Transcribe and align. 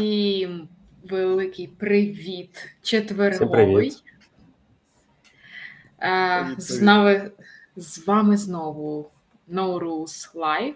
Всім 0.00 0.68
великий 1.10 1.66
привіт, 1.66 2.68
четверговий. 2.82 3.36
Всім 3.36 3.48
привіт. 3.48 4.02
Привіт, 5.98 6.60
З, 6.60 6.82
нами, 6.82 7.30
з 7.76 8.06
вами 8.06 8.36
знову 8.36 9.10
No 9.52 9.78
Rules 9.78 10.34
Live. 10.34 10.74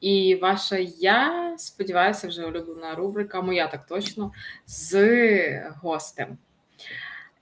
І 0.00 0.38
ваша, 0.42 0.76
я 0.98 1.54
сподіваюся, 1.58 2.28
вже 2.28 2.46
улюблена 2.46 2.94
рубрика, 2.94 3.42
моя 3.42 3.66
так 3.66 3.86
точно, 3.86 4.32
з 4.66 5.70
гостем. 5.82 6.38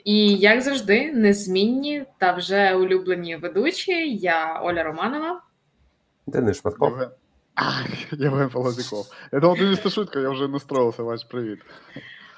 І 0.05 0.37
як 0.37 0.60
завжди, 0.60 1.13
незмінні 1.13 2.05
та 2.19 2.33
вже 2.33 2.74
улюблені 2.74 3.37
ведучі. 3.37 4.16
Я 4.16 4.60
Оля 4.63 4.83
Романова. 4.83 5.43
Денис 6.27 6.60
Шматков. 6.60 6.99
А, 7.61 7.71
Євген 8.19 8.48
Полозяков. 8.48 9.07
Я 9.33 9.41
думав, 9.41 9.59
ти 9.59 9.65
місто 9.65 9.91
шутка, 9.91 10.21
я 10.21 10.30
вже 10.30 10.49
настроївся, 10.49 11.03
Ваш 11.03 11.25
привіт. 11.25 11.59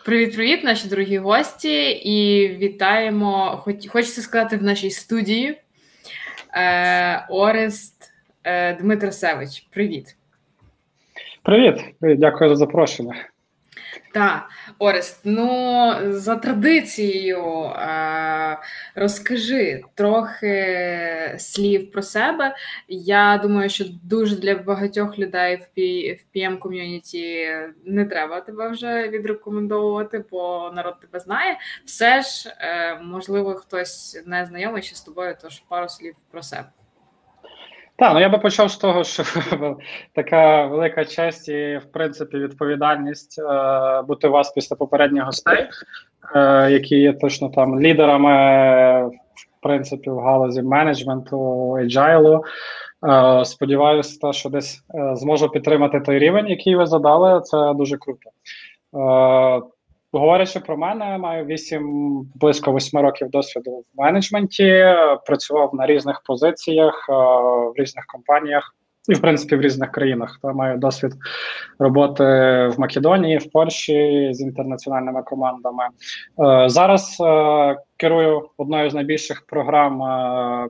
Привіт-привіт, 0.05 0.65
наші 0.65 0.89
дорогі 0.89 1.19
гості, 1.19 1.91
і 1.91 2.49
вітаємо. 2.49 3.61
Хоч, 3.65 3.89
хочеться 3.89 4.23
сказати 4.23 4.57
в 4.57 4.63
нашій 4.63 4.91
студії 4.91 5.61
е, 6.55 7.27
Орест 7.31 8.13
е, 8.45 8.75
Дмитросевич. 8.75 9.61
Привіт. 9.71 10.17
Привіт, 11.43 11.75
Привіт, 12.01 12.19
дякую 12.19 12.51
за 12.51 12.57
запрошення. 12.57 13.15
Так, 14.13 14.49
Орест, 14.79 15.21
ну 15.25 15.93
за 16.13 16.37
традицією 16.37 17.65
е, 17.65 18.59
розкажи 18.95 19.83
трохи 19.95 21.37
слів 21.39 21.91
про 21.91 22.03
себе. 22.03 22.55
Я 22.89 23.41
думаю, 23.43 23.71
що 23.71 23.85
дуже 24.03 24.37
для 24.37 24.55
багатьох 24.55 25.19
людей 25.19 25.57
в, 25.77 25.81
PM 26.37 26.59
ком'юніті 26.59 27.49
не 27.85 28.05
треба 28.05 28.41
тебе 28.41 28.69
вже 28.69 29.09
відрекомендовувати, 29.09 30.25
бо 30.31 30.71
народ 30.75 31.01
тебе 31.01 31.21
знає. 31.21 31.59
Все 31.85 32.23
ж, 32.23 32.55
е, 32.61 33.01
можливо, 33.03 33.55
хтось 33.55 34.23
не 34.27 34.47
знайомий 34.47 34.83
ще 34.83 34.97
з 34.97 35.01
тобою, 35.01 35.37
тож 35.43 35.61
пару 35.69 35.89
слів 35.89 36.15
про 36.31 36.43
себе. 36.43 36.69
Так, 38.01 38.15
ну 38.15 38.21
я 38.21 38.29
би 38.29 38.39
почав 38.39 38.71
з 38.71 38.77
того, 38.77 39.05
що 39.05 39.23
така 40.15 40.67
велика 40.67 41.05
честь 41.05 41.49
і, 41.49 41.81
в 41.83 41.93
принципі, 41.93 42.39
відповідальність 42.39 43.39
е, 43.39 44.03
бути 44.03 44.29
у 44.29 44.31
вас 44.31 44.51
після 44.51 44.77
попередніх 44.77 45.25
гостей, 45.25 45.69
е, 46.35 46.71
які 46.71 46.97
є 46.97 47.13
точно 47.13 47.49
там 47.49 47.81
лідерами, 47.81 48.31
в 49.09 49.63
принципі, 49.63 50.11
в 50.11 50.19
галузі 50.19 50.63
менеджменту, 50.63 51.37
agile. 51.81 52.41
Е, 53.09 53.45
сподіваюся, 53.45 54.33
що 54.33 54.49
десь 54.49 54.85
е, 54.95 55.17
зможу 55.17 55.49
підтримати 55.49 56.01
той 56.01 56.19
рівень, 56.19 56.49
який 56.49 56.77
ви 56.77 56.87
задали. 56.87 57.41
Це 57.41 57.75
дуже 57.75 57.97
круто. 57.97 58.31
Е, 58.31 59.63
Говорячи 60.13 60.61
про 60.61 60.77
мене, 60.77 61.19
маю 61.19 61.45
вісім 61.45 61.85
близько 62.35 62.73
восьми 62.73 63.03
років 63.03 63.31
досвіду 63.31 63.71
в 63.71 64.03
менеджменті. 64.03 64.85
Працював 65.27 65.75
на 65.75 65.87
різних 65.87 66.23
позиціях 66.27 67.07
е, 67.09 67.13
в 67.13 67.73
різних 67.77 68.07
компаніях 68.07 68.75
і, 69.09 69.15
в 69.15 69.21
принципі, 69.21 69.57
в 69.57 69.61
різних 69.61 69.91
країнах. 69.91 70.39
Та 70.43 70.53
маю 70.53 70.79
досвід 70.79 71.13
роботи 71.79 72.25
в 72.69 72.75
Македонії, 72.79 73.39
в 73.39 73.51
Польщі 73.51 74.29
з 74.33 74.41
інтернаціональними 74.41 75.23
командами. 75.23 75.85
Е, 75.85 76.69
Зараз 76.69 77.17
е, 77.21 77.77
керую 77.97 78.49
одною 78.57 78.91
з 78.91 78.95
найбільших 78.95 79.47
програм 79.47 80.01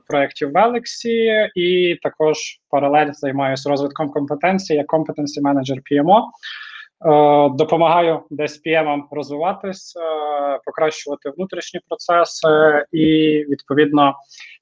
проєктів 0.07 0.51
в 0.51 0.57
Елексі, 0.57 1.49
і 1.55 1.97
також 2.03 2.37
паралель 2.69 3.11
займаюся 3.11 3.69
розвитком 3.69 4.09
компетенцій 4.09 4.73
як 4.73 4.93
competency 4.93 5.41
manager 5.43 5.79
PMO. 5.91 6.21
Е, 7.05 7.49
Допомагаю 7.49 8.23
десь 8.29 8.61
PM 8.65 9.03
розвиватись, 9.11 9.95
е, 9.95 10.59
покращувати 10.65 11.29
внутрішні 11.29 11.79
процеси 11.89 12.85
і 12.91 13.05
відповідно, 13.49 14.15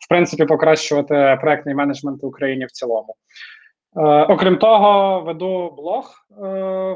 в 0.05 0.09
принципі, 0.09 0.45
покращувати 0.45 1.37
проектний 1.41 1.75
менеджмент 1.75 2.23
в 2.23 2.25
Україні 2.25 2.65
в 2.65 2.71
цілому. 2.71 3.15
Е, 3.97 4.01
Окрім 4.23 4.57
того, 4.57 5.19
веду 5.21 5.73
блог 5.77 6.13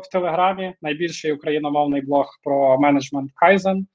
в 0.02 0.12
Телеграмі, 0.12 0.74
найбільший 0.82 1.32
україномовний 1.32 2.02
блог 2.02 2.28
про 2.44 2.78
менеджмент 2.80 3.32
Kaizen. 3.46 3.86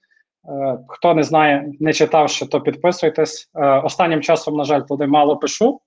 Хто 0.88 1.14
не 1.14 1.22
знає, 1.22 1.72
не 1.80 1.92
читав 1.92 2.30
то 2.50 2.60
підписуйтесь. 2.60 3.50
Останнім 3.84 4.22
часом, 4.22 4.56
на 4.56 4.64
жаль, 4.64 4.80
туди 4.80 5.06
мало 5.06 5.36
пишу. 5.36 5.80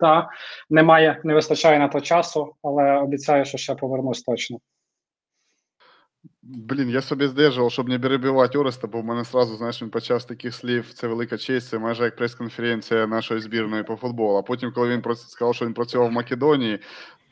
Та 0.00 0.30
немає, 0.70 1.20
не 1.24 1.34
вистачає 1.34 1.78
на 1.78 1.88
то 1.88 2.00
часу, 2.00 2.54
але 2.62 2.92
обіцяю, 2.92 3.44
що 3.44 3.58
ще 3.58 3.74
повернусь 3.74 4.22
точно. 4.22 4.58
Блін, 6.42 6.90
я 6.90 7.00
собі 7.00 7.26
здержував, 7.26 7.72
щоб 7.72 7.88
не 7.88 7.98
перебивати 7.98 8.58
Ореста, 8.58 8.86
бо 8.86 9.00
в 9.00 9.04
мене 9.04 9.24
сразу, 9.24 9.56
знаєш, 9.56 9.82
він 9.82 9.90
почав 9.90 10.22
з 10.22 10.24
таких 10.24 10.54
слів. 10.54 10.92
Це 10.94 11.06
велика 11.06 11.38
честь, 11.38 11.68
це 11.68 11.78
майже 11.78 12.04
як 12.04 12.16
прес-конференція 12.16 13.06
нашої 13.06 13.40
збірної 13.40 13.82
по 13.82 13.96
футболу. 13.96 14.38
А 14.38 14.42
потім, 14.42 14.72
коли 14.72 14.88
він 14.88 15.14
сказав, 15.14 15.54
що 15.54 15.66
він 15.66 15.74
працював 15.74 16.08
в 16.08 16.12
Македонії, 16.12 16.78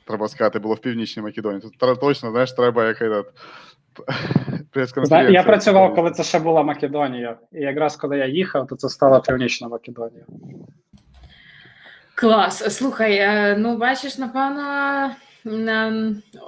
треба 0.06 0.28
сказати, 0.28 0.58
було 0.58 0.74
в 0.74 0.78
Північній 0.78 1.22
Македонії. 1.22 1.60
Тут 1.60 2.00
точно, 2.00 2.30
знаєш, 2.30 2.52
треба 2.52 2.86
як 2.86 3.02
этот, 3.02 3.24
прес-конференція. 4.72 5.40
Я 5.40 5.42
працював, 5.42 5.94
коли 5.94 6.10
це 6.10 6.22
ще 6.22 6.38
була 6.38 6.62
Македонія, 6.62 7.38
і 7.52 7.60
якраз 7.60 7.96
коли 7.96 8.18
я 8.18 8.26
їхав, 8.26 8.66
то 8.66 8.76
це 8.76 8.88
стала 8.88 9.20
Північна 9.20 9.68
Македонія. 9.68 10.24
Клас. 12.20 12.76
Слухай, 12.76 13.14
е, 13.16 13.56
ну 13.58 13.76
бачиш, 13.76 14.18
напевно, 14.18 14.62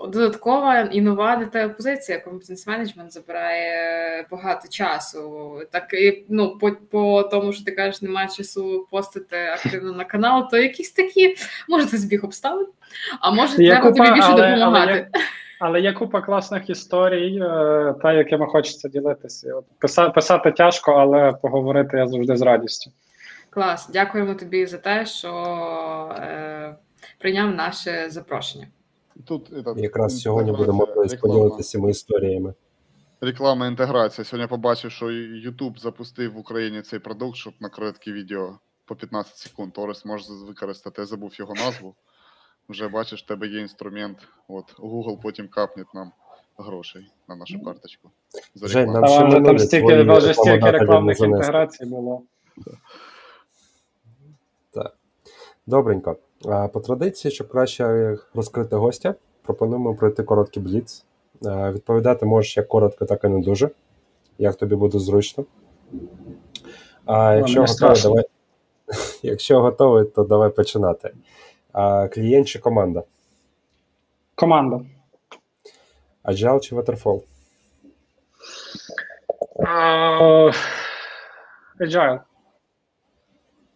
додаткова 0.09 0.81
і 0.81 1.01
нова 1.01 1.37
тебе 1.45 1.75
позиція. 1.75 2.23
Competence 2.27 2.69
Management 2.69 3.11
забирає 3.11 4.27
багато 4.31 4.69
часу. 4.69 5.53
Так 5.71 5.95
і 5.95 6.25
ну, 6.29 6.59
по, 6.59 6.71
по 6.91 7.23
тому, 7.23 7.53
що 7.53 7.65
ти 7.65 7.73
кажеш, 7.73 8.03
немає 8.03 8.29
часу 8.29 8.87
постити 8.91 9.37
активно 9.37 9.93
на 9.93 10.05
канал, 10.05 10.49
то 10.51 10.57
якісь 10.59 10.93
такі, 10.93 11.35
може, 11.69 11.87
це 11.87 11.97
збіг 11.99 12.25
обставин, 12.25 12.67
а 13.21 13.31
може, 13.31 13.57
треба 13.57 13.91
купа, 13.91 14.05
тобі 14.05 14.15
більше 14.15 14.29
але- 14.33 14.43
але 14.47 14.57
допомагати. 14.59 14.93
є- 14.93 15.09
Але 15.61 15.81
є 15.81 15.93
купа 15.93 16.21
класних 16.21 16.71
історій, 16.71 17.39
е, 17.43 17.95
та 18.03 18.13
якими 18.13 18.47
хочеться 18.47 18.89
ділитися. 18.89 19.49
І 19.49 19.53
От 19.53 19.65
писа- 19.81 20.11
писати 20.11 20.51
тяжко, 20.53 20.93
але 20.93 21.33
поговорити 21.43 21.97
я 21.97 22.07
завжди 22.07 22.37
з 22.37 22.43
радістю. 22.43 22.91
Клас. 23.55 23.91
Дякуємо 23.93 24.35
тобі 24.35 24.67
за 24.67 24.79
те, 24.79 25.07
що 25.07 25.29
е, 26.17 26.77
прийняв 27.19 27.55
наше 27.55 28.11
запрошення. 28.11 28.69
Тут, 29.25 29.53
этот, 29.53 29.79
Якраз 29.79 30.21
сьогодні 30.21 30.53
будемо 30.53 30.87
поділитися 31.21 31.71
цими 31.71 31.91
історіями. 31.91 32.55
Рекламна 33.21 33.67
інтеграція. 33.67 34.25
Сьогодні 34.25 34.49
побачив, 34.49 34.91
що 34.91 35.07
YouTube 35.07 35.79
запустив 35.79 36.33
в 36.33 36.39
Україні 36.39 36.83
цей 36.83 36.99
продукт, 36.99 37.37
щоб 37.37 37.55
на 37.61 37.69
короткі 37.69 38.13
відео 38.13 38.59
по 38.85 38.97
15 38.97 39.37
секунд. 39.37 39.73
Орес 39.77 40.05
може 40.05 40.25
використати. 40.49 41.03
Я 41.03 41.07
забув 41.07 41.33
його 41.35 41.55
назву. 41.55 41.95
Вже 42.69 42.89
бачиш, 42.89 43.23
в 43.23 43.27
тебе 43.27 43.47
є 43.47 43.61
інструмент. 43.61 44.19
От 44.49 44.79
Google 44.79 45.21
потім 45.23 45.49
капне 45.49 45.85
нам 45.95 46.13
грошей 46.59 47.11
на 47.29 47.37
нашу 47.37 47.63
карточку. 47.63 48.11
За 48.55 48.69
Жень, 48.69 48.93
рекламу. 48.93 49.07
нам 49.19 49.31
ще 49.31 49.41
там 49.43 49.59
стільки, 49.59 50.05
твої 50.05 50.35
стільки 50.35 50.71
рекламних 50.71 51.21
інтеграцій 51.21 51.87
було. 51.87 52.23
Добренько. 55.67 56.17
По 56.73 56.81
традиції, 56.81 57.33
щоб 57.33 57.49
краще 57.49 58.17
розкрити 58.35 58.77
гостя, 58.77 59.15
пропонуємо 59.43 59.95
пройти 59.95 60.23
короткий 60.23 60.63
бліц. 60.63 61.05
Відповідати 61.45 62.27
можеш 62.27 62.57
як 62.57 62.69
коротко, 62.69 63.05
так 63.05 63.25
і 63.25 63.29
не 63.29 63.41
дуже, 63.41 63.71
як 64.39 64.57
тобі 64.57 64.75
буде 64.75 64.99
зручно. 64.99 65.45
А 67.05 67.35
якщо 67.35 67.61
мені 67.61 67.73
готовий, 67.73 68.03
давай. 68.03 68.25
Якщо 69.23 69.61
готовий, 69.61 70.05
то 70.05 70.25
давай 70.25 70.51
починати. 70.51 71.15
А, 71.73 72.09
Клієнт 72.09 72.49
чи 72.49 72.59
команда? 72.59 73.03
Команда. 74.35 74.81
Agile 76.25 76.61
чи 76.61 76.77
Waterfall? 76.77 77.23
Е, 79.59 80.53
Agile. 81.81 82.21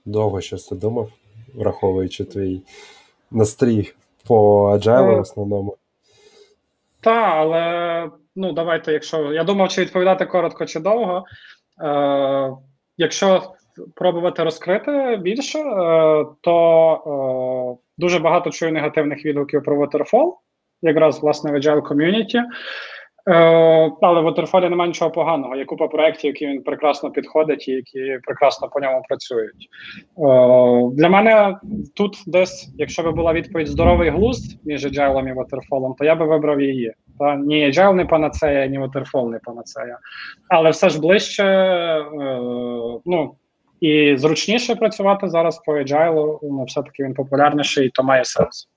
Довго 0.05 0.41
щось 0.41 0.67
ти 0.67 0.75
думав, 0.75 1.11
враховуючи 1.57 2.25
твій 2.25 2.63
настрій 3.31 3.93
по 4.27 4.71
Agile 4.71 5.07
в 5.07 5.11
Е, 5.11 5.21
основному. 5.21 5.77
Та, 7.01 7.13
але 7.13 8.11
ну 8.37 8.53
давайте, 8.53 8.93
якщо 8.93 9.33
я 9.33 9.45
думав, 9.45 9.69
чи 9.69 9.81
відповідати 9.81 10.27
коротко 10.27 10.67
чи 10.67 10.81
довго. 10.81 11.25
Е, 11.83 12.57
якщо 12.97 13.43
пробувати 13.95 14.43
розкрити 14.43 15.19
більше, 15.23 15.59
е, 15.59 16.27
то 16.41 17.79
е, 17.79 17.85
дуже 17.99 18.19
багато 18.19 18.51
чую 18.51 18.73
негативних 18.73 19.25
відгуків 19.25 19.63
про 19.63 19.87
Waterfall, 19.87 20.33
якраз 20.83 21.23
власне 21.23 21.53
в 21.53 21.55
Agile 21.55 21.83
Community. 21.83 22.43
Е, 23.29 23.91
але 24.01 24.21
в 24.21 24.27
Waterfall 24.27 24.69
немає 24.69 24.89
нічого 24.89 25.11
поганого. 25.11 25.57
Є 25.57 25.65
купа 25.65 25.89
проєктів, 25.89 26.29
які 26.29 26.47
він 26.47 26.63
прекрасно 26.63 27.11
підходить 27.11 27.69
і 27.69 27.73
які 27.73 28.19
прекрасно 28.23 28.69
по 28.69 28.81
ньому 28.81 29.03
працюють. 29.09 29.69
Е, 30.19 30.91
для 30.93 31.09
мене 31.09 31.59
тут 31.97 32.17
десь, 32.27 32.75
якщо 32.79 33.03
би 33.03 33.13
була 33.13 33.33
відповідь 33.33 33.69
здоровий 33.69 34.11
глузд 34.11 34.67
між 34.67 34.87
Agile 34.87 35.29
і 35.29 35.33
Waterfall, 35.33 35.95
то 35.99 36.05
я 36.05 36.15
би 36.15 36.27
вибрав 36.27 36.61
її. 36.61 36.93
Та? 37.19 37.37
Ні 37.37 37.71
Agile 37.71 37.95
не 37.95 38.05
панацея, 38.05 38.67
ні 38.67 38.79
Waterfall 38.79 39.29
не 39.29 39.39
панацея. 39.39 39.99
Але 40.49 40.71
все 40.71 40.89
ж 40.89 41.01
ближче, 41.01 41.45
е, 41.45 42.09
ну, 43.07 43.35
і 43.81 44.17
зручніше 44.17 44.75
працювати 44.75 45.29
зараз 45.29 45.59
по 45.59 45.73
Agile, 45.73 46.39
ну, 46.43 46.65
все-таки 46.65 47.05
він 47.05 47.15
популярніший, 47.15 47.87
і 47.87 47.91
то 47.91 48.03
має 48.03 48.25
сенс. 48.25 48.69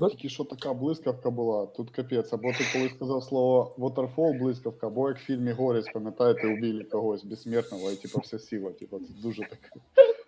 Тільки 0.00 0.28
що 0.28 0.44
така 0.44 0.74
блискавка 0.74 1.30
була, 1.30 1.66
тут 1.66 1.90
капець. 1.90 2.32
Або 2.32 2.52
ти 2.52 2.64
коли 2.72 2.88
сказав 2.88 3.24
слово 3.24 3.74
waterfall, 3.78 4.38
блискавка, 4.38 4.86
або 4.86 5.08
як 5.08 5.18
в 5.18 5.20
фільмі 5.20 5.52
Горість, 5.52 5.92
пам'ятаєте, 5.92 6.48
убили 6.48 6.84
когось 6.84 7.24
безсмертного, 7.24 7.90
і 7.90 7.96
типу 7.96 8.20
вся 8.20 8.38
сила. 8.38 8.70
Типу, 8.70 8.98
це 8.98 9.12
дуже 9.22 9.42
таке. 9.42 9.68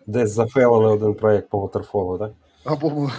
Десь 0.07 0.31
зафейлили 0.31 0.93
один 0.93 1.13
проєкт 1.13 1.49
по 1.49 1.65
Waterfall, 1.65 2.19
так? 2.19 2.31
Або 2.63 3.09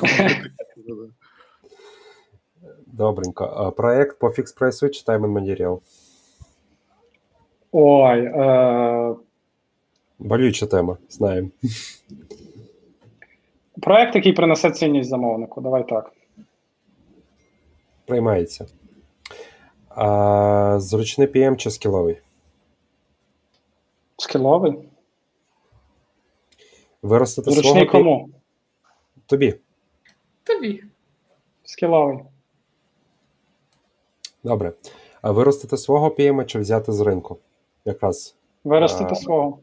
Добренько. 2.86 3.74
Проєкт 3.76 4.18
по 4.18 4.30
фікс 4.30 4.52
прайсу 4.52 4.88
чи 4.88 5.04
Time 5.04 5.20
and 5.20 5.32
Material? 5.32 5.78
Ой, 7.72 8.24
е, 8.24 9.14
Болюча 10.18 10.66
тема, 10.66 10.96
знаємо. 11.08 11.48
проект, 13.80 14.14
який 14.14 14.32
принесе 14.32 14.70
цінність 14.70 15.10
замовнику. 15.10 15.60
Давай 15.60 15.88
так. 15.88 16.12
Приймається. 18.10 18.66
А, 19.88 20.76
зручний 20.80 21.26
PM 21.28 21.56
чи 21.56 21.70
скіловий? 21.70 22.20
Скіловий. 24.16 24.88
Виростити 27.02 27.50
свого 27.50 27.62
Зручний 27.62 27.84
PM? 27.88 27.92
кому? 27.92 28.28
Тобі. 29.26 29.54
Тобі. 30.44 30.84
Скіловий. 31.64 32.18
Добре. 34.44 34.72
А 35.22 35.30
виростити 35.30 35.76
свого 35.76 36.08
PM 36.08 36.44
чи 36.46 36.58
взяти 36.58 36.92
з 36.92 37.00
ринку? 37.00 37.38
Якраз 37.84 38.36
Виростити 38.64 39.10
А, 39.12 39.14
свого. 39.14 39.58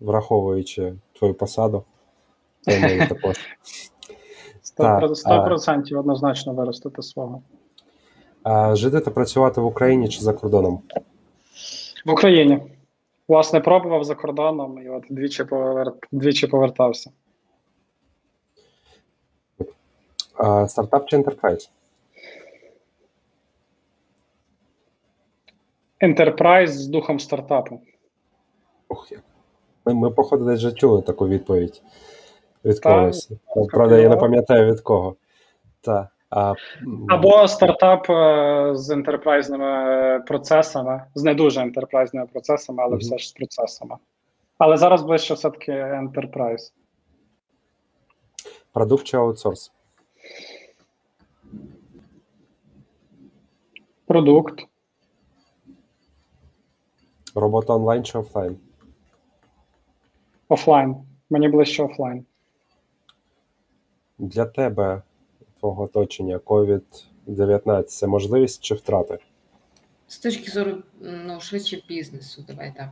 враховуючи 0.00 0.94
твою 1.12 1.34
посаду. 1.34 1.84
та 2.64 3.06
також. 3.06 3.36
Сто 4.74 4.82
Так, 4.82 4.98
про- 5.00 5.14
Сто 5.14 5.44
процентів 5.44 5.98
однозначно 5.98 6.52
виростити 6.52 7.02
свого. 7.02 7.42
Жити 8.72 9.00
та 9.00 9.10
працювати 9.10 9.60
в 9.60 9.66
Україні 9.66 10.08
чи 10.08 10.20
за 10.20 10.32
кордоном? 10.32 10.82
В 12.06 12.10
Україні. 12.10 12.62
Власне, 13.28 13.60
пробував 13.60 14.04
за 14.04 14.14
кордоном 14.14 14.82
і 14.82 14.88
от 14.88 15.04
двічі, 15.10 15.44
повер... 15.44 15.92
двічі 16.12 16.46
повертався. 16.46 17.10
Стартап 20.68 21.06
чи 21.08 21.16
ентерпрайз? 21.16 21.70
Enterprise 26.00 26.66
з 26.66 26.86
духом 26.86 27.20
стартапу. 27.20 27.80
Як. 29.10 29.20
Ми, 29.86 29.94
ми, 29.94 30.10
походу, 30.10 30.44
десь 30.44 30.58
вже 30.58 30.72
чули 30.72 31.02
таку 31.02 31.28
відповідь 31.28 31.82
від 32.64 32.80
когось. 32.80 33.30
Правда, 33.72 33.98
я 33.98 34.08
не 34.08 34.16
пам'ятаю 34.16 34.72
від 34.72 34.80
кого. 34.80 35.16
Та, 35.80 36.08
а, 36.30 36.54
Або 37.08 37.48
стартап 37.48 38.10
е, 38.10 38.70
з 38.74 38.90
ентерпрайзними 38.90 40.20
процесами, 40.26 41.04
з 41.14 41.22
не 41.22 41.34
дуже 41.34 41.60
ентерпрайзними 41.60 42.26
процесами, 42.26 42.82
але 42.82 42.90
Мгм. 42.90 42.98
все 42.98 43.18
ж 43.18 43.28
з 43.28 43.32
процесами. 43.32 43.96
Але 44.58 44.76
зараз 44.76 45.02
ближче 45.02 45.34
все-таки 45.34 45.72
Enterprise. 45.72 46.72
Продукт 48.72 49.04
чи 49.04 49.16
аутсорс? 49.16 49.72
Продукт. 54.06 54.66
Робота 57.34 57.72
онлайн 57.74 58.04
чи 58.04 58.18
офлайн? 58.18 58.56
Офлайн. 60.48 60.96
Мені 61.30 61.48
ближче 61.48 61.82
офлайн. 61.82 62.24
Для 64.18 64.44
тебе, 64.44 65.02
твого 65.60 65.82
оточення, 65.82 66.38
COVID-19 66.38 67.82
це 67.82 68.06
можливість 68.06 68.64
чи 68.64 68.74
втрати? 68.74 69.18
З 70.08 70.18
точки 70.18 70.50
зору 70.50 70.72
ну, 71.00 71.40
швидше 71.40 71.82
бізнесу, 71.88 72.44
давай 72.48 72.74
так. 72.76 72.88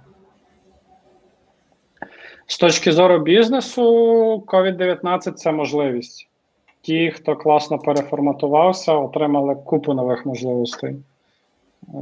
З 2.47 2.59
точки 2.59 2.93
зору 2.93 3.19
бізнесу, 3.19 3.83
COVID-19 4.47 5.33
це 5.33 5.53
можливість. 5.53 6.29
Ті, 6.81 7.11
хто 7.11 7.37
класно 7.37 7.79
переформатувався, 7.79 8.93
отримали 8.93 9.55
купу 9.55 9.95
нових 9.95 10.27
можливостей. 10.27 10.97
Е, 11.89 11.99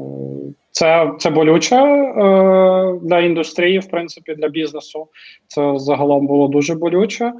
Це, 0.70 1.12
це 1.18 1.30
болюче 1.30 1.76
е, 1.76 2.98
для 3.02 3.20
індустрії, 3.20 3.78
в 3.78 3.88
принципі, 3.88 4.34
для 4.34 4.48
бізнесу. 4.48 5.08
Це 5.46 5.78
загалом 5.78 6.26
було 6.26 6.48
дуже 6.48 6.74
болюче, 6.74 7.32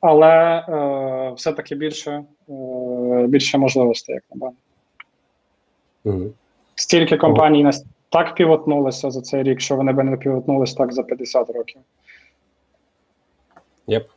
але 0.00 0.64
е, 0.68 1.32
все-таки 1.36 1.74
більше, 1.74 2.24
е, 2.48 3.26
більше 3.26 3.58
можливостей, 3.58 4.14
як 4.14 4.24
на 4.34 4.46
мене. 4.46 4.56
Угу. 6.04 6.32
Стільки 6.74 7.16
компаній 7.16 7.64
нас 7.64 7.84
так 8.08 8.34
півотнулися 8.34 9.10
за 9.10 9.20
цей 9.20 9.42
рік, 9.42 9.60
що 9.60 9.76
вони 9.76 9.92
би 9.92 10.04
не 10.04 10.16
півотнулись 10.16 10.74
так 10.74 10.92
за 10.92 11.02
50 11.02 11.50
років. 11.50 11.80
Єп. 13.86 14.08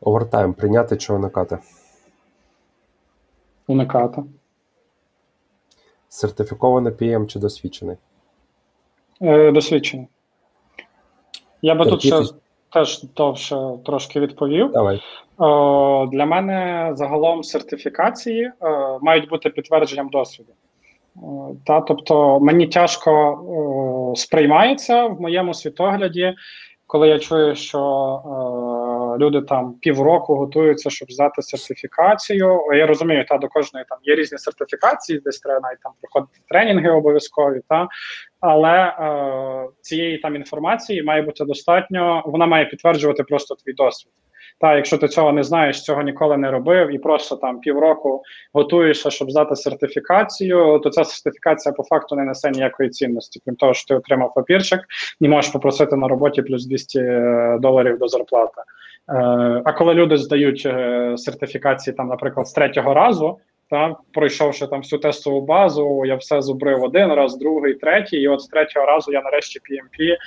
Овертайм 0.00 0.54
прийняти 0.54 0.96
чи 0.96 1.12
уникати? 1.12 1.58
Уникати. 3.66 4.22
Сертифікований 6.08 6.92
PM 6.92 7.26
чи 7.26 7.38
досвідчений? 7.38 7.96
Е, 9.22 9.52
досвідчений. 9.52 10.06
Я 11.62 11.74
би 11.74 11.84
тут 11.84 12.00
ще 12.00 12.10
Терпіти. 12.10 12.41
Теж 12.72 13.02
довше 13.02 13.56
трошки 13.84 14.20
відповів. 14.20 14.72
Давай. 14.72 15.00
Для 16.12 16.26
мене 16.26 16.90
загалом 16.94 17.42
сертифікації 17.42 18.44
е, 18.44 18.52
мають 19.00 19.28
бути 19.28 19.50
підтвердженням 19.50 20.08
досвіду. 20.08 20.52
Е, 21.16 21.20
Та, 21.66 21.80
тобто 21.80 22.40
мені 22.40 22.66
тяжко 22.66 23.12
е, 24.12 24.16
сприймається 24.16 25.06
в 25.06 25.20
моєму 25.20 25.54
світогляді, 25.54 26.34
коли 26.86 27.08
я 27.08 27.18
чую, 27.18 27.54
що 27.54 27.78
е, 27.78 28.71
люди 29.18 29.40
там 29.42 29.74
півроку 29.80 30.34
готуються, 30.34 30.90
щоб 30.90 31.08
взяти 31.08 31.42
сертифікацію. 31.42 32.60
Я 32.74 32.86
розумію, 32.86 33.24
та 33.28 33.38
до 33.38 33.48
кожної 33.48 33.86
там 33.88 33.98
є 34.02 34.14
різні 34.14 34.38
сертифікації, 34.38 35.20
десь 35.24 35.40
треба 35.40 35.60
навіть 35.60 35.80
там 35.80 35.92
проходити 36.00 36.38
тренінги 36.48 36.90
обов'язкові. 36.90 37.60
Та 37.68 37.88
але 38.40 38.78
е, 38.78 39.68
цієї 39.80 40.18
там 40.18 40.36
інформації 40.36 41.02
має 41.02 41.22
бути 41.22 41.44
достатньо. 41.44 42.22
Вона 42.26 42.46
має 42.46 42.64
підтверджувати 42.64 43.22
просто 43.22 43.54
твій 43.54 43.72
досвід. 43.72 44.12
Та, 44.60 44.76
якщо 44.76 44.98
ти 44.98 45.08
цього 45.08 45.32
не 45.32 45.42
знаєш, 45.42 45.82
цього 45.82 46.02
ніколи 46.02 46.36
не 46.36 46.50
робив, 46.50 46.94
і 46.94 46.98
просто 46.98 47.36
там 47.36 47.60
півроку 47.60 48.22
готуєшся, 48.52 49.10
щоб 49.10 49.30
здати 49.30 49.56
сертифікацію, 49.56 50.80
то 50.82 50.90
ця 50.90 51.04
сертифікація 51.04 51.72
по 51.72 51.82
факту 51.82 52.16
не 52.16 52.24
несе 52.24 52.50
ніякої 52.50 52.90
цінності. 52.90 53.40
Крім 53.44 53.56
того, 53.56 53.74
що 53.74 53.86
ти 53.88 53.94
отримав 53.94 54.34
папірчик, 54.34 54.80
і 55.20 55.28
можеш 55.28 55.52
попросити 55.52 55.96
на 55.96 56.08
роботі 56.08 56.42
плюс 56.42 56.66
200 56.66 57.00
доларів 57.60 57.98
до 57.98 58.08
зарплати. 58.08 58.62
Е, 59.08 59.14
а 59.64 59.72
коли 59.72 59.94
люди 59.94 60.16
здають 60.16 60.62
е, 60.66 61.14
сертифікації, 61.18 61.96
там, 61.96 62.08
наприклад, 62.08 62.48
з 62.48 62.52
третього 62.52 62.94
разу, 62.94 63.38
та, 63.72 63.96
пройшовши 64.12 64.66
там 64.66 64.80
всю 64.80 65.00
тестову 65.00 65.40
базу, 65.40 66.04
я 66.04 66.16
все 66.16 66.42
зубрив 66.42 66.82
один 66.82 67.12
раз, 67.12 67.36
другий, 67.36 67.74
третій, 67.74 68.16
і 68.16 68.28
от 68.28 68.40
з 68.40 68.46
третього 68.46 68.86
разу 68.86 69.12
я 69.12 69.22
нарешті 69.22 69.58
PMP. 69.58 70.12
Е, 70.12 70.18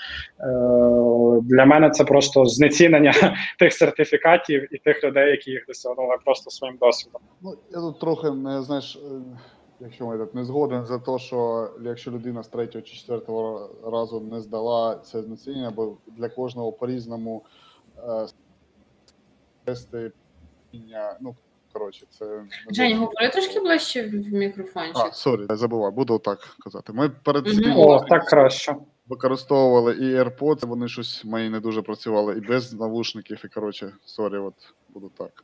для 1.41 1.65
мене 1.65 1.89
це 1.89 2.03
просто 2.03 2.45
знецінення 2.45 3.13
тих 3.59 3.73
сертифікатів 3.73 4.75
і 4.75 4.77
тих 4.77 5.03
людей, 5.03 5.31
які 5.31 5.51
їх 5.51 5.65
досягнули 5.67 6.15
просто 6.25 6.49
своїм 6.49 6.77
досвідом. 6.77 7.21
Ну, 7.41 7.53
я 7.71 7.79
тут 7.79 7.99
трохи 7.99 8.31
не 8.31 8.61
знаєш, 8.61 8.95
е, 8.95 8.99
якщо 9.79 10.05
ми 10.05 10.17
так 10.17 10.35
не 10.35 10.45
згоден 10.45 10.85
за 10.85 10.99
те, 10.99 11.19
що 11.19 11.69
якщо 11.81 12.11
людина 12.11 12.43
з 12.43 12.47
третього 12.47 12.81
чи 12.81 12.95
четвертого 12.95 13.69
разу 13.91 14.21
не 14.31 14.41
здала 14.41 14.95
це 14.95 15.21
знецінення, 15.21 15.71
бо 15.75 15.97
для 16.07 16.29
кожного 16.29 16.71
по-різному 16.71 17.43
е, 17.97 18.25
тести, 19.65 20.11
ну 21.21 21.35
коротше, 21.79 22.05
це 22.09 22.25
зовсім- 22.69 22.97
говори 22.99 23.29
трошки 23.29 23.59
ближче 23.59 24.01
в 24.07 24.13
мікрофончик. 24.33 24.95
А, 24.97 25.11
sorry, 25.11 25.41
я 25.49 25.55
забував, 25.55 25.93
буду 25.93 26.19
так 26.19 26.39
казати. 26.63 26.93
Ми 26.93 27.09
перед 27.09 27.47
цим 27.47 27.73
О, 27.77 27.99
так 28.09 28.25
краще. 28.25 28.75
використовували 29.07 29.93
і 29.95 30.03
AirPods, 30.15 30.65
вони 30.67 30.87
щось 30.87 31.25
мої 31.25 31.49
не 31.49 31.59
дуже 31.59 31.81
працювали, 31.81 32.37
і 32.37 32.39
без 32.47 32.73
навушників, 32.73 33.41
і 33.45 33.47
коротше, 33.47 33.91
sorry, 34.05 34.37
от 34.37 34.53
буду 34.89 35.11
так. 35.17 35.43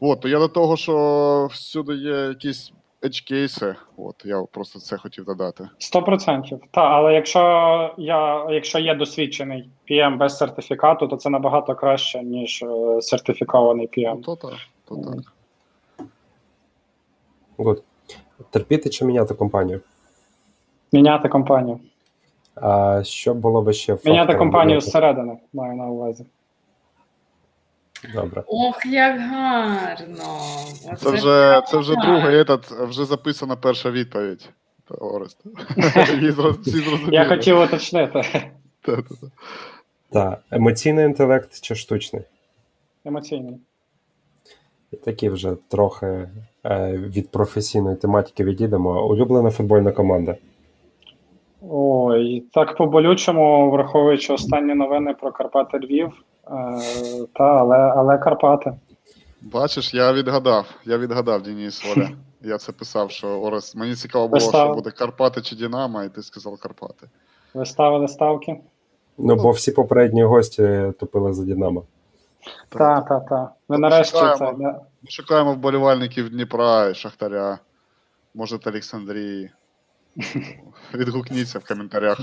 От, 0.00 0.20
то 0.20 0.28
я 0.28 0.38
до 0.38 0.48
того, 0.48 0.76
що 0.76 1.48
всюди 1.50 1.94
є 1.94 2.12
якісь 2.16 2.72
edge 3.02 3.28
кейси, 3.28 3.74
от 3.96 4.22
я 4.24 4.42
просто 4.52 4.78
це 4.78 4.96
хотів 4.96 5.24
додати. 5.24 5.68
Сто 5.78 6.02
процентів. 6.02 6.60
Та, 6.70 6.80
але 6.80 7.14
якщо 7.14 7.40
я, 7.98 8.46
якщо 8.50 8.78
є 8.78 8.94
досвідчений 8.94 9.70
PM 9.90 10.16
без 10.18 10.38
сертифікату, 10.38 11.08
то 11.08 11.16
це 11.16 11.30
набагато 11.30 11.74
краще, 11.74 12.22
ніж 12.22 12.62
е, 12.62 13.02
сертифікований 13.02 13.90
Ну, 13.96 14.02
PM. 14.02 14.20
то 14.22 14.36
так, 14.36 14.52
то 14.84 14.96
так. 14.96 15.32
Good. 17.58 17.82
Терпіти 18.50 18.90
чи 18.90 19.04
міняти 19.04 19.34
компанію? 19.34 19.80
Міняти 20.92 21.28
компанію. 21.28 21.80
А 22.54 23.02
що 23.04 23.34
було 23.34 23.62
би 23.62 23.72
ще 23.72 23.98
Міняти 24.04 24.34
компанію 24.34 24.80
зсередини, 24.80 25.38
маю 25.52 25.74
на 25.74 25.86
увазі. 25.86 26.26
Добре. 28.14 28.42
Ох, 28.46 28.86
як 28.86 29.20
гарно! 29.20 30.38
Це 30.96 31.10
вже, 31.10 31.62
це 31.68 31.76
вже 31.76 31.94
другий 31.94 32.40
етат, 32.40 32.70
вже 32.70 33.04
записана 33.04 33.56
перша 33.56 33.90
відповідь. 33.90 34.50
Орест. 34.88 35.38
Я 37.12 37.24
хотів 37.24 37.60
уточнити. 37.60 38.22
Так, 40.10 40.40
емоційний 40.50 41.04
інтелект 41.04 41.60
чи 41.60 41.74
штучний? 41.74 42.22
Емоційний. 43.04 43.58
І 44.94 44.96
такі 44.96 45.28
вже 45.28 45.56
трохи 45.68 46.06
е, 46.64 46.92
від 46.92 47.30
професійної 47.30 47.96
тематики 47.96 48.44
відійдемо. 48.44 49.06
Улюблена 49.08 49.50
футбольна 49.50 49.92
команда. 49.92 50.36
Ой, 51.70 52.44
так 52.52 52.76
по-болючому, 52.76 53.70
враховуючи 53.70 54.32
останні 54.32 54.74
новини 54.74 55.14
про 55.20 55.32
Карпати 55.32 55.78
Львів. 55.78 56.12
Е, 56.46 56.52
та, 57.32 57.44
але, 57.44 57.76
але 57.76 58.18
Карпати. 58.18 58.72
Бачиш, 59.42 59.94
я 59.94 60.12
відгадав. 60.12 60.66
Я 60.84 60.98
відгадав, 60.98 61.42
Денис 61.42 61.84
Оля. 61.96 62.08
Я 62.42 62.58
це 62.58 62.72
писав, 62.72 63.10
що 63.10 63.28
Орест. 63.28 63.76
Мені 63.76 63.94
цікаво 63.94 64.28
було, 64.28 64.40
що 64.40 64.74
буде 64.74 64.90
Карпати 64.90 65.42
чи 65.42 65.56
Динамо, 65.56 66.02
і 66.02 66.08
ти 66.08 66.22
сказав 66.22 66.58
Карпати. 66.62 67.06
Ви 67.54 67.66
ставили 67.66 68.08
ставки? 68.08 68.56
Ну, 69.18 69.36
бо 69.36 69.50
всі 69.50 69.72
попередні 69.72 70.22
гості 70.22 70.92
топили 71.00 71.32
за 71.32 71.44
Динамо. 71.44 71.82
Так, 72.68 73.08
так, 73.08 73.28
так. 73.28 73.52
Ми 73.68 73.78
нарешті 73.78 74.18
це. 74.38 74.52
Ми 74.52 74.74
шукаємо 75.08 75.54
вболівальників 75.54 76.30
Дніпра 76.30 76.88
і 76.88 76.94
Шахтаря, 76.94 77.58
може, 78.34 78.58
та 78.58 78.70
Олександрії. 78.70 79.50
Відгукніться 80.94 81.58
в 81.58 81.64
коментарях. 81.64 82.20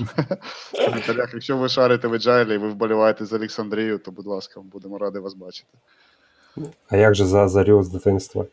В 0.73 0.85
коментарях. 0.85 1.33
Якщо 1.33 1.57
ви 1.57 1.69
шарите 1.69 2.07
в 2.07 2.13
Agile 2.13 2.51
і 2.53 2.57
ви 2.57 2.69
вболіваєте 2.69 3.25
за 3.25 3.35
Олександрію, 3.35 3.97
то, 3.97 4.11
будь 4.11 4.27
ласка, 4.27 4.61
будемо 4.61 4.97
раді 4.97 5.19
вас 5.19 5.33
бачити. 5.33 5.69
А 6.89 6.97
як 6.97 7.15
же 7.15 7.25
за 7.25 7.47
зарю 7.47 7.83
з 7.83 7.89
дитинства? 7.89 8.45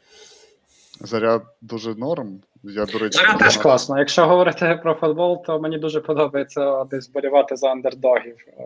Заряд 1.00 1.42
дуже 1.62 1.94
норм. 1.94 2.40
Я, 2.62 2.84
до 2.86 2.98
речі, 2.98 3.18
Зоря 3.18 3.34
теж 3.34 3.56
класно. 3.56 3.98
Якщо 3.98 4.26
говорити 4.26 4.80
про 4.82 4.94
футбол, 4.94 5.44
то 5.44 5.60
мені 5.60 5.78
дуже 5.78 6.00
подобається 6.00 6.84
десь 6.84 7.08
болівати 7.08 7.56
за 7.56 7.70
андердогів. 7.70 8.36
Е, 8.58 8.62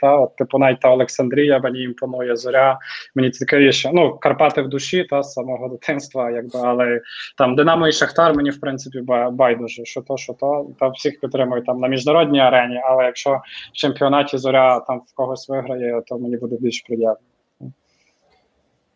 Та, 0.00 0.16
от, 0.16 0.36
типу, 0.36 0.58
навіть 0.58 0.80
та 0.80 0.90
Олександрія 0.90 1.58
мені 1.58 1.82
імпонує 1.82 2.36
зоря. 2.36 2.78
Мені 3.14 3.30
цікавіше. 3.30 3.90
Ну, 3.94 4.18
Карпати 4.18 4.62
в 4.62 4.68
душі, 4.68 5.04
та 5.10 5.22
з 5.22 5.32
самого 5.32 5.68
дитинства, 5.68 6.30
якби, 6.30 6.58
але 6.62 7.00
там 7.38 7.56
Динамо 7.56 7.88
і 7.88 7.92
Шахтар 7.92 8.34
мені 8.36 8.50
в 8.50 8.60
принципі 8.60 9.00
ба- 9.00 9.30
байдуже. 9.30 9.84
Що 9.84 10.00
то, 10.00 10.16
що 10.16 10.32
то, 10.32 10.66
та 10.80 10.88
всіх 10.88 11.20
підтримую 11.20 11.62
там 11.62 11.80
на 11.80 11.88
міжнародній 11.88 12.40
арені. 12.40 12.80
Але 12.84 13.04
якщо 13.04 13.30
в 13.72 13.76
чемпіонаті 13.76 14.38
зоря 14.38 14.80
там 14.80 14.98
в 14.98 15.14
когось 15.14 15.48
виграє, 15.48 16.02
то 16.06 16.18
мені 16.18 16.36
буде 16.36 16.56
більш 16.60 16.80
приємно. 16.80 17.16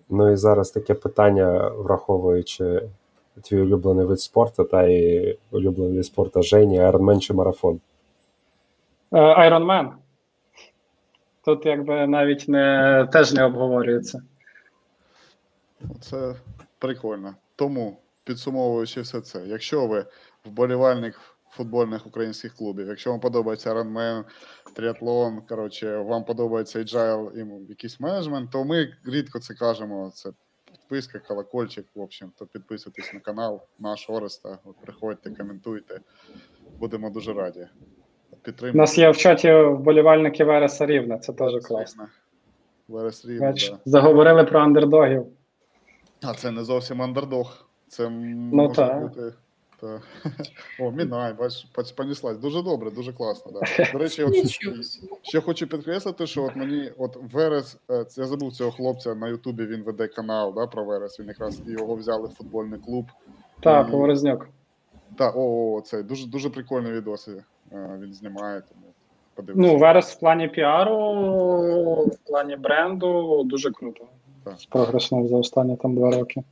Ну 0.08 0.32
і 0.32 0.36
зараз 0.36 0.70
таке 0.70 0.94
питання, 0.94 1.68
враховуючи 1.68 2.82
твій 3.42 3.60
улюблений 3.60 4.06
вид 4.06 4.20
спорту 4.20 4.64
та 4.64 4.82
і 4.82 5.38
улюблений 5.50 5.96
вид 5.96 6.06
спорту 6.06 6.42
Жені, 6.42 6.80
Ironman 6.80 7.18
чи 7.18 7.34
марафон. 7.34 7.80
Man. 9.12 9.92
Тут 11.44 11.66
якби 11.66 12.06
навіть 12.06 12.48
не 12.48 13.08
теж 13.12 13.32
не 13.32 13.44
обговорюється. 13.44 14.22
Це 16.00 16.34
прикольно. 16.78 17.34
Тому, 17.56 17.96
підсумовуючи 18.24 19.00
все 19.00 19.20
це, 19.20 19.42
якщо 19.46 19.86
ви 19.86 20.06
вболівальник 20.44 21.35
футбольних 21.56 22.06
українських 22.06 22.54
клубів, 22.54 22.88
якщо 22.88 23.10
вам 23.10 23.20
подобається 23.20 23.74
Ironman, 23.74 24.24
тріатлон, 24.74 25.40
коротше, 25.48 25.98
вам 25.98 26.24
подобається 26.24 26.78
agile 26.78 27.32
і 27.32 27.68
якийсь 27.68 28.00
менеджмент, 28.00 28.50
то 28.50 28.64
ми 28.64 28.88
рідко 29.06 29.38
це 29.38 29.54
кажемо. 29.54 30.10
Це 30.14 30.30
підписка, 30.72 31.18
колокольчик, 31.18 31.86
в 31.94 32.00
общем, 32.00 32.32
то 32.38 32.46
підписуйтесь 32.46 33.14
на 33.14 33.20
канал 33.20 33.62
наш 33.78 34.10
Ореста, 34.10 34.58
от 34.64 34.76
приходьте, 34.82 35.30
коментуйте. 35.30 36.00
Будемо 36.78 37.10
дуже 37.10 37.32
раді. 37.32 37.66
У 38.62 38.76
нас 38.76 38.98
є 38.98 39.10
в 39.10 39.16
чаті 39.16 39.52
вболівальники 39.52 40.44
Вереса 40.44 40.86
Рівне, 40.86 41.18
це 41.18 41.32
теж 41.32 41.66
класно. 41.66 42.08
Верес 42.88 43.24
Рівне, 43.24 43.46
Бач, 43.46 43.70
да. 43.70 43.78
заговорили 43.84 44.44
про 44.44 44.60
андердогів. 44.60 45.26
А 46.22 46.34
це 46.34 46.50
не 46.50 46.64
зовсім 46.64 47.02
андердог. 47.02 47.66
Це 47.88 48.10
Ну, 48.10 48.36
може 48.56 48.74
так. 48.74 49.02
бути. 49.02 49.32
Та. 49.80 50.00
О, 50.80 50.90
Мінай, 50.90 51.32
бач, 51.32 51.66
понеслась. 51.96 52.38
Дуже 52.38 52.62
добре, 52.62 52.90
дуже 52.90 53.12
класно. 53.12 53.52
Да. 53.52 53.60
До 53.92 53.98
речі, 53.98 54.24
от, 54.24 54.34
ще 55.22 55.40
хочу 55.40 55.66
підкреслити, 55.66 56.26
що 56.26 56.44
от 56.44 56.56
мені 56.56 56.90
от 56.98 57.16
Верес, 57.32 57.78
е, 57.90 58.06
я 58.16 58.24
забув 58.24 58.52
цього 58.52 58.70
хлопця 58.70 59.14
на 59.14 59.28
Ютубі, 59.28 59.66
він 59.66 59.82
веде 59.82 60.08
канал 60.08 60.54
да, 60.56 60.66
про 60.66 60.84
Верес. 60.84 61.20
Він 61.20 61.28
якраз 61.28 61.60
його 61.66 61.94
взяли 61.94 62.28
в 62.28 62.30
футбольний 62.30 62.80
клуб. 62.80 63.04
Так, 63.60 63.88
І- 63.88 63.90
Поворознюк. 63.90 64.48
Так, 65.18 65.36
о, 65.36 65.74
о, 65.76 65.80
це 65.80 66.02
дуже 66.02 66.26
дуже 66.28 66.50
прикольні 66.50 66.90
відоси. 66.92 67.42
е, 67.72 67.98
Він 68.02 68.14
знімає, 68.14 68.62
тому 68.68 68.86
подивимося. 69.34 69.72
Ну, 69.72 69.78
Верес 69.78 70.16
в 70.16 70.20
плані 70.20 70.48
піару, 70.48 70.96
в 72.06 72.16
плані 72.26 72.56
бренду 72.56 73.42
дуже 73.44 73.70
круто. 73.70 74.04
Так. 74.44 74.54
Прогреснув 74.70 75.28
за 75.28 75.36
останні 75.36 75.76
там 75.76 75.94
два 75.94 76.10
роки. 76.10 76.42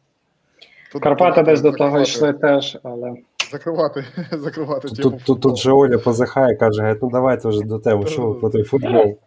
Тут 0.94 1.02
Карпати 1.02 1.42
десь 1.42 1.60
до 1.60 1.72
того 1.72 2.00
йшли 2.00 2.32
теж, 2.32 2.78
але 2.82 3.14
Закривати, 3.50 4.04
закривати 4.32 4.88
тему 4.88 5.10
Тут, 5.10 5.24
тут, 5.24 5.40
тут 5.40 5.56
же 5.56 5.72
Оля 5.72 5.98
позихає, 5.98 6.56
каже, 6.56 6.96
ну 7.02 7.10
давайте 7.10 7.48
вже 7.48 7.60
до 7.60 7.78
теми, 7.78 8.06
що 8.06 8.22
ви 8.22 8.40
про 8.40 8.50
той 8.50 8.64
футбол. 8.64 9.18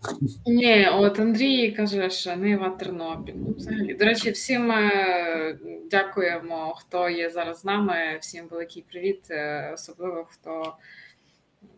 Ні, 0.45 0.87
от 0.93 1.19
Андрій 1.19 1.71
каже, 1.71 2.09
що 2.09 2.35
Нива 2.35 2.69
Тернопіль. 2.69 3.33
Ну, 3.35 3.53
взагалі. 3.57 3.93
До 3.93 4.05
речі, 4.05 4.31
всім 4.31 4.71
е, 4.71 5.57
дякуємо, 5.91 6.75
хто 6.77 7.09
є 7.09 7.29
зараз 7.29 7.59
з 7.59 7.65
нами. 7.65 7.95
Всім 8.21 8.45
великий 8.51 8.85
привіт, 8.91 9.27
е, 9.31 9.71
особливо 9.73 10.25
хто 10.29 10.73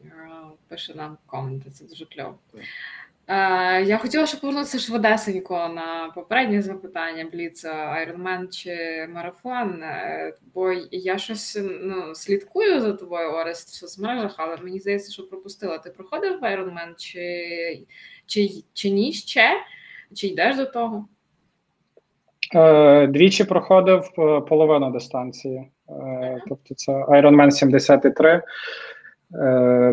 е, 0.05 0.09
пише 0.67 0.93
нам 0.95 1.17
коменти. 1.25 1.69
Це 1.69 1.85
дуже 1.85 2.05
кльово. 2.05 2.35
Е, 3.29 3.83
я 3.83 3.97
хотіла 3.97 4.25
ще 4.25 4.37
повернутися 4.37 4.79
швидесенько 4.79 5.53
на 5.75 6.11
попереднє 6.15 6.61
запитання 6.61 7.27
Бліц 7.31 7.65
Айронмен 7.65 8.49
чи 8.49 8.75
марафон. 9.13 9.83
е, 9.83 10.33
Бо 10.53 10.71
я 10.91 11.17
щось 11.17 11.59
ну, 11.81 12.15
слідкую 12.15 12.81
за 12.81 12.93
тобою, 12.93 13.31
Орест, 13.31 13.69
в 13.69 13.73
соцмережах, 13.73 14.35
але 14.37 14.57
мені 14.57 14.79
здається, 14.79 15.11
що 15.11 15.27
пропустила. 15.27 15.77
Ти 15.77 15.89
проходив 15.89 16.45
Айронмен 16.45 16.95
чи, 16.97 17.85
чи, 18.25 18.49
чи 18.73 18.89
ні 18.89 19.13
ще? 19.13 19.49
Чи 20.15 20.27
йдеш 20.27 20.55
до 20.55 20.65
того? 20.65 21.07
е, 22.55 23.07
двічі 23.07 23.43
проходив 23.43 24.11
половину 24.49 24.91
дистанції. 24.91 25.71
Тобто 26.47 26.75
це 26.75 26.91
Ironman 26.91 27.51
73, 27.51 28.29
е, 28.29 28.41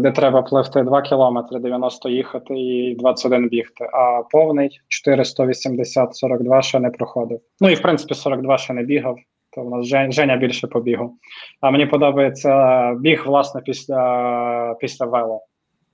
де 0.00 0.12
треба 0.16 0.42
пливти 0.42 0.82
2 0.82 1.02
кілометри, 1.02 1.60
90 1.60 2.08
їхати 2.08 2.54
і 2.54 2.94
21 2.94 3.48
бігти. 3.48 3.84
А 3.92 4.22
повний 4.30 4.80
480 4.88 6.14
42 6.14 6.62
ще 6.62 6.80
не 6.80 6.90
проходив. 6.90 7.40
Ну 7.60 7.70
і 7.70 7.74
в 7.74 7.82
принципі 7.82 8.14
42 8.14 8.58
ще 8.58 8.72
не 8.72 8.82
бігав. 8.82 9.18
То 9.50 9.62
в 9.62 9.70
нас 9.70 9.86
Женя 9.86 10.36
більше 10.36 10.66
побігав. 10.66 11.12
А 11.60 11.70
мені 11.70 11.86
подобається 11.86 12.94
біг, 12.94 13.22
власне, 13.26 13.60
після, 13.60 14.76
після 14.80 15.06
вело. 15.06 15.46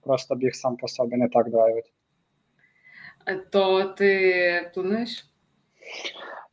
Просто 0.05 0.35
біг 0.35 0.55
сам 0.55 0.77
по 0.77 0.89
собі 0.89 1.17
не 1.17 1.29
так 1.29 1.51
драйвить. 1.51 1.93
Е, 3.27 3.37
То 3.51 3.85
ти 3.85 4.71
плануєш? 4.75 5.25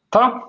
Та. 0.09 0.41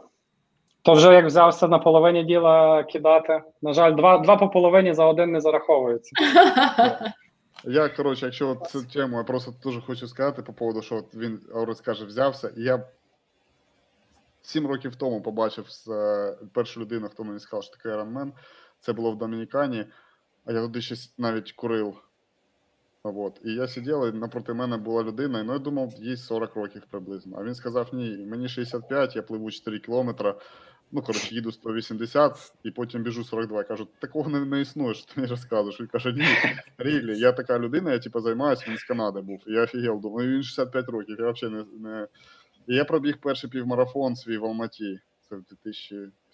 То 0.83 0.93
вже 0.93 1.15
як 1.15 1.27
взявся 1.27 1.69
на 1.69 1.79
половині 1.79 2.25
діла 2.25 2.83
кидати. 2.85 3.43
На 3.63 3.73
жаль, 3.73 3.95
два, 3.95 4.19
два 4.19 4.37
по 4.37 4.49
половині 4.49 4.95
за 4.95 5.05
один 5.05 5.33
не 5.33 5.41
зараховується. 5.41 6.11
Я, 7.65 7.89
коротше, 7.89 8.27
якщо 8.27 8.55
цю 8.55 8.85
тему, 8.85 9.17
я 9.17 9.25
просто 9.25 9.55
дуже 9.63 9.81
хочу 9.81 10.09
сказати 10.09 10.43
по 10.43 10.53
поводу, 10.53 10.83
що 10.83 10.97
от 10.97 11.15
він 11.15 11.41
Орес 11.53 11.81
каже, 11.81 12.05
взявся, 12.05 12.53
і 12.57 12.63
я 12.63 12.87
сім 14.43 14.67
років 14.67 14.97
тому 14.97 15.23
побачив 15.23 15.65
з, 15.69 15.89
е, 15.89 16.37
першу 16.53 16.81
людину, 16.81 17.09
хто 17.09 17.25
мені 17.25 17.41
сказав, 17.41 17.65
що 17.65 17.77
таке 17.77 17.89
Iron. 17.89 18.33
Це 18.81 18.93
було 18.93 19.13
в 19.13 19.19
Домінікані, 19.19 19.85
а 20.45 20.53
я 20.53 20.61
туди 20.61 20.81
ще 20.81 20.95
навіть 21.19 21.53
курив. 21.53 21.97
От. 23.03 23.41
І 23.45 23.55
я 23.55 23.69
сидів, 23.69 24.07
і 24.07 24.19
напроти 24.19 24.55
мене 24.55 24.77
була 24.77 25.03
людина, 25.03 25.41
і 25.41 25.45
ну, 25.45 25.53
я 25.53 25.59
думав, 25.59 25.93
їй 25.99 26.17
40 26.17 26.55
років 26.55 26.83
приблизно. 26.91 27.37
А 27.41 27.45
він 27.45 27.55
сказав: 27.55 27.89
ні, 27.93 28.27
мені 28.27 28.49
65, 28.49 29.17
я 29.17 29.23
пливу 29.23 29.51
4 29.51 29.79
кілометри. 29.79 30.35
Ну, 30.93 31.03
коротше, 31.03 31.35
їду 31.35 31.53
180 31.53 32.53
і 32.65 32.71
потім 32.71 33.03
біжу 33.03 33.25
42. 33.25 33.59
Я 33.59 33.65
кажу, 33.65 33.89
такого 33.99 34.31
не, 34.31 34.45
не 34.45 34.61
існує, 34.61 34.95
що 34.95 35.07
ти 35.07 35.13
мені 35.17 35.31
розказуєш. 35.31 35.81
Він 35.81 35.87
каже, 35.87 36.13
ні, 36.13 36.27
Рілі, 36.79 37.19
я 37.19 37.33
така 37.33 37.59
людина, 37.59 37.93
я 37.93 37.99
типу 37.99 38.21
займаюся, 38.21 38.65
він 38.69 38.77
з 38.77 38.85
Канади 38.85 39.21
був. 39.21 39.43
Я 39.47 39.63
офігел, 39.63 40.01
думаю, 40.01 40.29
«Ну, 40.29 40.35
він 40.35 40.43
65 40.43 40.89
років, 40.89 41.17
я 41.21 41.31
взагалі 41.31 41.57
не, 41.57 41.89
не. 41.91 42.09
І 42.67 42.75
я 42.75 42.85
пробіг 42.85 43.19
перший 43.21 43.51
півмарафон 43.51 44.17
свій 44.17 44.39
в 44.39 44.45
Алматі. 44.45 45.01
Це 45.29 45.37
в 45.37 45.45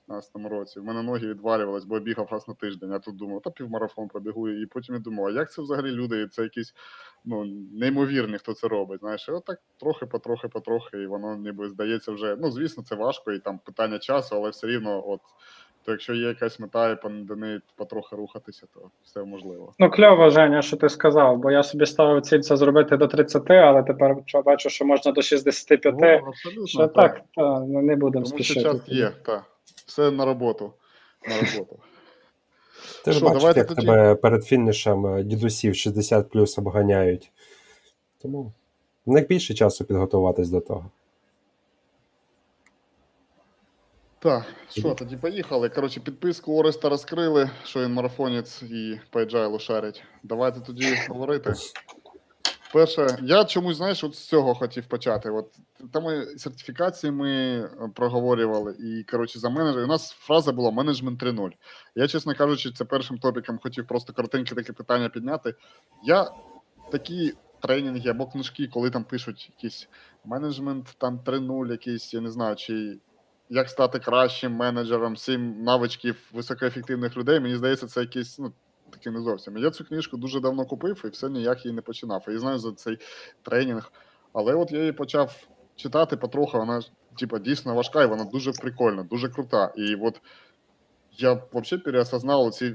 15 0.07 0.31
році. 0.51 0.81
У 0.81 0.85
мене 0.85 1.03
ноги 1.03 1.29
відвалювались, 1.29 1.85
бо 1.85 1.95
я 1.95 2.01
бігав 2.01 2.29
раз 2.31 2.49
на 2.49 2.55
тиждень. 2.55 2.91
Я 2.91 2.99
тут 2.99 3.17
думав, 3.17 3.43
та 3.43 3.51
півмарафон 3.51 4.09
пробігу. 4.09 4.49
І 4.49 4.67
потім 4.67 4.95
я 4.95 5.01
думав, 5.01 5.27
а 5.27 5.31
як 5.31 5.53
це 5.53 5.63
взагалі 5.63 5.91
люди? 5.91 6.29
Це 6.29 6.43
якісь 6.43 6.75
ну, 7.25 7.45
неймовірні, 7.73 8.39
хто 8.39 8.55
це 8.55 8.69
робить. 8.69 9.01
Знаєш, 9.01 9.29
і 9.29 9.33
отак 9.33 9.59
трохи, 9.81 10.07
потрохи, 10.07 10.49
потрохи, 10.49 11.03
і 11.03 11.07
воно 11.07 11.37
ніби 11.37 11.69
здається 11.69 12.13
вже. 12.13 12.37
Ну, 12.41 12.51
звісно, 12.51 12.83
це 12.83 12.95
важко, 12.95 13.33
і 13.33 13.39
там 13.39 13.59
питання 13.65 13.99
часу, 13.99 14.37
але 14.37 14.51
все 14.51 14.67
рівно, 14.67 15.09
от. 15.09 15.21
То 15.85 15.93
якщо 15.93 16.15
є 16.15 16.29
якась 16.29 16.61
мета 16.61 16.91
і 16.93 16.97
до 17.05 17.37
неї 17.37 17.61
потрохи 17.77 18.17
рухатися, 18.17 18.67
то 18.75 18.81
все 19.05 19.25
можливо. 19.25 19.73
Ну, 19.79 19.91
кльово, 19.91 20.31
Женя, 20.31 20.63
що 20.63 20.77
ти 20.77 20.89
сказав, 20.89 21.39
бо 21.39 21.51
я 21.51 21.63
собі 21.63 21.87
ставив 21.87 22.23
ціль 22.23 22.41
це 22.41 22.57
зробити 22.57 22.97
до 22.97 23.07
30, 23.07 23.51
але 23.51 23.83
тепер 23.83 24.17
бачу, 24.45 24.71
що 24.71 24.85
можна 24.85 25.13
до 25.13 25.23
65. 25.23 25.95
Ну, 25.99 26.29
абсолютно, 26.29 26.67
Що 26.67 26.89
так, 26.89 27.21
та, 27.35 27.61
ну, 27.61 27.83
не 27.83 27.97
будемо 27.97 28.25
Тому 28.25 28.43
що 28.43 28.45
спішити. 28.45 28.79
час 28.79 28.89
є, 28.89 29.13
так. 29.23 29.45
Все 29.97 30.11
на 30.11 30.25
роботу. 30.25 30.75
На 31.29 31.41
роботу. 31.41 31.79
Ти 33.05 33.13
ж 33.13 33.25
бачиш, 33.25 33.57
як 33.57 33.69
тоді- 33.69 33.81
тебе 33.81 34.15
перед 34.15 34.45
фінішем 34.45 35.07
е, 35.07 35.23
дідусів 35.23 35.77
60 35.77 36.31
плюс 36.31 36.59
обганяють. 36.59 37.33
Тому 38.23 38.53
в 39.07 39.13
них 39.13 39.29
більше 39.29 39.55
часу 39.55 39.85
підготуватись 39.85 40.49
до 40.49 40.61
того. 40.61 40.91
Так, 44.19 44.45
що, 44.71 44.95
тоді 44.95 45.17
поїхали. 45.17 45.69
Коротше, 45.69 46.01
підписку 46.01 46.59
Ореста 46.59 46.89
розкрили, 46.89 47.51
що 47.65 47.81
він 47.81 47.93
марафонець 47.93 48.63
і 48.63 49.01
по 49.11 49.21
agile 49.21 49.59
шарить. 49.59 50.03
Давайте 50.23 50.61
тоді 50.61 50.97
говорити. 51.09 51.53
Перше, 52.73 53.19
я 53.23 53.45
чомусь, 53.45 53.77
знаєш, 53.77 54.05
от 54.05 54.15
з 54.15 54.27
цього 54.27 54.55
хотів 54.55 54.87
почати. 54.87 55.31
От 55.31 55.57
там 55.93 56.03
ми 56.05 56.27
сертифікації 56.27 57.13
ми 57.13 57.31
е, 57.31 57.69
проговорювали, 57.95 58.77
і 58.79 59.05
коротше 59.11 59.39
за 59.39 59.51
менеджер. 59.51 59.85
У 59.85 59.87
нас 59.87 60.11
фраза 60.11 60.53
була 60.53 60.71
менеджмент 60.71 61.23
3.0. 61.23 61.51
Я, 61.95 62.09
чесно 62.09 62.35
кажучи, 62.35 62.73
це 62.73 62.85
першим 62.85 63.19
топіком 63.19 63.59
хотів 63.63 63.87
просто 63.87 64.13
коротеньке 64.13 64.55
таке 64.55 64.73
питання 64.73 65.09
підняти. 65.09 65.55
Я 66.05 66.31
такі 66.93 67.35
тренінги 67.61 68.11
або 68.11 68.27
книжки, 68.27 68.67
коли 68.67 68.91
там 68.91 69.05
пишуть 69.05 69.51
якийсь 69.57 69.89
менеджмент 70.25 70.95
там 70.99 71.21
3.0, 71.25 71.71
якийсь, 71.71 72.15
я 72.15 72.21
не 72.21 72.31
знаю, 72.31 72.57
чи 72.57 72.99
як 73.49 73.69
стати 73.69 73.99
кращим 73.99 74.53
менеджером, 74.53 75.17
сім 75.17 75.63
навичків 75.63 76.17
високоефективних 76.33 77.17
людей. 77.17 77.41
Мені 77.41 77.57
здається, 77.57 77.87
це 77.87 78.01
якийсь, 78.01 78.39
ну, 78.39 78.53
таки 78.91 79.11
не 79.11 79.21
зовсім. 79.21 79.57
Я 79.57 79.71
цю 79.71 79.85
книжку 79.85 80.17
дуже 80.17 80.41
давно 80.41 80.67
купив 80.67 81.03
і 81.05 81.09
все 81.09 81.31
ніяк 81.31 81.65
її 81.65 81.75
не 81.75 81.83
починав. 81.83 82.25
І 82.29 82.39
знаю 82.39 82.59
за 82.59 82.73
цей 82.73 82.99
тренінг. 83.43 83.93
Але 84.33 84.55
от 84.55 84.73
я 84.73 84.79
її 84.79 84.93
почав 84.93 85.47
читати 85.77 86.17
потроху, 86.17 86.59
вона 86.59 86.83
типа, 87.19 87.39
дійсно 87.39 87.75
важка, 87.75 88.03
і 88.03 88.07
вона 88.07 88.25
дуже 88.25 88.53
прикольна, 88.53 89.03
дуже 89.03 89.29
крута. 89.29 89.73
І 89.77 89.95
от 89.95 90.21
я 91.13 91.43
взагалі 91.53 91.85
переосознав 91.85 92.55
ці 92.55 92.75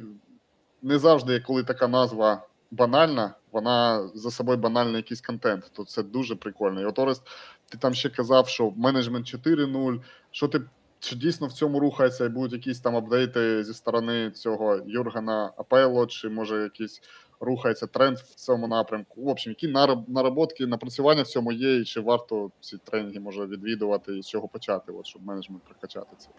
не 0.81 0.99
завжди, 0.99 1.39
коли 1.39 1.63
така 1.63 1.87
назва 1.87 2.43
банальна, 2.71 3.33
вона 3.51 4.09
за 4.13 4.31
собою 4.31 4.57
банальний 4.57 4.95
якийсь 4.95 5.21
контент. 5.21 5.71
То 5.73 5.85
це 5.85 6.03
дуже 6.03 6.35
прикольно. 6.35 6.81
І 6.81 6.85
от 6.85 6.99
Орест, 6.99 7.27
ти 7.69 7.77
там 7.77 7.93
ще 7.93 8.09
казав, 8.09 8.47
що 8.47 8.71
менеджмент 8.71 9.25
4.0, 9.25 10.01
що 10.31 10.47
ти 10.47 10.61
чи 11.01 11.15
дійсно 11.15 11.47
в 11.47 11.53
цьому 11.53 11.79
рухається 11.79 12.25
і 12.25 12.29
будуть 12.29 12.53
якісь 12.53 12.79
там 12.79 12.95
апдейти 12.95 13.63
зі 13.63 13.73
сторони 13.73 14.31
цього 14.31 14.79
Юргена 14.85 15.53
Апело, 15.57 16.07
чи 16.07 16.29
може 16.29 16.63
якийсь 16.63 17.01
рухається 17.39 17.87
тренд 17.87 18.17
в 18.17 18.35
цьому 18.35 18.67
напрямку? 18.67 19.21
В 19.21 19.27
общем, 19.27 19.51
які 19.51 19.67
наработки, 20.07 20.67
напрацювання 20.67 21.21
в 21.21 21.27
цьому 21.27 21.51
є, 21.51 21.75
і 21.75 21.85
чи 21.85 22.01
варто 22.01 22.51
ці 22.59 22.77
тренінги 22.77 23.19
може 23.19 23.45
відвідувати, 23.45 24.17
і 24.17 24.21
з 24.21 24.27
чого 24.27 24.47
почати, 24.47 24.91
от, 24.91 25.05
щоб 25.05 25.25
менеджмент 25.25 25.63
прокачати 25.63 26.15
це? 26.17 26.29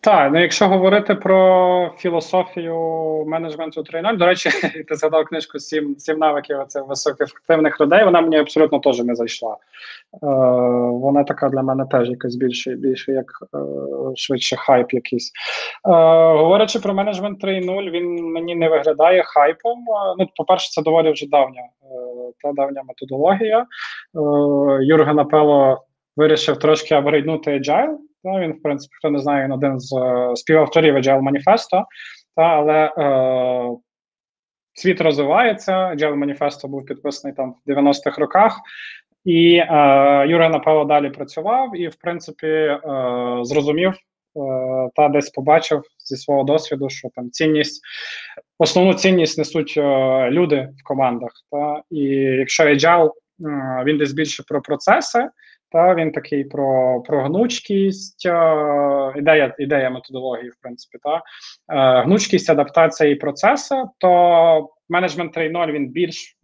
Так, 0.00 0.32
ну 0.32 0.40
якщо 0.40 0.68
говорити 0.68 1.14
про 1.14 1.90
філософію 1.96 2.74
менеджменту 3.26 3.80
3.0, 3.80 4.16
до 4.16 4.26
речі, 4.26 4.50
ти 4.88 4.94
згадав 4.94 5.24
книжку 5.24 5.58
«Сім, 5.58 5.96
сім 5.98 6.18
навиків 6.18 6.58
це 6.68 6.82
високоефективних 6.82 7.80
людей. 7.80 8.04
Вона 8.04 8.20
мені 8.20 8.38
абсолютно 8.38 8.78
теж 8.78 8.98
не 8.98 9.14
зайшла. 9.14 9.52
Е, 9.52 9.56
вона 10.90 11.24
така 11.24 11.48
для 11.48 11.62
мене 11.62 11.86
теж 11.90 12.10
якось 12.10 12.36
більше, 12.36 12.74
більше 12.74 13.12
як 13.12 13.26
е, 13.54 13.58
швидше 14.16 14.56
хайп 14.56 14.92
якийсь. 14.92 15.32
Е, 15.88 15.90
говорячи 16.32 16.78
про 16.78 16.94
менеджмент 16.94 17.44
3.0, 17.44 17.90
він 17.90 18.32
мені 18.32 18.54
не 18.54 18.68
виглядає 18.68 19.22
хайпом. 19.22 19.78
Е, 19.78 20.14
Ну, 20.18 20.26
по-перше, 20.36 20.70
це 20.70 20.82
доволі 20.82 21.12
вже 21.12 21.26
давня 21.28 21.62
е, 21.62 21.86
та 22.42 22.52
давня 22.52 22.82
методологія. 22.88 23.58
Е, 23.58 23.66
Юрген 24.84 25.18
Апело 25.18 25.84
вирішив 26.16 26.56
трошки 26.56 26.94
апгрейднути 26.94 27.50
Agile. 27.50 27.96
Та, 28.32 28.40
він, 28.40 28.52
в 28.52 28.62
принципі, 28.62 28.94
хто 28.98 29.10
не 29.10 29.18
знає, 29.18 29.44
він 29.44 29.52
один 29.52 29.80
з 29.80 29.92
е, 29.96 30.36
співавторів 30.36 30.96
Agile 30.96 31.22
Manifesto, 31.22 31.84
та, 32.36 32.42
але 32.42 32.92
е, 32.98 33.76
світ 34.72 35.00
розвивається. 35.00 35.72
Agile 35.72 36.24
Manifesto 36.24 36.66
був 36.66 36.86
підписаний 36.86 37.36
там 37.36 37.54
в 37.66 37.70
90-х 37.70 38.18
роках, 38.18 38.60
і 39.24 39.56
е, 39.56 39.66
Юрій 40.28 40.48
Напало 40.48 40.84
далі 40.84 41.10
працював 41.10 41.76
і, 41.76 41.88
в 41.88 41.96
принципі, 41.96 42.46
е, 42.46 42.80
зрозумів 43.42 43.92
е, 43.92 43.96
та 44.94 45.08
десь 45.08 45.30
побачив 45.30 45.82
зі 45.98 46.16
свого 46.16 46.44
досвіду, 46.44 46.90
що 46.90 47.08
там 47.14 47.30
цінність, 47.30 47.82
основну 48.58 48.94
цінність 48.94 49.38
несуть 49.38 49.74
е, 49.76 49.82
люди 50.30 50.68
в 50.80 50.84
командах. 50.84 51.30
Та, 51.50 51.82
і 51.90 52.04
якщо 52.14 52.64
Agile, 52.64 53.08
е, 53.08 53.12
він 53.84 53.98
десь 53.98 54.12
більше 54.12 54.42
про 54.48 54.62
процеси. 54.62 55.28
Та 55.70 55.94
він 55.94 56.12
такий 56.12 56.44
про, 56.44 57.00
про 57.06 57.22
гнучкість, 57.22 58.26
ідея, 59.16 59.54
ідея 59.58 59.90
методології, 59.90 60.50
в 60.50 60.56
принципі, 60.62 60.98
та 61.02 61.16
е, 61.16 62.02
гнучкість, 62.02 62.50
адаптація 62.50 63.10
і 63.10 63.14
процеси, 63.14 63.74
то 63.98 64.70
менеджмент 64.88 65.36
3.0 65.36 65.72
він 65.72 65.88
більш 65.88 66.36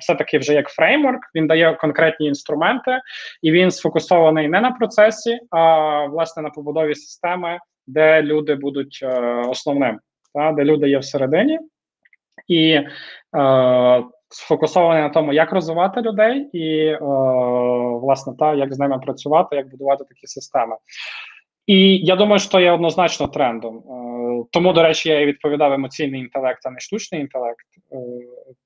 все-таки 0.00 0.38
вже 0.38 0.54
як 0.54 0.68
фреймворк, 0.68 1.20
він 1.34 1.46
дає 1.46 1.74
конкретні 1.74 2.26
інструменти, 2.26 3.00
і 3.42 3.52
він 3.52 3.70
сфокусований 3.70 4.48
не 4.48 4.60
на 4.60 4.70
процесі, 4.70 5.40
а 5.50 6.04
власне 6.06 6.42
на 6.42 6.50
побудові 6.50 6.94
системи, 6.94 7.58
де 7.86 8.22
люди 8.22 8.54
будуть 8.54 9.00
е, 9.02 9.20
основним, 9.48 9.98
та, 10.34 10.52
де 10.52 10.64
люди 10.64 10.88
є 10.88 10.98
всередині. 10.98 11.58
І 12.48 12.70
е, 12.72 12.84
сфокусований 14.32 15.02
на 15.02 15.08
тому, 15.08 15.32
як 15.32 15.52
розвивати 15.52 16.00
людей, 16.00 16.50
і 16.52 16.86
е, 16.86 16.98
власне 18.02 18.32
та 18.38 18.54
як 18.54 18.74
з 18.74 18.78
ними 18.78 18.98
працювати, 18.98 19.56
як 19.56 19.70
будувати 19.70 20.04
такі 20.04 20.26
системи. 20.26 20.76
І 21.66 21.96
я 21.96 22.16
думаю, 22.16 22.38
що 22.38 22.60
є 22.60 22.72
однозначно 22.72 23.28
трендом. 23.28 23.76
Е, 23.76 24.44
тому, 24.50 24.72
до 24.72 24.82
речі, 24.82 25.08
я 25.08 25.20
і 25.20 25.26
відповідав 25.26 25.72
емоційний 25.72 26.20
інтелект, 26.20 26.66
а 26.66 26.70
не 26.70 26.80
штучний 26.80 27.20
інтелект. 27.20 27.66
Е, 27.92 27.96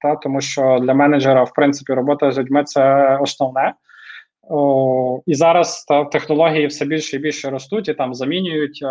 та 0.00 0.16
тому 0.16 0.40
що 0.40 0.78
для 0.82 0.94
менеджера, 0.94 1.44
в 1.44 1.52
принципі, 1.52 1.92
робота 1.92 2.32
з 2.32 2.38
людьми 2.38 2.64
це 2.64 3.16
основне. 3.16 3.74
О, 4.48 5.20
і 5.26 5.34
зараз 5.34 5.84
та 5.84 6.04
технології 6.04 6.66
все 6.66 6.84
більше 6.84 7.16
і 7.16 7.18
більше 7.18 7.50
ростуть 7.50 7.88
і 7.88 7.94
там 7.94 8.14
замінюють 8.14 8.80
е, 8.82 8.86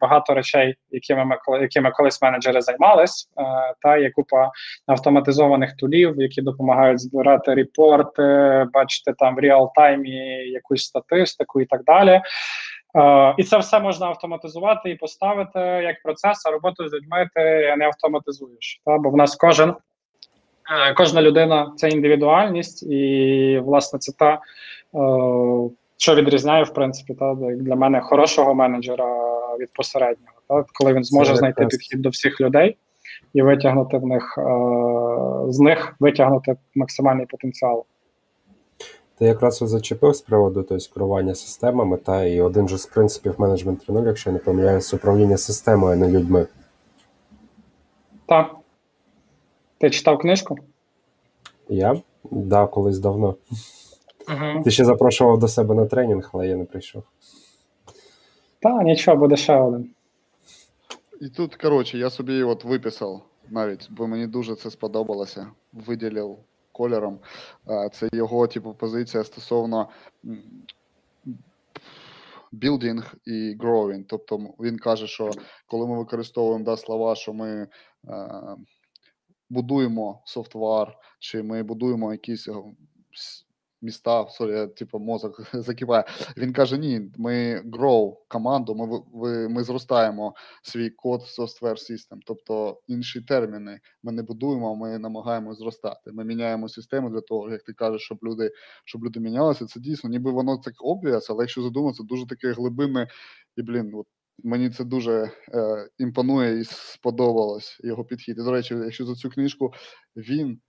багато 0.00 0.34
речей, 0.34 0.74
якими 0.90 1.24
ми 1.24 1.36
якими 1.60 1.90
колись 1.90 2.22
менеджери 2.22 2.60
займались. 2.60 3.30
Е, 3.38 3.74
та 3.82 3.96
є 3.96 4.10
купа 4.10 4.50
автоматизованих 4.86 5.76
тулів, 5.76 6.14
які 6.16 6.42
допомагають 6.42 7.00
збирати 7.00 7.54
репорти, 7.54 8.66
бачити 8.72 9.14
там 9.18 9.36
в 9.36 9.38
реал-таймі 9.38 10.16
якусь 10.52 10.84
статистику 10.84 11.60
і 11.60 11.66
так 11.66 11.84
далі. 11.84 12.20
Е, 12.96 13.34
і 13.38 13.44
це 13.44 13.58
все 13.58 13.80
можна 13.80 14.06
автоматизувати 14.06 14.90
і 14.90 14.96
поставити 14.96 15.60
як 15.60 16.02
процес, 16.02 16.46
а 16.46 16.50
роботу 16.50 16.88
з 16.88 16.92
людьми 16.92 17.28
ти 17.34 17.74
не 17.78 17.86
автоматизуєш. 17.86 18.80
Та? 18.84 18.98
Бо 18.98 19.10
в 19.10 19.16
нас 19.16 19.36
кожен, 19.36 19.74
кожна 20.96 21.22
людина 21.22 21.72
це 21.76 21.88
індивідуальність, 21.88 22.82
і 22.82 23.62
власне 23.64 23.98
це 23.98 24.12
та, 24.12 24.32
е, 24.32 24.38
що 25.96 26.14
відрізняє, 26.14 26.64
в 26.64 26.72
принципі, 26.72 27.14
та, 27.14 27.34
для 27.34 27.76
мене 27.76 28.00
хорошого 28.00 28.54
менеджера 28.54 29.06
від 29.60 29.72
посереднього. 29.72 30.32
Та? 30.48 30.64
Коли 30.74 30.92
він 30.92 31.04
зможе 31.04 31.32
Це 31.32 31.36
знайти 31.36 31.66
підхід 31.66 32.02
до 32.02 32.08
всіх 32.08 32.40
людей 32.40 32.76
і 33.34 33.42
витягнути 33.42 33.98
в 33.98 34.06
них 34.06 34.38
е, 34.38 35.52
з 35.52 35.60
них 35.60 35.96
витягнути 36.00 36.56
максимальний 36.74 37.26
потенціал. 37.26 37.84
Ти 39.18 39.24
якраз 39.24 39.58
зачепив 39.62 40.14
з 40.14 40.20
приводу 40.20 40.62
тобто, 40.62 40.94
керування 40.94 41.34
системами, 41.34 41.96
та 41.96 42.24
і 42.24 42.40
один 42.40 42.68
же 42.68 42.78
з 42.78 42.86
принципів 42.86 43.34
менеджмент 43.38 43.88
3.0, 43.88 44.06
якщо 44.06 44.30
я 44.30 44.34
не 44.34 44.38
помиляюсь, 44.38 44.94
управління 44.94 45.36
системою, 45.36 45.92
а 45.92 45.96
не 45.96 46.08
людьми. 46.08 46.46
Так. 48.26 48.54
Ти 49.78 49.90
читав 49.90 50.18
книжку? 50.18 50.58
Я 51.68 52.00
да, 52.30 52.66
колись 52.66 52.98
давно. 52.98 53.36
Угу. 54.28 54.62
Ти 54.64 54.70
ще 54.70 54.84
запрошував 54.84 55.38
до 55.38 55.48
себе 55.48 55.74
на 55.74 55.86
тренінг, 55.86 56.30
але 56.32 56.48
я 56.48 56.56
не 56.56 56.64
прийшов. 56.64 57.02
Та, 58.60 58.82
нічого, 58.82 59.16
буде 59.16 59.36
ще 59.36 59.56
один. 59.56 59.90
І 61.20 61.28
тут, 61.28 61.56
коротше, 61.56 61.98
я 61.98 62.10
собі 62.10 62.42
от 62.42 62.64
виписав 62.64 63.22
навіть, 63.50 63.88
бо 63.90 64.06
мені 64.06 64.26
дуже 64.26 64.54
це 64.54 64.70
сподобалося. 64.70 65.46
Виділив 65.72 66.36
кольором. 66.72 67.18
Це 67.92 68.08
його, 68.12 68.46
типу, 68.46 68.74
позиція 68.74 69.24
стосовно 69.24 69.88
building 72.52 73.02
і 73.24 73.56
growing. 73.60 74.04
Тобто 74.08 74.40
він 74.60 74.78
каже, 74.78 75.06
що 75.06 75.30
коли 75.66 75.86
ми 75.86 75.98
використовуємо 75.98 76.64
да, 76.64 76.76
слова, 76.76 77.14
що 77.14 77.32
ми 77.32 77.66
будуємо 79.50 80.22
software, 80.24 80.98
чи 81.18 81.42
ми 81.42 81.62
будуємо 81.62 82.12
якісь 82.12 82.48
міста, 83.82 84.28
sorry, 84.28 84.52
я, 84.52 84.66
типу, 84.66 84.98
мозок 84.98 85.40
закипає. 85.54 86.04
Він 86.36 86.52
каже: 86.52 86.78
ні, 86.78 87.12
ми 87.16 87.62
grow 87.64 88.16
команду, 88.28 88.74
ми 88.74 89.02
ви, 89.12 89.48
ми 89.48 89.64
зростаємо 89.64 90.34
свій 90.62 90.90
код 90.90 91.20
software 91.20 91.90
system, 91.90 92.18
тобто 92.26 92.80
інші 92.86 93.20
терміни. 93.20 93.80
Ми 94.02 94.12
не 94.12 94.22
будуємо, 94.22 94.76
ми 94.76 94.98
намагаємося 94.98 95.58
зростати. 95.58 96.12
Ми 96.12 96.24
міняємо 96.24 96.68
систему 96.68 97.10
для 97.10 97.20
того, 97.20 97.50
як 97.50 97.62
ти 97.62 97.72
кажеш, 97.72 98.02
щоб 98.02 98.18
люди 98.22 98.50
щоб 98.84 99.04
люди 99.04 99.20
мінялися. 99.20 99.66
Це 99.66 99.80
дійсно, 99.80 100.10
ніби 100.10 100.30
воно 100.30 100.58
так 100.58 100.74
obvious, 100.74 101.26
але 101.30 101.42
якщо 101.42 101.62
задуматися, 101.62 102.02
дуже 102.02 102.26
таке 102.26 102.52
глибинне 102.52 103.08
і 103.56 103.62
блін, 103.62 103.94
от. 103.94 104.06
Мені 104.44 104.70
це 104.70 104.84
дуже 104.84 105.30
е, 105.54 105.88
імпонує 105.98 106.60
і 106.60 106.64
сподобалось 106.64 107.80
його 107.84 108.04
підхід. 108.04 108.38
І, 108.38 108.42
до 108.42 108.52
речі, 108.52 108.74
якщо 108.74 109.04
за 109.04 109.14
цю 109.14 109.30
книжку 109.30 109.72
він 110.16 110.60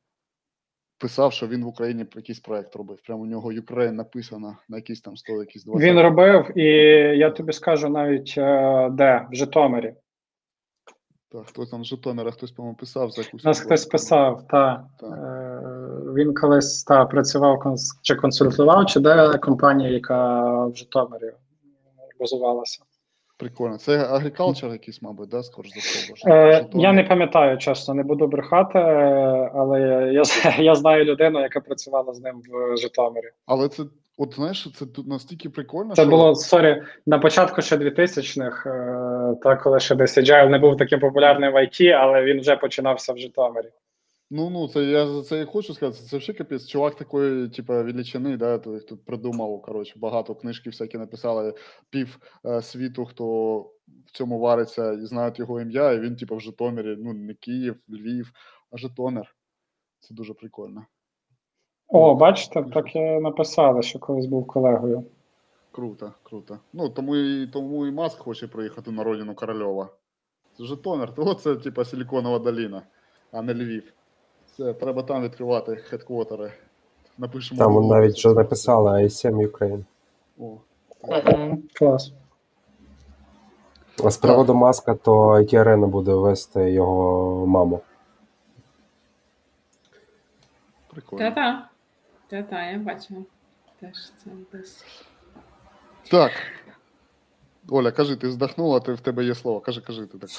писав, 0.99 1.33
що 1.33 1.47
він 1.47 1.63
в 1.63 1.67
Україні 1.67 2.05
якийсь 2.15 2.39
проект 2.39 2.75
робив. 2.75 2.99
Прямо 3.05 3.21
у 3.21 3.25
нього 3.25 3.51
Ukraine 3.51 3.91
написано 3.91 4.57
на 4.69 4.77
якийсь 4.77 5.01
там 5.01 5.17
100, 5.17 5.33
якісь 5.33 5.63
20. 5.63 5.89
Він 5.89 6.01
робив, 6.01 6.57
і 6.57 6.63
я 7.17 7.29
тобі 7.29 7.53
скажу 7.53 7.89
навіть 7.89 8.33
е, 8.37 8.89
де, 8.91 9.27
в 9.31 9.35
Житомирі. 9.35 9.93
Так, 11.31 11.45
хтось 11.45 11.69
там 11.69 11.83
з 11.83 11.87
Житомира, 11.87 12.31
хтось, 12.31 12.51
по-моєму, 12.51 12.77
писав 12.77 13.11
за 13.11 13.21
якусь. 13.21 13.43
Нас 13.43 13.59
хтось 13.59 13.85
писав, 13.85 14.47
так. 14.47 14.81
Та. 14.99 15.07
Е, 15.07 16.13
він 16.13 16.33
колись 16.33 16.83
та, 16.83 17.05
працював 17.05 17.75
чи 18.01 18.15
консультував, 18.15 18.85
чи 18.85 18.99
де 18.99 19.37
компанія, 19.37 19.89
яка 19.89 20.65
в 20.65 20.75
Житомирі 20.75 21.31
базувалася. 22.19 22.83
Прикольно. 23.39 23.77
Це 23.77 23.97
agriculture 23.97 24.71
якийсь, 24.71 25.01
мабуть, 25.01 25.29
да, 25.29 25.43
скоріш 25.43 25.71
за 25.73 25.79
все. 26.13 26.31
Е, 26.31 26.65
Я 26.73 26.93
не 26.93 27.03
пам'ятаю, 27.03 27.57
чесно, 27.57 27.93
не 27.93 28.03
буду 28.03 28.27
брехати, 28.27 28.79
але 29.55 29.79
я 30.13 30.23
я 30.57 30.75
знаю 30.75 31.05
людину, 31.05 31.41
яка 31.41 31.59
працювала 31.59 32.13
з 32.13 32.21
ним 32.21 32.41
в 32.49 32.77
Житомирі. 32.77 33.29
Але 33.45 33.69
це, 33.69 33.83
от 34.17 34.35
знаєш, 34.35 34.67
це 34.75 34.85
тут 34.85 35.07
настільки 35.07 35.49
прикольно. 35.49 35.95
Це 35.95 36.01
що... 36.01 36.11
було 36.11 36.35
sorry, 36.35 36.81
на 37.05 37.19
початку 37.19 37.61
ще 37.61 37.77
2000-х, 37.77 38.69
е, 38.69 39.35
та 39.43 39.55
коли 39.55 39.79
ще 39.79 39.95
десь 39.95 40.17
Agile 40.17 40.49
не 40.49 40.59
був 40.59 40.77
таким 40.77 40.99
популярним 40.99 41.53
в 41.53 41.55
IT, 41.55 41.89
але 41.89 42.23
він 42.23 42.39
вже 42.39 42.55
починався 42.55 43.13
в 43.13 43.17
Житомирі. 43.17 43.69
Ну, 44.31 44.49
ну, 44.49 44.67
це 44.67 44.83
я 44.83 45.07
за 45.07 45.23
це 45.23 45.41
і 45.41 45.45
хочу 45.45 45.73
сказати. 45.73 46.03
Це 46.03 46.17
взагалі 46.17 46.37
капець. 46.37 46.67
Чувак 46.67 46.95
такої, 46.95 47.49
типу, 47.49 47.73
величини, 47.73 48.37
да, 48.37 48.59
хто 48.59 48.97
придумав, 48.97 49.61
коротше, 49.61 49.99
багато 49.99 50.35
книжки 50.35 50.69
всякі 50.69 50.97
написали, 50.97 51.53
пів 51.89 52.19
е, 52.45 52.61
світу, 52.61 53.05
хто 53.05 53.59
в 54.05 54.11
цьому 54.11 54.39
вариться 54.39 54.93
і 54.93 55.05
знають 55.05 55.39
його 55.39 55.61
ім'я, 55.61 55.91
і 55.91 55.99
він, 55.99 56.15
типу, 56.15 56.35
в 56.35 56.41
Житомирі, 56.41 56.95
ну, 56.99 57.13
не 57.13 57.33
Київ, 57.33 57.75
Львів, 57.89 58.31
а 58.71 58.77
Житомир. 58.77 59.35
Це 59.99 60.13
дуже 60.13 60.33
прикольно. 60.33 60.85
О, 61.87 62.15
бачите, 62.15 62.63
так 62.73 62.95
і 62.95 62.99
написали, 62.99 63.81
що 63.81 63.99
колись 63.99 64.25
був 64.25 64.47
колегою. 64.47 65.05
Круто, 65.71 66.13
круто. 66.23 66.59
Ну, 66.73 66.89
тому 66.89 67.15
і 67.15 67.47
тому 67.47 67.87
і 67.87 67.91
Маск 67.91 68.17
хоче 68.17 68.47
приїхати 68.47 68.91
на 68.91 69.03
родину 69.03 69.35
Корольова. 69.35 69.89
Житомир, 70.59 71.15
то 71.15 71.33
це, 71.33 71.55
типу, 71.55 71.85
Силіконова 71.85 72.39
доліна, 72.39 72.81
а 73.31 73.41
не 73.41 73.53
Львів. 73.53 73.93
Це 74.59 74.73
треба 74.73 75.03
там 75.03 75.23
відкривати 75.23 75.75
хедквотери. 75.75 76.51
Напишемо. 77.17 77.59
Там 77.59 77.87
навіть 77.87 78.17
що 78.17 78.33
написали 78.33 79.03
ISM 79.03 79.47
Ukraine. 79.47 79.83
О. 80.39 80.57
Клас. 81.73 82.11
А 84.03 84.09
з 84.09 84.17
приводу 84.17 84.53
маска, 84.53 84.95
то 84.95 85.11
IT 85.29 85.53
Arena 85.53 85.87
буде 85.87 86.13
вести 86.13 86.71
його 86.71 87.45
маму. 87.45 87.81
Прикольно. 90.91 91.29
Та-та. 91.29 91.69
Та-та, 92.27 92.65
я 92.65 92.77
бачила. 92.77 93.21
Теж 93.79 94.11
це 94.23 94.29
десь. 94.51 94.83
Так. 96.11 96.31
Оля, 97.69 97.91
кажи, 97.91 98.15
ти 98.15 98.27
вздохнула, 98.27 98.79
ти 98.79 98.93
в 98.93 98.99
тебе 98.99 99.23
є 99.23 99.35
слово. 99.35 99.59
Кажи, 99.59 99.81
кажи 99.81 100.05
ти 100.05 100.17
так. 100.17 100.29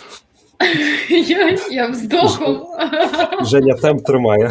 Я 1.09 1.59
я 1.71 1.87
вздохом. 1.87 2.67
Женя 3.43 3.75
темп 3.75 4.05
тримає. 4.07 4.51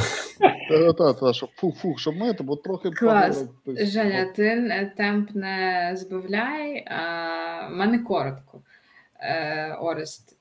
Та-та, 0.97 1.33
щоб 1.33 1.49
фух-фух, 1.55 1.99
щоб 1.99 2.15
ми, 2.15 2.33
бо 2.39 2.55
трохи 2.55 2.89
Клас. 2.91 3.45
Женя, 3.67 4.25
ти 4.35 4.91
темп 4.97 5.29
не 5.35 5.91
збавляй, 5.95 6.85
а 6.87 7.67
в 7.67 7.71
мене 7.71 7.99
коротко. 7.99 8.61
Е, 9.19 9.73
Орест. 9.73 10.37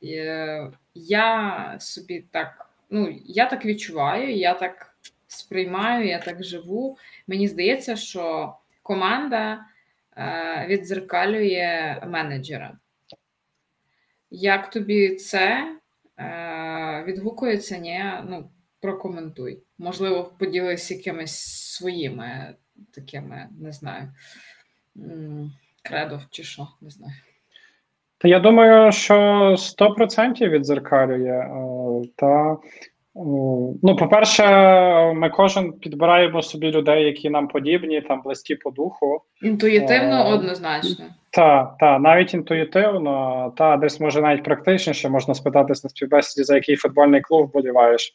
Я 0.95 1.77
собі 1.81 2.25
так, 2.31 2.71
ну, 2.91 3.17
я 3.25 3.47
так 3.47 3.65
відчуваю, 3.65 4.37
я 4.37 4.55
так 4.55 4.95
сприймаю, 5.27 6.07
я 6.09 6.19
так 6.19 6.45
живу. 6.45 6.99
Мені 7.27 7.49
здається, 7.49 7.97
що 7.97 8.55
команда 8.83 9.61
е, 10.17 10.67
відзеркалює 10.69 12.01
менеджера. 12.07 12.73
Як 14.31 14.71
тобі 14.71 15.15
це 15.15 15.77
е, 16.19 17.05
відгукується? 17.07 17.79
Ні? 17.79 18.05
Ну, 18.29 18.51
прокоментуй. 18.81 19.63
Можливо, 19.79 20.33
поділись 20.39 20.91
якимись 20.91 21.39
своїми 21.75 22.55
такими, 22.95 23.49
не 23.61 23.73
знаю, 23.73 24.13
кредо 25.83 26.21
чи 26.31 26.43
що, 26.43 26.69
не 26.81 26.91
знаю. 26.91 27.13
Та 28.19 28.29
я 28.29 28.41
думаю, 28.41 28.93
що 28.93 29.15
100% 29.59 30.49
відзеркалює. 30.49 31.31
Е, 31.31 32.09
та 32.17 32.57
Ну, 33.83 33.97
по-перше, 33.99 34.45
ми 35.13 35.31
кожен 35.31 35.73
підбираємо 35.73 36.43
собі 36.43 36.71
людей, 36.71 37.05
які 37.05 37.31
нам 37.31 37.49
подібні, 37.49 38.01
там 38.01 38.23
близькі 38.23 38.55
по 38.55 38.71
духу. 38.71 39.21
Інтуїтивно, 39.43 40.15
а, 40.15 40.35
однозначно. 40.35 41.05
Так, 41.31 41.75
та, 41.81 41.99
навіть 41.99 42.35
інтуїтивно, 42.35 43.53
та 43.57 43.77
десь 43.77 44.01
може 44.01 44.21
навіть 44.21 44.45
практичніше, 44.45 45.09
можна 45.09 45.35
спитатись 45.35 45.85
на 45.85 45.91
співбесіді, 45.91 46.45
за 46.45 46.55
який 46.55 46.77
футбольний 46.77 47.21
клуб 47.21 47.47
вболіваєш. 47.47 48.13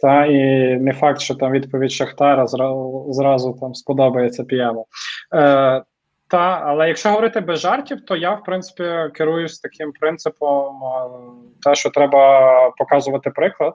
Та 0.00 0.26
і 0.26 0.38
не 0.76 0.92
факт, 0.92 1.20
що 1.20 1.34
там 1.34 1.52
відповідь 1.52 1.92
Шахтара 1.92 2.46
зразу, 2.46 3.06
зразу 3.10 3.58
там 3.60 3.74
сподобається 3.74 4.44
п'ємо. 4.44 4.86
Е, 5.34 5.82
та, 6.28 6.62
але 6.64 6.88
якщо 6.88 7.08
говорити 7.08 7.40
без 7.40 7.60
жартів, 7.60 8.04
то 8.04 8.16
я 8.16 8.30
в 8.34 8.44
принципі 8.44 8.84
керуюсь 9.14 9.60
таким 9.60 9.92
принципом, 10.00 10.76
е, 10.84 11.08
те, 11.62 11.74
що 11.74 11.90
треба 11.90 12.70
показувати 12.70 13.30
приклад 13.30 13.72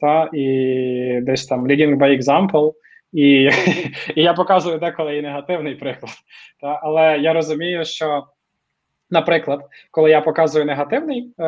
та 0.00 0.30
і 0.32 1.20
десь 1.22 1.46
там 1.46 1.66
leading 1.66 1.96
by 1.98 2.20
example, 2.20 2.72
і 3.12 3.50
і 4.14 4.22
я 4.22 4.34
показую 4.34 4.78
деколи 4.78 5.16
і 5.16 5.22
негативний 5.22 5.74
приклад. 5.74 6.12
Та, 6.60 6.80
Але 6.82 7.18
я 7.18 7.32
розумію, 7.32 7.84
що, 7.84 8.26
наприклад, 9.10 9.60
коли 9.90 10.10
я 10.10 10.20
показую 10.20 10.64
негативний 10.64 11.34
е, 11.38 11.44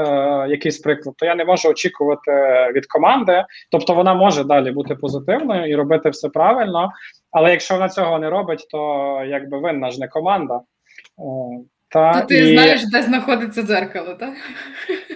якийсь 0.49 0.79
приклад, 0.79 1.15
то 1.19 1.27
я 1.27 1.35
не 1.35 1.45
можу 1.45 1.69
очікувати 1.69 2.33
від 2.75 2.87
команди, 2.87 3.45
тобто 3.71 3.95
вона 3.95 4.15
може 4.15 4.45
далі 4.45 4.71
бути 4.71 4.95
позитивною 4.95 5.71
і 5.71 5.75
робити 5.75 6.11
все 6.11 6.29
правильно. 6.29 6.93
Але 7.31 7.51
якщо 7.51 7.75
вона 7.75 7.89
цього 7.89 8.19
не 8.19 8.31
робить, 8.31 8.67
то 8.71 9.23
якби 9.29 9.59
винна 9.59 9.91
ж 9.91 10.01
не 10.01 10.09
команда. 10.09 10.55
Е, 10.55 10.63
та, 11.95 12.21
То 12.21 12.27
ти 12.27 12.39
і... 12.39 12.53
знаєш, 12.53 12.87
де 12.91 13.03
знаходиться 13.03 13.63
дзеркало, 13.63 14.15
так? 14.15 14.35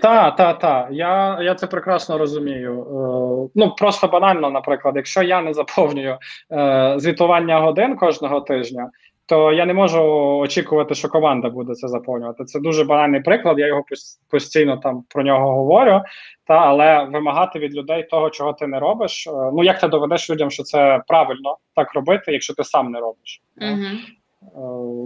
Так, 0.03 0.37
так, 0.37 0.59
так. 0.59 0.89
Я 0.91 1.39
я 1.43 1.55
це 1.55 1.67
прекрасно 1.67 2.19
розумію. 2.19 2.83
Е, 2.83 3.51
ну 3.55 3.75
просто 3.79 4.09
банально, 4.09 4.51
наприклад, 4.51 4.97
якщо 4.97 5.23
я 5.23 5.43
не 5.43 5.55
заповнюю 5.55 6.19
е, 6.53 6.95
звітування 6.97 7.61
годин 7.61 7.97
кожного 7.97 8.41
тижня, 8.41 8.91
то 9.27 9.53
я 9.53 9.67
не 9.67 9.75
можу 9.75 10.03
очікувати, 10.39 10.95
що 10.95 11.09
команда 11.09 11.51
буде 11.51 11.75
це 11.75 11.89
заповнювати. 11.89 12.45
Це 12.45 12.61
дуже 12.61 12.85
банальний 12.85 13.21
приклад. 13.21 13.59
Я 13.59 13.67
його 13.67 13.85
постійно 14.31 14.77
там 14.77 15.05
про 15.09 15.23
нього 15.23 15.55
говорю. 15.55 16.03
Та 16.47 16.55
але 16.55 17.05
вимагати 17.05 17.59
від 17.59 17.75
людей 17.75 18.03
того, 18.03 18.31
чого 18.31 18.53
ти 18.53 18.67
не 18.67 18.81
робиш. 18.81 19.27
Е, 19.27 19.31
ну 19.31 19.65
як 19.65 19.81
ти 19.81 19.89
доведеш 19.89 20.31
людям, 20.31 20.51
що 20.51 20.63
це 20.63 21.03
правильно 21.09 21.57
так 21.75 21.95
робити, 21.95 22.33
якщо 22.33 22.55
ти 22.55 22.65
сам 22.65 22.91
не 22.91 23.01
робиш? 23.01 23.43
Угу. 23.61 24.18
Е, 24.43 24.49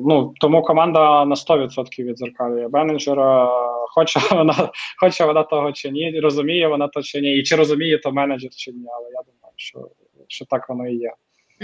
ну 0.07 0.35
тому 0.40 0.62
команда 0.62 1.25
на 1.25 1.35
100% 1.35 2.03
відзеркалює 2.05 2.68
менеджера. 2.68 3.51
Хоче 3.95 4.21
вона 4.37 4.71
хоче 5.01 5.25
вона 5.25 5.42
того 5.42 5.73
чи 5.73 5.90
ні, 5.90 6.21
розуміє 6.21 6.68
вона 6.68 6.88
то 6.88 7.03
чи 7.03 7.21
ні, 7.21 7.37
і 7.37 7.42
чи 7.42 7.57
розуміє 7.57 7.99
то 7.99 8.12
менеджер 8.12 8.51
чи 8.51 8.73
ні. 8.73 8.87
Але 8.97 9.05
я 9.05 9.21
думаю, 9.21 9.55
що 9.57 9.88
що 10.29 10.45
так 10.45 10.68
воно 10.68 10.88
і 10.88 10.97
є. 10.97 11.12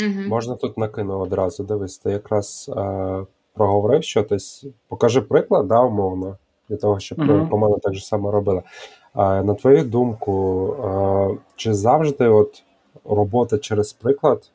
Угу. 0.02 0.28
Можна 0.28 0.54
тут 0.54 0.78
накину 0.78 1.18
одразу. 1.18 1.64
Дивись, 1.64 1.98
ти 1.98 2.10
якраз 2.10 2.70
е, 2.76 3.26
проговорив 3.54 4.04
щось. 4.04 4.66
Покажи 4.88 5.20
приклад, 5.20 5.68
да, 5.68 5.80
умовно, 5.80 6.36
для 6.68 6.76
того, 6.76 7.00
щоб 7.00 7.18
угу. 7.18 7.48
команда 7.50 7.78
так 7.78 7.94
же 7.94 8.04
само 8.04 8.30
робила. 8.30 8.62
Е, 9.16 9.42
на 9.42 9.54
твою 9.54 9.84
думку, 9.84 10.66
е, 10.84 11.38
чи 11.56 11.74
завжди 11.74 12.28
от 12.28 12.62
робота 13.04 13.58
через 13.58 13.92
приклад 13.92 14.50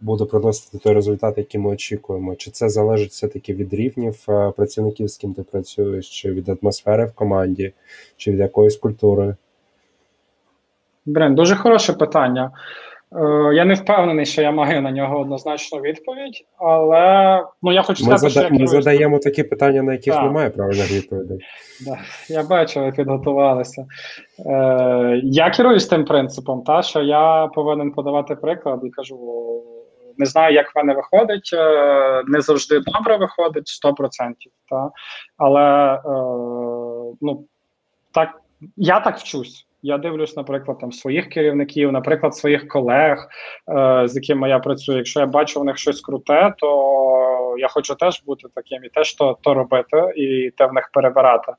буде 0.00 0.24
приносити 0.24 0.78
той 0.78 0.94
результат, 0.94 1.38
який 1.38 1.60
ми 1.60 1.70
очікуємо? 1.70 2.36
Чи 2.36 2.50
це 2.50 2.68
залежить 2.68 3.10
все-таки 3.10 3.54
від 3.54 3.74
рівнів 3.74 4.24
е, 4.28 4.52
працівників, 4.56 5.08
з 5.08 5.16
ким 5.16 5.34
ти 5.34 5.42
працюєш, 5.42 6.20
чи 6.20 6.32
від 6.32 6.48
атмосфери 6.48 7.04
в 7.04 7.12
команді, 7.12 7.72
чи 8.16 8.30
від 8.30 8.38
якоїсь 8.38 8.76
культури? 8.76 9.36
Брен, 11.06 11.34
дуже 11.34 11.56
хороше 11.56 11.92
питання. 11.92 12.50
Е, 13.12 13.54
Я 13.54 13.64
не 13.64 13.74
впевнений, 13.74 14.26
що 14.26 14.42
я 14.42 14.50
маю 14.50 14.82
на 14.82 14.90
нього 14.90 15.20
однозначну 15.20 15.80
відповідь, 15.80 16.44
але 16.58 17.42
ну 17.62 17.72
я 17.72 17.82
хочу 17.82 18.04
Ми, 18.04 18.08
сказати, 18.08 18.30
що 18.30 18.40
зада... 18.40 18.54
я 18.54 18.60
ми 18.60 18.66
задаємо 18.66 19.18
такі 19.18 19.42
питання, 19.42 19.82
на 19.82 19.92
яких 19.92 20.14
Так. 20.14 20.24
немає 20.24 20.50
правильних 20.50 20.92
відповідей. 20.92 21.38
Да, 21.86 21.98
я 22.28 22.42
бачу, 22.42 22.80
ви 22.80 22.92
підготувалися. 22.92 23.86
Е, 24.46 25.20
я 25.24 25.50
керуюсь 25.50 25.86
тим 25.86 26.04
принципом, 26.04 26.62
та, 26.62 26.82
що 26.82 27.02
я 27.02 27.46
повинен 27.54 27.90
подавати 27.92 28.34
приклад 28.34 28.80
і 28.84 28.90
кажу: 28.90 29.16
не 30.18 30.26
знаю, 30.26 30.54
як 30.54 30.74
в 30.74 30.78
мене 30.78 30.94
виходить, 30.94 31.50
е, 31.52 32.22
не 32.26 32.40
завжди 32.40 32.80
добре 32.80 33.16
виходить 33.16 33.68
100%. 33.68 34.34
Та, 34.70 34.90
але 35.36 35.94
е, 35.94 35.98
ну, 37.20 37.44
так, 38.12 38.40
я 38.76 39.00
так 39.00 39.18
вчусь. 39.18 39.66
Я 39.82 39.98
дивлюсь, 39.98 40.36
наприклад, 40.36 40.78
там 40.78 40.92
своїх 40.92 41.28
керівників, 41.28 41.92
наприклад, 41.92 42.36
своїх 42.36 42.68
колег, 42.68 43.28
е, 43.68 44.08
з 44.08 44.16
якими 44.16 44.48
я 44.48 44.58
працюю. 44.58 44.98
Якщо 44.98 45.20
я 45.20 45.26
бачу 45.26 45.60
в 45.60 45.64
них 45.64 45.78
щось 45.78 46.00
круте, 46.00 46.54
то 46.58 47.56
я 47.58 47.68
хочу 47.68 47.94
теж 47.94 48.22
бути 48.26 48.48
таким 48.54 48.84
і 48.84 48.88
теж 48.88 49.14
то, 49.14 49.38
то 49.42 49.54
робити, 49.54 50.12
і 50.16 50.50
те 50.56 50.66
в 50.66 50.72
них 50.72 50.90
перебирати. 50.92 51.52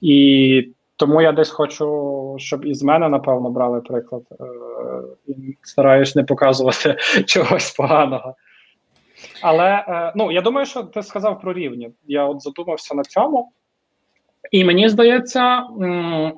І 0.00 0.68
тому 0.96 1.22
я 1.22 1.32
десь 1.32 1.50
хочу, 1.50 2.36
щоб 2.38 2.64
із 2.64 2.82
мене, 2.82 3.08
напевно, 3.08 3.50
брали 3.50 3.80
приклад. 3.80 4.22
Е, 4.40 4.44
і 5.26 5.56
стараюсь 5.62 6.16
не 6.16 6.24
показувати 6.24 6.96
чогось 7.26 7.70
поганого. 7.70 8.34
Але 9.42 9.84
е, 9.88 10.12
ну, 10.16 10.32
я 10.32 10.40
думаю, 10.40 10.66
що 10.66 10.82
ти 10.82 11.02
сказав 11.02 11.40
про 11.40 11.52
рівні. 11.52 11.90
Я 12.06 12.24
от 12.24 12.42
задумався 12.42 12.94
на 12.94 13.02
цьому. 13.02 13.52
І 14.50 14.64
мені 14.64 14.88
здається, 14.88 15.62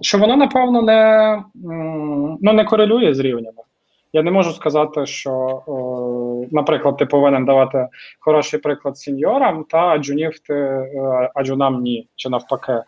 що 0.01 0.19
воно, 0.19 0.37
напевно, 0.37 0.83
не, 0.83 1.42
ну, 2.40 2.53
не 2.53 2.64
корелює 2.64 3.14
з 3.14 3.19
рівнями. 3.19 3.62
Я 4.12 4.23
не 4.23 4.31
можу 4.31 4.53
сказати, 4.53 5.07
що, 5.07 5.62
наприклад, 6.51 6.97
ти 6.97 7.07
повинен 7.07 7.45
давати 7.45 7.88
хороший 8.21 8.61
приклад 8.61 8.99
сеньорам, 8.99 9.64
та 9.64 9.79
а 9.79 9.99
джунів 9.99 10.38
ти, 10.38 10.55
е, 10.55 11.31
а 11.35 11.42
джунам 11.45 11.83
ні, 11.83 12.09
чи 12.16 12.29
навпаки. 12.29 12.83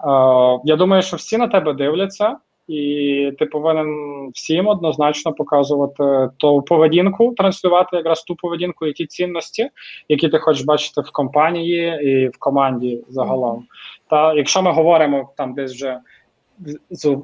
Е, 0.00 0.60
я 0.64 0.76
думаю, 0.76 1.02
що 1.02 1.16
всі 1.16 1.36
на 1.36 1.48
тебе 1.48 1.72
дивляться, 1.72 2.36
і 2.68 3.32
ти 3.38 3.46
повинен 3.46 3.88
всім 4.34 4.66
однозначно 4.66 5.32
показувати 5.32 6.30
ту 6.36 6.62
поведінку, 6.62 7.34
транслювати 7.36 7.96
якраз 7.96 8.22
ту 8.22 8.36
поведінку 8.36 8.86
і 8.86 8.92
ті 8.92 9.06
цінності, 9.06 9.70
які 10.08 10.28
ти 10.28 10.38
хочеш 10.38 10.64
бачити 10.64 11.00
в 11.00 11.10
компанії 11.12 12.10
і 12.10 12.28
в 12.28 12.38
команді 12.38 13.04
загалом. 13.08 13.64
Та 14.10 14.34
якщо 14.34 14.62
ми 14.62 14.72
говоримо 14.72 15.30
там 15.36 15.54
десь 15.54 15.72
вже 15.72 15.98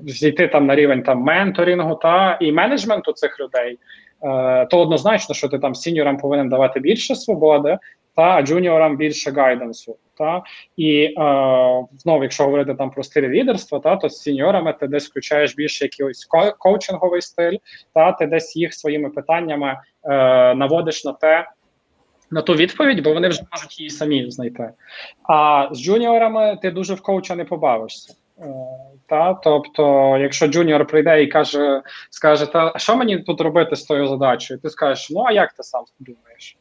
зійти 0.06 0.48
там 0.48 0.66
на 0.66 0.74
рівень 0.74 1.02
там 1.02 1.18
менторингу 1.18 1.94
та 1.94 2.38
і 2.40 2.52
менеджменту 2.52 3.12
цих 3.12 3.40
людей, 3.40 3.78
е, 4.22 4.66
то 4.66 4.80
однозначно, 4.80 5.34
що 5.34 5.48
ти 5.48 5.58
там 5.58 5.74
сіньорам 5.74 6.16
повинен 6.16 6.48
давати 6.48 6.80
більше 6.80 7.14
свободи, 7.14 7.78
та 8.20 8.42
джуніорам 8.42 8.96
більше 8.96 9.30
гайдансу. 9.30 9.96
Та 10.18 10.42
і 10.76 11.02
е, 11.04 11.12
знову, 11.98 12.22
якщо 12.22 12.44
говорити 12.44 12.74
там 12.74 12.90
про 12.90 13.02
стиль 13.02 13.28
лідерства, 13.28 13.80
та 13.80 13.96
то 13.96 14.08
з 14.08 14.22
сіньорами 14.22 14.72
ти 14.80 14.86
десь 14.86 15.10
включаєш 15.10 15.54
більше 15.54 15.84
якийсь 15.84 16.24
ко- 16.24 16.54
коучинговий 16.58 17.22
стиль, 17.22 17.56
та 17.94 18.12
ти 18.12 18.26
десь 18.26 18.56
їх 18.56 18.74
своїми 18.74 19.10
питаннями 19.10 19.68
е, 20.04 20.08
наводиш 20.54 21.04
на 21.04 21.12
те. 21.12 21.48
На 22.30 22.42
ту 22.42 22.54
відповідь, 22.54 23.02
бо 23.02 23.14
вони 23.14 23.28
вже 23.28 23.42
можуть 23.52 23.78
її 23.80 23.90
самі 23.90 24.30
знайти. 24.30 24.70
А 25.28 25.68
з 25.72 25.82
джуніорами 25.82 26.58
ти 26.62 26.70
дуже 26.70 26.94
в 26.94 27.00
коуча 27.00 27.34
не 27.34 27.44
побавишся. 27.44 28.14
Е, 28.38 28.44
Та, 29.06 29.34
тобто, 29.34 30.16
якщо 30.18 30.46
джуніор 30.46 30.86
прийде 30.86 31.22
і 31.22 31.26
каже, 31.26 31.82
скаже, 32.10 32.46
та 32.46 32.72
що 32.76 32.96
мені 32.96 33.18
тут 33.18 33.40
робити 33.40 33.76
з 33.76 33.82
тою 33.82 34.06
задачею? 34.06 34.60
Ти 34.60 34.70
скажеш, 34.70 35.10
ну 35.10 35.24
а 35.26 35.32
як 35.32 35.52
ти 35.52 35.62
сам 35.62 35.84
думаєш? 35.98 36.56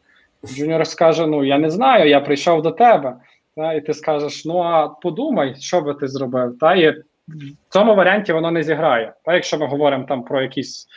Джуніор 0.45 0.87
скаже: 0.87 1.27
Ну 1.27 1.43
я 1.43 1.57
не 1.57 1.69
знаю, 1.69 2.09
я 2.09 2.19
прийшов 2.19 2.61
до 2.61 2.71
тебе. 2.71 3.15
Та, 3.55 3.73
і 3.73 3.81
ти 3.81 3.93
скажеш: 3.93 4.45
Ну 4.45 4.57
а 4.57 4.87
подумай, 4.87 5.55
що 5.59 5.81
би 5.81 5.93
ти 5.93 6.07
зробив. 6.07 6.57
Та, 6.59 6.75
і 6.75 6.89
в 6.89 7.03
цьому 7.69 7.95
варіанті 7.95 8.33
воно 8.33 8.51
не 8.51 8.63
зіграє. 8.63 9.13
Та, 9.25 9.33
якщо 9.33 9.57
ми 9.57 9.65
говоримо 9.65 10.03
там 10.03 10.23
про 10.23 10.41
якісь 10.41 10.87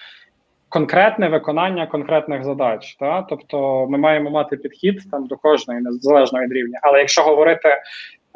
конкретне 0.73 1.29
виконання 1.29 1.87
конкретних 1.87 2.45
задач. 2.45 2.97
Та? 3.01 3.23
Тобто 3.23 3.87
ми 3.91 3.99
маємо 3.99 4.31
мати 4.31 4.57
підхід 4.57 5.11
там 5.11 5.27
до 5.27 5.37
кожної, 5.37 5.81
незалежно 5.81 6.41
від 6.41 6.53
рівня. 6.53 6.79
Але 6.83 6.99
якщо 6.99 7.23
говорити 7.23 7.69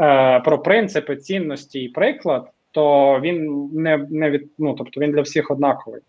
е, 0.00 0.40
про 0.40 0.58
принципи, 0.58 1.16
цінності 1.16 1.80
і 1.80 1.88
приклад, 1.88 2.50
то 2.70 3.20
він 3.20 3.70
не, 3.72 4.06
не 4.10 4.30
від, 4.30 4.50
ну, 4.58 4.74
тобто 4.74 5.00
він 5.00 5.12
для 5.12 5.20
всіх 5.20 5.50
однаковий. 5.50 6.00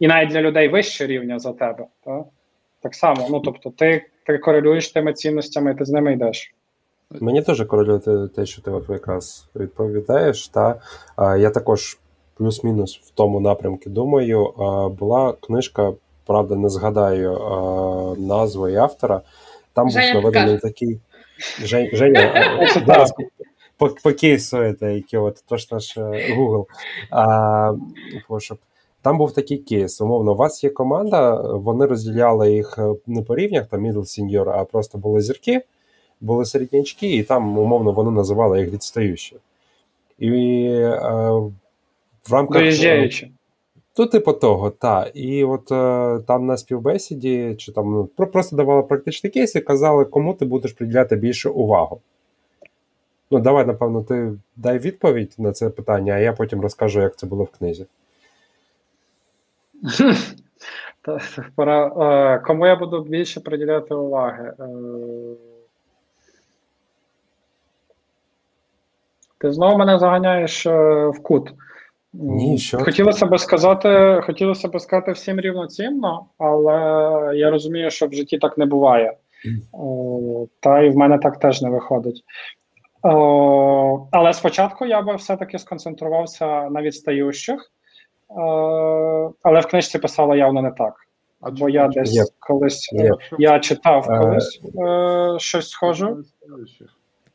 І 0.00 0.08
навіть 0.08 0.30
для 0.30 0.40
людей 0.40 0.68
вище 0.68 1.06
рівня 1.06 1.38
за 1.38 1.52
тебе. 1.52 1.86
Та? 2.04 2.24
Так 2.82 2.94
само, 2.94 3.26
ну 3.30 3.40
тобто, 3.40 3.70
ти, 3.70 4.06
ти 4.26 4.38
корелюєш 4.38 4.88
тими 4.88 5.12
цінностями, 5.12 5.70
і 5.70 5.74
ти 5.74 5.84
з 5.84 5.90
ними 5.90 6.12
йдеш. 6.12 6.54
Мені 7.20 7.42
теж 7.42 7.64
корелює 7.64 8.28
те- 8.28 8.46
що 8.46 8.62
ти 8.62 8.70
от 8.70 8.90
якраз 8.90 9.48
відповідаєш. 9.56 10.48
Та 10.48 10.80
а, 11.16 11.36
я 11.36 11.50
також 11.50 11.98
плюс-мінус 12.34 13.00
в 13.04 13.10
тому 13.10 13.40
напрямку 13.40 13.90
думаю. 13.90 14.46
А, 14.46 14.88
була 14.88 15.32
книжка, 15.32 15.92
правда, 16.26 16.56
не 16.56 16.68
згадаю 16.68 17.32
а, 17.34 18.20
назву 18.20 18.68
і 18.68 18.76
автора. 18.76 19.20
Там 19.72 19.86
був 19.86 19.96
наведений 19.96 20.58
такий 20.58 21.00
Жень, 21.62 21.90
Женя, 21.92 22.32
по, 23.76 23.88
по 23.88 24.12
кейсу, 24.12 24.62
який 24.80 25.18
от 25.18 25.44
то 25.48 25.56
ж 25.56 25.66
е, 25.96 26.36
Google 26.36 26.66
а, 27.10 27.72
пошук. 28.28 28.58
Там 29.02 29.18
був 29.18 29.32
такий 29.32 29.58
кейс. 29.58 30.00
Умовно, 30.00 30.32
у 30.32 30.36
вас 30.36 30.64
є 30.64 30.70
команда, 30.70 31.42
вони 31.42 31.86
розділяли 31.86 32.52
їх 32.52 32.78
е, 32.78 32.94
не 33.06 33.22
по 33.22 33.36
рівнях, 33.36 33.66
там 33.66 33.86
middle 33.86 33.96
senior, 33.96 34.48
а 34.48 34.64
просто 34.64 34.98
були 34.98 35.20
зірки, 35.20 35.62
були 36.20 36.44
середнячки, 36.44 37.16
і 37.16 37.22
там, 37.22 37.58
умовно, 37.58 37.92
вони 37.92 38.10
називали 38.10 38.60
їх 38.60 38.72
відстаючі. 38.72 39.36
І 40.18 40.30
е, 40.64 41.30
в 42.28 42.32
рамках. 42.32 42.58
Доїжджаючи. 42.62 43.30
То, 43.92 44.06
типу 44.06 44.32
того, 44.32 44.70
так. 44.70 45.10
І 45.14 45.44
от 45.44 45.72
е, 45.72 46.18
там 46.26 46.46
на 46.46 46.56
співбесіді, 46.56 47.54
чи 47.58 47.72
там 47.72 48.08
ну, 48.18 48.26
просто 48.26 48.56
давали 48.56 48.82
практичний 48.82 49.32
кейс 49.32 49.54
і 49.54 49.60
казали, 49.60 50.04
кому 50.04 50.34
ти 50.34 50.44
будеш 50.44 50.72
приділяти 50.72 51.16
більше 51.16 51.48
увагу. 51.48 52.00
Ну, 53.30 53.38
давай, 53.38 53.66
напевно, 53.66 54.02
ти 54.02 54.32
дай 54.56 54.78
відповідь 54.78 55.34
на 55.38 55.52
це 55.52 55.70
питання, 55.70 56.12
а 56.12 56.18
я 56.18 56.32
потім 56.32 56.60
розкажу, 56.60 57.00
як 57.00 57.16
це 57.16 57.26
було 57.26 57.44
в 57.44 57.48
книзі. 57.48 57.86
Пора, 61.56 61.86
е, 61.86 62.38
кому 62.38 62.66
я 62.66 62.76
буду 62.76 63.02
більше 63.02 63.40
приділяти 63.40 63.94
уваги? 63.94 64.52
Е, 64.60 64.64
ти 69.38 69.52
знову 69.52 69.78
мене 69.78 69.98
заганяєш 69.98 70.66
е, 70.66 71.06
в 71.06 71.22
кут. 71.22 71.50
Ні, 72.12 72.58
що? 72.58 72.78
Хотілося 72.78 73.26
б 73.26 73.38
сказати, 73.38 74.20
хотілося 74.26 74.68
б 74.68 74.80
сказати 74.80 75.12
всім 75.12 75.40
рівноцінно, 75.40 76.26
але 76.38 76.72
я 77.36 77.50
розумію, 77.50 77.90
що 77.90 78.06
в 78.06 78.12
житті 78.12 78.38
так 78.38 78.58
не 78.58 78.66
буває. 78.66 79.16
О, 79.72 80.46
та 80.60 80.80
і 80.80 80.90
в 80.90 80.96
мене 80.96 81.18
так 81.18 81.38
теж 81.38 81.62
не 81.62 81.70
виходить. 81.70 82.24
О, 83.02 84.08
але 84.10 84.32
спочатку 84.32 84.86
я 84.86 85.02
би 85.02 85.16
все-таки 85.16 85.58
сконцентрувався 85.58 86.70
на 86.70 86.82
відстаючих, 86.82 87.70
але 89.42 89.60
в 89.60 89.66
книжці 89.66 89.98
писала 89.98 90.36
явно 90.36 90.62
не 90.62 90.70
так. 90.70 90.94
А 91.40 91.50
Бо 91.50 91.68
я 91.68 91.88
десь 91.88 92.12
Є. 92.14 92.24
колись 92.38 92.92
Є. 92.92 93.10
я 93.38 93.58
читав 93.58 94.06
Е, 94.10 94.18
колись 94.18 94.60
е, 94.64 95.38
щось 95.38 95.68
схоже. 95.70 96.16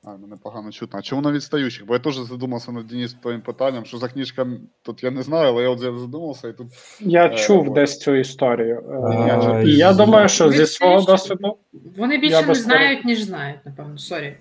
А, 0.08 0.10
мене 0.10 0.36
погано 0.44 0.72
чутно. 0.72 1.00
А 1.00 1.02
чому 1.02 1.22
на 1.22 1.32
відстаючих? 1.32 1.86
Бо 1.86 1.94
я 1.94 2.00
теж 2.00 2.16
задумався 2.18 2.72
над 2.72 2.88
Денис 2.88 3.14
твоїм 3.14 3.42
питанням, 3.42 3.86
що 3.86 3.98
за 3.98 4.08
книжка 4.10 4.48
тут 4.82 5.04
я 5.04 5.12
не 5.12 5.22
знаю, 5.22 5.50
але 5.50 5.64
я 5.64 5.70
от 5.70 5.80
задумався 5.80 6.48
і 6.48 6.54
тут. 6.54 6.68
Я 7.00 7.26
Е, 7.26 7.36
чув 7.36 7.68
от. 7.68 7.74
десь 7.74 8.00
цю 8.00 8.16
історію. 8.16 8.84
Е, 8.90 8.94
А, 9.04 9.62
і 9.62 9.70
я 9.72 9.76
я- 9.78 9.94
думаю, 9.94 10.30
що 10.30 10.52
зі 10.52 10.66
свого 10.66 11.02
досвіду 11.02 11.58
Вони 11.98 12.18
більше 12.18 12.46
не 12.46 12.56
знають, 12.56 13.06
ніж 13.06 13.22
знають, 13.24 13.60
напевно. 13.66 13.98
Sorry. 13.98 14.38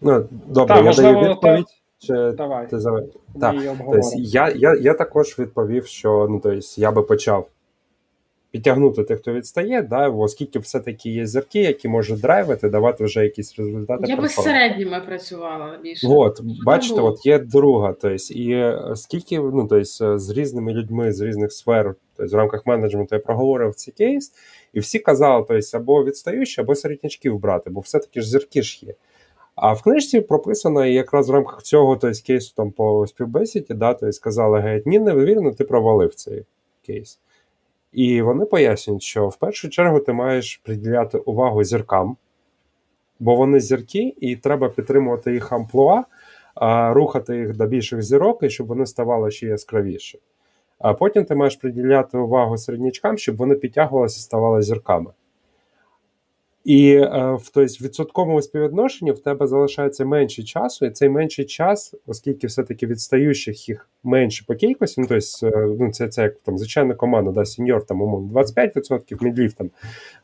Ну, 0.00 0.28
добре, 0.46 0.66
Так, 0.74 0.76
я 0.76 0.82
можливо, 0.82 1.20
даю 1.20 1.34
відповідь. 1.34 1.66
Чи 1.98 2.32
давай 2.32 2.68
ти 2.68 2.80
за... 2.80 3.02
Так, 3.40 3.56
Тобто, 3.78 4.00
я, 4.16 4.48
я, 4.56 4.76
я 4.80 4.94
також 4.94 5.38
відповів, 5.38 5.86
що 5.86 6.26
ну, 6.30 6.40
тобто, 6.40 6.60
я 6.76 6.92
би 6.92 7.02
почав 7.02 7.48
підтягнути 8.56 9.04
тих, 9.04 9.18
хто 9.18 9.32
відстає, 9.32 9.82
да, 9.82 10.08
оскільки 10.08 10.58
все-таки 10.58 11.10
є 11.10 11.26
зірки, 11.26 11.60
які 11.60 11.88
можуть 11.88 12.20
драйвити, 12.20 12.68
давати 12.68 13.04
вже 13.04 13.24
якісь 13.24 13.58
результати. 13.58 14.04
Я 14.06 14.16
би 14.16 14.28
з 14.28 14.34
середніми 14.34 15.00
працювала 15.06 15.78
більше. 15.82 16.06
От, 16.10 16.40
бачите, 16.64 17.00
от 17.00 17.26
є 17.26 17.38
друга. 17.38 17.94
Тобто, 18.00 18.32
і 18.34 18.52
е, 18.52 18.92
скільки 18.94 19.38
ну, 19.38 19.66
тобто, 19.70 20.18
з 20.18 20.30
різними 20.30 20.72
людьми 20.72 21.12
з 21.12 21.20
різних 21.20 21.52
сфер, 21.52 21.94
тобто, 22.16 22.36
в 22.36 22.38
рамках 22.38 22.66
менеджменту 22.66 23.14
я 23.14 23.20
проговорив 23.20 23.74
цей 23.74 23.94
кейс, 23.94 24.32
і 24.72 24.80
всі 24.80 24.98
казали, 24.98 25.44
тобто, 25.48 25.76
або 25.76 26.04
відстаючі, 26.04 26.60
або 26.60 26.74
середнячків 26.74 27.38
брати, 27.38 27.70
бо 27.70 27.80
все-таки 27.80 28.20
ж 28.20 28.30
зірки 28.30 28.62
ж 28.62 28.86
є. 28.86 28.94
А 29.56 29.72
в 29.72 29.82
книжці 29.82 30.20
прописано 30.20 30.86
якраз 30.86 31.28
в 31.28 31.32
рамках 31.32 31.62
цього 31.62 31.96
тобто, 31.96 32.20
кейсу 32.26 32.54
там 32.56 32.70
по 32.70 33.06
співбесіді, 33.06 33.74
да, 33.74 33.94
тобто, 33.94 34.12
сказали, 34.12 34.60
геть, 34.60 34.86
ні, 34.86 34.98
невірно, 34.98 35.52
ти 35.52 35.64
провалив 35.64 36.14
цей 36.14 36.44
кейс. 36.86 37.18
І 37.92 38.22
вони 38.22 38.44
пояснюють, 38.44 39.02
що 39.02 39.28
в 39.28 39.36
першу 39.36 39.68
чергу 39.68 40.00
ти 40.00 40.12
маєш 40.12 40.56
приділяти 40.64 41.18
увагу 41.18 41.64
зіркам, 41.64 42.16
бо 43.18 43.34
вони 43.34 43.60
зірки, 43.60 44.14
і 44.20 44.36
треба 44.36 44.68
підтримувати 44.68 45.32
їх 45.32 45.52
амплуа, 45.52 46.04
рухати 46.92 47.36
їх 47.36 47.56
до 47.56 47.66
більших 47.66 48.02
зірок, 48.02 48.42
і 48.42 48.50
щоб 48.50 48.66
вони 48.66 48.86
ставали 48.86 49.30
ще 49.30 49.46
яскравіші. 49.46 50.20
А 50.78 50.94
потім 50.94 51.24
ти 51.24 51.34
маєш 51.34 51.56
приділяти 51.56 52.18
увагу 52.18 52.56
середнячкам, 52.56 53.18
щоб 53.18 53.36
вони 53.36 53.54
підтягувалися 53.54 54.18
і 54.18 54.22
ставали 54.22 54.62
зірками. 54.62 55.10
І 56.66 56.90
е, 56.94 57.38
в 57.40 57.48
тобто, 57.54 57.84
відсотковому 57.84 58.42
співвідношенні 58.42 59.12
в 59.12 59.18
тебе 59.18 59.46
залишається 59.46 60.04
менше 60.04 60.42
часу, 60.42 60.86
і 60.86 60.90
цей 60.90 61.08
менший 61.08 61.44
час, 61.44 61.94
оскільки 62.06 62.46
все-таки 62.46 62.86
відстаючих 62.86 63.68
їх 63.68 63.88
менше 64.04 64.44
по 64.46 64.54
кількості, 64.54 65.00
ну, 65.00 65.06
тобто, 65.06 65.76
ну, 65.80 65.92
це, 65.92 66.08
це 66.08 66.22
як 66.22 66.38
там 66.44 66.58
звичайна 66.58 66.94
команда, 66.94 67.30
да, 67.30 67.44
сеньор 67.44 67.86
там 67.86 68.02
умовно 68.02 68.40
25%, 68.40 69.24
мідлів 69.24 69.52
там 69.52 69.70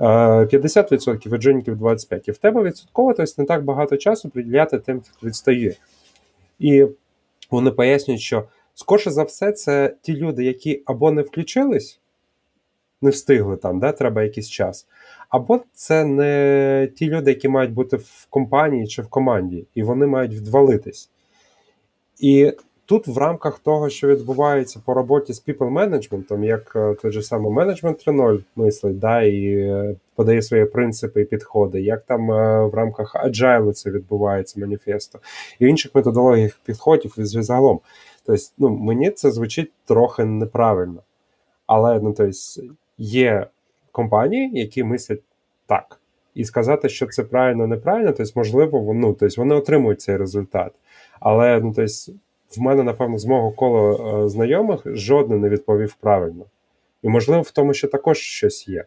е, 0.01 0.05
50%, 0.05 1.35
і 1.35 1.39
джоніків 1.39 1.83
25%. 1.83 2.29
І 2.29 2.31
в 2.31 2.39
тебе 2.39 2.63
відсотково 2.63 3.15
тобто, 3.15 3.33
не 3.39 3.45
так 3.45 3.65
багато 3.65 3.97
часу 3.97 4.29
приділяти 4.29 4.79
тим, 4.79 5.01
хто 5.01 5.27
відстає. 5.27 5.75
І 6.59 6.87
вони 7.51 7.71
пояснюють, 7.71 8.23
що 8.23 8.45
скорше 8.75 9.11
за 9.11 9.23
все, 9.23 9.53
це 9.53 9.95
ті 10.03 10.17
люди, 10.17 10.45
які 10.45 10.83
або 10.87 11.11
не 11.11 11.23
включились, 11.23 12.01
не 13.03 13.11
встигли 13.11 13.57
там, 13.57 13.79
да, 13.79 13.93
треба 13.93 14.23
якийсь 14.23 14.49
час. 14.49 14.87
Або 15.29 15.61
це 15.73 16.05
не 16.05 16.89
ті 16.97 17.09
люди, 17.09 17.31
які 17.31 17.49
мають 17.49 17.73
бути 17.73 17.97
в 17.97 18.27
компанії 18.31 18.87
чи 18.87 19.03
в 19.03 19.09
команді, 19.09 19.67
і 19.75 19.83
вони 19.83 20.07
мають 20.07 20.35
відвалитись. 20.35 21.11
І 22.19 22.53
тут, 22.87 23.07
в 23.07 23.19
рамках 23.19 23.59
того, 23.59 23.89
що 23.89 24.09
відбувається 24.09 24.81
по 24.85 24.95
роботі 24.95 25.33
з 25.33 25.45
people 25.49 25.71
менеджментом, 25.71 26.45
як 26.45 26.73
е, 26.77 26.95
той 27.03 27.13
же 27.13 27.23
самий 27.23 27.53
менеджмент 27.53 28.09
3.0 28.09 28.45
мислить, 28.57 28.99
да, 28.99 29.23
і 29.23 29.55
е, 29.55 29.97
подає 30.15 30.43
свої 30.43 30.65
принципи 30.65 31.21
і 31.21 31.25
підходи, 31.25 31.81
як 31.81 32.05
там 32.05 32.33
е, 32.33 32.67
в 32.67 32.75
рамках 32.75 33.15
agile 33.15 33.73
це 33.73 33.91
відбувається 33.91 34.61
маніфесто, 34.61 35.19
і 35.59 35.65
в 35.65 35.69
інших 35.69 35.95
методологій 35.95 36.53
підходів 36.65 37.15
і 37.19 37.25
загалом. 37.25 37.81
Тобто, 38.27 38.43
ну, 38.59 38.69
мені 38.69 39.11
це 39.11 39.31
звучить 39.31 39.73
трохи 39.85 40.25
неправильно. 40.25 41.03
Але 41.67 42.01
ну, 42.01 42.15
тобто, 42.17 42.33
є 42.99 43.47
компанії, 43.93 44.51
які 44.55 44.85
мислять 44.85 45.23
так. 45.67 46.01
І 46.35 46.45
сказати, 46.45 46.89
що 46.89 47.07
це 47.07 47.25
правильно, 47.25 47.67
неправильно, 47.67 48.13
тобто, 48.13 48.33
можливо, 48.37 48.95
ну, 48.95 49.13
тобто, 49.21 49.35
вони 49.41 49.55
отримують 49.55 50.01
цей 50.01 50.17
результат. 50.17 50.73
Але 51.21 51.61
ну, 51.61 51.73
тобто, 51.77 51.93
в 52.57 52.61
мене, 52.61 52.83
напевно, 52.83 53.19
з 53.19 53.27
мого 53.27 53.51
кола 53.51 54.25
е, 54.25 54.29
знайомих 54.29 54.83
жоден 54.85 55.41
не 55.41 55.49
відповів 55.49 55.95
правильно. 55.95 56.45
І, 57.03 57.09
можливо, 57.09 57.43
в 57.43 57.51
тому, 57.51 57.75
що 57.75 57.89
також 57.89 58.19
щось 58.19 58.69
є. 58.69 58.85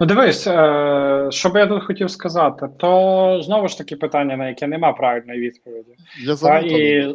Ну, 0.00 0.06
дивись, 0.06 0.46
е, 0.46 1.26
що 1.30 1.48
би 1.48 1.60
я 1.60 1.66
тут 1.66 1.84
хотів 1.84 2.10
сказати, 2.10 2.68
то 2.76 3.40
знову 3.42 3.68
ж 3.68 3.78
таки 3.78 3.96
питання, 3.96 4.36
на 4.36 4.48
яке 4.48 4.66
нема 4.66 4.92
правильної 4.92 5.40
відповіді. 5.40 5.92
Я 6.26 6.36
Та, 6.36 6.58
і, 6.58 7.14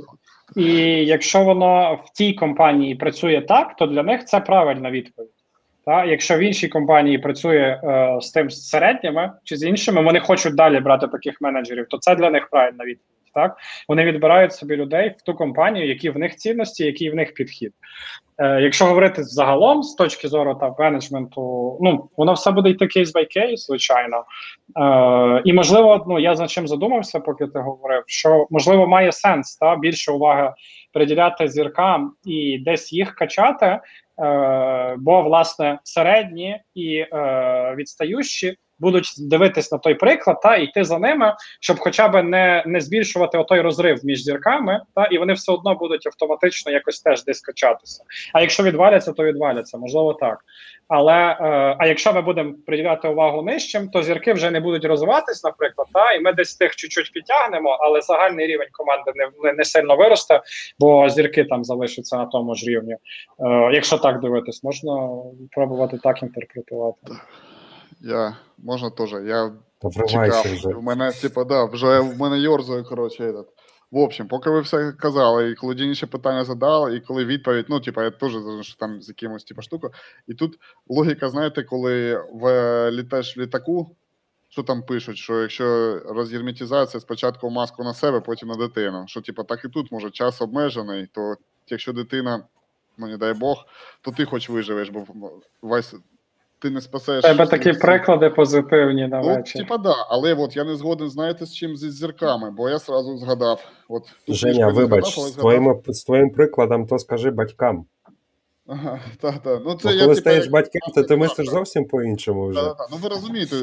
і 0.56 0.72
якщо 1.06 1.44
воно 1.44 2.00
в 2.06 2.10
тій 2.14 2.34
компанії 2.34 2.96
працює 2.96 3.42
так, 3.48 3.76
то 3.76 3.86
для 3.86 4.04
них 4.04 4.26
це 4.26 4.40
правильна 4.40 4.92
відповідь. 4.92 5.43
Та? 5.86 6.06
Якщо 6.06 6.38
в 6.38 6.40
іншій 6.40 6.68
компанії 6.68 7.18
працює 7.18 7.82
е, 7.84 8.18
з 8.22 8.32
тим 8.32 8.50
середніми 8.50 9.32
чи 9.44 9.58
з 9.58 9.64
іншими, 9.64 10.02
вони 10.02 10.20
хочуть 10.20 10.56
далі 10.56 10.80
брати 10.80 11.08
таких 11.08 11.42
менеджерів, 11.42 11.88
то 11.90 11.98
це 11.98 12.16
для 12.16 12.30
них 12.30 12.50
правильна 12.50 12.86
відповідь. 12.86 13.10
Так? 13.34 13.58
Вони 13.90 14.06
відбирають 14.06 14.54
собі 14.54 14.76
людей 14.76 15.16
в 15.20 15.22
ту 15.22 15.34
компанію, 15.34 15.88
які 15.88 16.10
в 16.10 16.18
них 16.18 16.36
цінності, 16.36 16.86
який 16.86 17.10
в 17.10 17.16
них 17.16 17.34
підхід. 17.34 17.74
Е, 18.38 18.62
якщо 18.62 18.86
говорити 18.86 19.24
загалом 19.24 19.84
з 19.84 19.96
точки 19.96 20.28
зору 20.28 20.56
та 20.56 20.76
менеджменту, 20.80 21.78
ну 21.82 22.10
воно 22.18 22.34
все 22.34 22.52
буде 22.52 22.70
йти 22.70 22.88
кейс 22.88 23.12
бай 23.12 23.26
кейс, 23.26 23.66
звичайно. 23.66 24.18
Е, 24.80 25.42
і 25.46 25.54
можливо, 25.54 26.06
ну 26.08 26.20
я 26.20 26.36
за 26.36 26.48
чим 26.48 26.68
задумався, 26.68 27.20
поки 27.20 27.48
ти 27.48 27.60
говорив, 27.60 28.04
що 28.08 28.48
можливо 28.50 28.88
має 28.88 29.12
сенс 29.12 29.56
та 29.56 29.76
більше 29.76 30.12
уваги 30.12 30.54
приділяти 30.94 31.48
зіркам 31.48 32.14
і 32.26 32.60
десь 32.60 32.94
їх 32.94 33.16
качати. 33.16 33.80
Е, 34.20 34.96
бо 35.00 35.22
власне 35.22 35.80
середні 35.84 36.62
і 36.76 36.96
е, 36.96 37.08
відстаючі 37.78 38.58
будуть 38.84 39.14
дивитись 39.18 39.72
на 39.72 39.78
той 39.78 39.96
приклад 39.96 40.42
та 40.42 40.56
йти 40.56 40.84
за 40.84 41.00
ними, 41.00 41.36
щоб 41.60 41.80
хоча 41.80 42.08
б 42.08 42.24
не 42.24 42.64
не 42.66 42.82
збільшувати 42.82 43.38
отой 43.38 43.62
розрив 43.62 44.06
між 44.06 44.24
зірками, 44.24 44.82
та 44.96 45.06
і 45.06 45.18
вони 45.18 45.34
все 45.34 45.52
одно 45.52 45.76
будуть 45.76 46.08
автоматично 46.08 46.72
якось 46.72 47.02
теж 47.02 47.24
десь 47.24 47.42
качатися. 47.42 48.04
А 48.34 48.42
якщо 48.42 48.64
відваляться, 48.64 49.12
то 49.12 49.24
відваляться, 49.24 49.78
можливо, 49.78 50.14
так. 50.14 50.40
Але 50.88 51.14
е, 51.14 51.76
а 51.80 51.88
якщо 51.88 52.14
ми 52.14 52.22
будемо 52.22 52.54
приділяти 52.66 53.08
увагу 53.08 53.42
нижчим, 53.42 53.90
то 53.90 54.04
зірки 54.04 54.34
вже 54.34 54.52
не 54.52 54.60
будуть 54.60 54.86
розвиватись, 54.86 55.44
наприклад, 55.44 55.88
та 55.94 56.12
і 56.12 56.20
ми 56.20 56.34
десь 56.34 56.56
тих 56.56 56.76
чуть-чуть 56.76 57.12
підтягнемо, 57.14 57.78
але 57.82 58.02
загальний 58.02 58.48
рівень 58.48 58.68
команди 58.72 59.12
не, 59.16 59.30
не, 59.44 59.54
не 59.54 59.66
сильно 59.66 59.96
виросте, 59.96 60.42
бо 60.80 61.10
зірки 61.10 61.44
там 61.44 61.64
залишаться 61.64 62.18
на 62.18 62.26
тому 62.26 62.56
ж 62.56 62.66
рівні. 62.66 62.94
Е, 62.94 63.00
якщо 63.74 63.98
так 63.98 64.20
дивитись, 64.20 64.64
можна 64.64 65.10
пробувати 65.52 66.00
так 66.04 66.24
інтерпретувати. 66.24 67.12
Я 68.04 68.38
можна 68.58 68.90
теж. 68.90 69.12
Я 69.12 69.52
чекав. 70.08 70.44
вже. 70.44 70.70
У 70.70 70.82
мене, 70.82 71.12
типа, 71.12 71.44
да, 71.44 71.66
вже 71.66 72.00
в 72.00 72.18
мене 72.20 72.40
йорзою, 72.40 72.84
коротше, 72.84 73.24
этот. 73.24 73.46
В 73.92 73.98
общем, 73.98 74.28
поки 74.28 74.50
ви 74.50 74.62
все 74.62 74.92
казали, 74.92 75.50
і 75.50 75.56
коли 75.56 75.76
Діні 75.76 75.96
ще 75.96 76.08
питання 76.08 76.44
задали, 76.44 76.96
і 76.96 77.00
коли 77.02 77.26
відповідь, 77.26 77.66
ну, 77.70 77.80
типа, 77.80 78.04
я 78.04 78.12
теж 78.12 78.32
що 78.62 78.76
там 78.76 79.02
з 79.02 79.08
якимось 79.08 79.44
типа 79.44 79.62
штукою. 79.62 79.94
І 80.28 80.34
тут 80.34 80.60
логіка, 80.90 81.30
знаєте, 81.30 81.64
коли 81.64 82.24
в 82.34 82.92
літаєш 82.92 83.38
в 83.38 83.40
літаку, 83.40 83.96
що 84.50 84.64
там 84.64 84.84
пишуть, 84.84 85.18
що 85.18 85.42
якщо 85.42 86.00
розгерметизація 86.00 87.02
спочатку 87.02 87.50
маску 87.50 87.84
на 87.84 87.94
себе, 87.94 88.20
потім 88.20 88.50
на 88.50 88.56
дитину. 88.56 89.04
Що, 89.08 89.22
типа, 89.22 89.44
так 89.44 89.66
і 89.66 89.70
тут 89.70 89.92
може 89.92 90.12
час 90.12 90.42
обмежений, 90.42 91.08
то 91.12 91.36
якщо 91.68 91.94
дитина, 91.94 92.44
ну 92.98 93.08
не 93.08 93.18
дай 93.18 93.34
Бог, 93.34 93.66
то 94.02 94.12
ти 94.12 94.26
хоч 94.26 94.50
виживеш, 94.50 94.90
бо 94.90 95.06
весь 95.62 95.96
ти 96.64 96.70
не 96.70 96.82
спасеш. 96.82 97.22
Тебе 97.24 97.48
такі 97.48 97.74
приклади 97.74 98.30
позитивні 98.30 99.08
на 99.08 99.22
Ну, 99.22 99.28
вечір. 99.28 99.62
типа, 99.62 99.78
да, 99.78 99.96
але 100.10 100.34
от 100.34 100.56
я 100.56 100.64
не 100.64 100.76
згоден, 100.76 101.10
знаєте, 101.10 101.46
з 101.46 101.54
чим 101.54 101.78
зі 101.78 101.92
зірками, 101.92 102.52
бо 102.52 102.70
я 102.70 102.80
сразу 102.80 103.18
згадав. 103.18 103.72
От, 103.90 104.04
Женя, 104.28 104.68
вибач, 104.68 105.14
згадав, 105.16 105.32
з 105.32 105.36
твоїм, 105.36 105.82
з 105.88 106.04
твоїм 106.04 106.30
прикладом, 106.30 106.88
то 106.88 107.00
скажи 107.00 107.32
батькам. 107.32 107.86
Ага, 108.68 109.02
та, 109.20 109.32
та. 109.32 109.60
Ну, 109.60 109.74
це 109.76 109.88
Бо 109.88 109.94
я, 109.94 110.04
коли 110.04 110.16
стаєш 110.16 110.44
як- 110.44 110.52
батьком, 110.52 110.94
то 110.96 111.04
ти 111.04 111.16
мислиш 111.16 111.50
зовсім 111.50 111.86
по-іншому 111.86 112.48
вже. 112.48 112.60
Та, 112.60 112.68
та, 112.68 112.74
та. 112.74 112.88
Ну 112.92 112.98
ви 112.98 113.10
розумієте, 113.10 113.56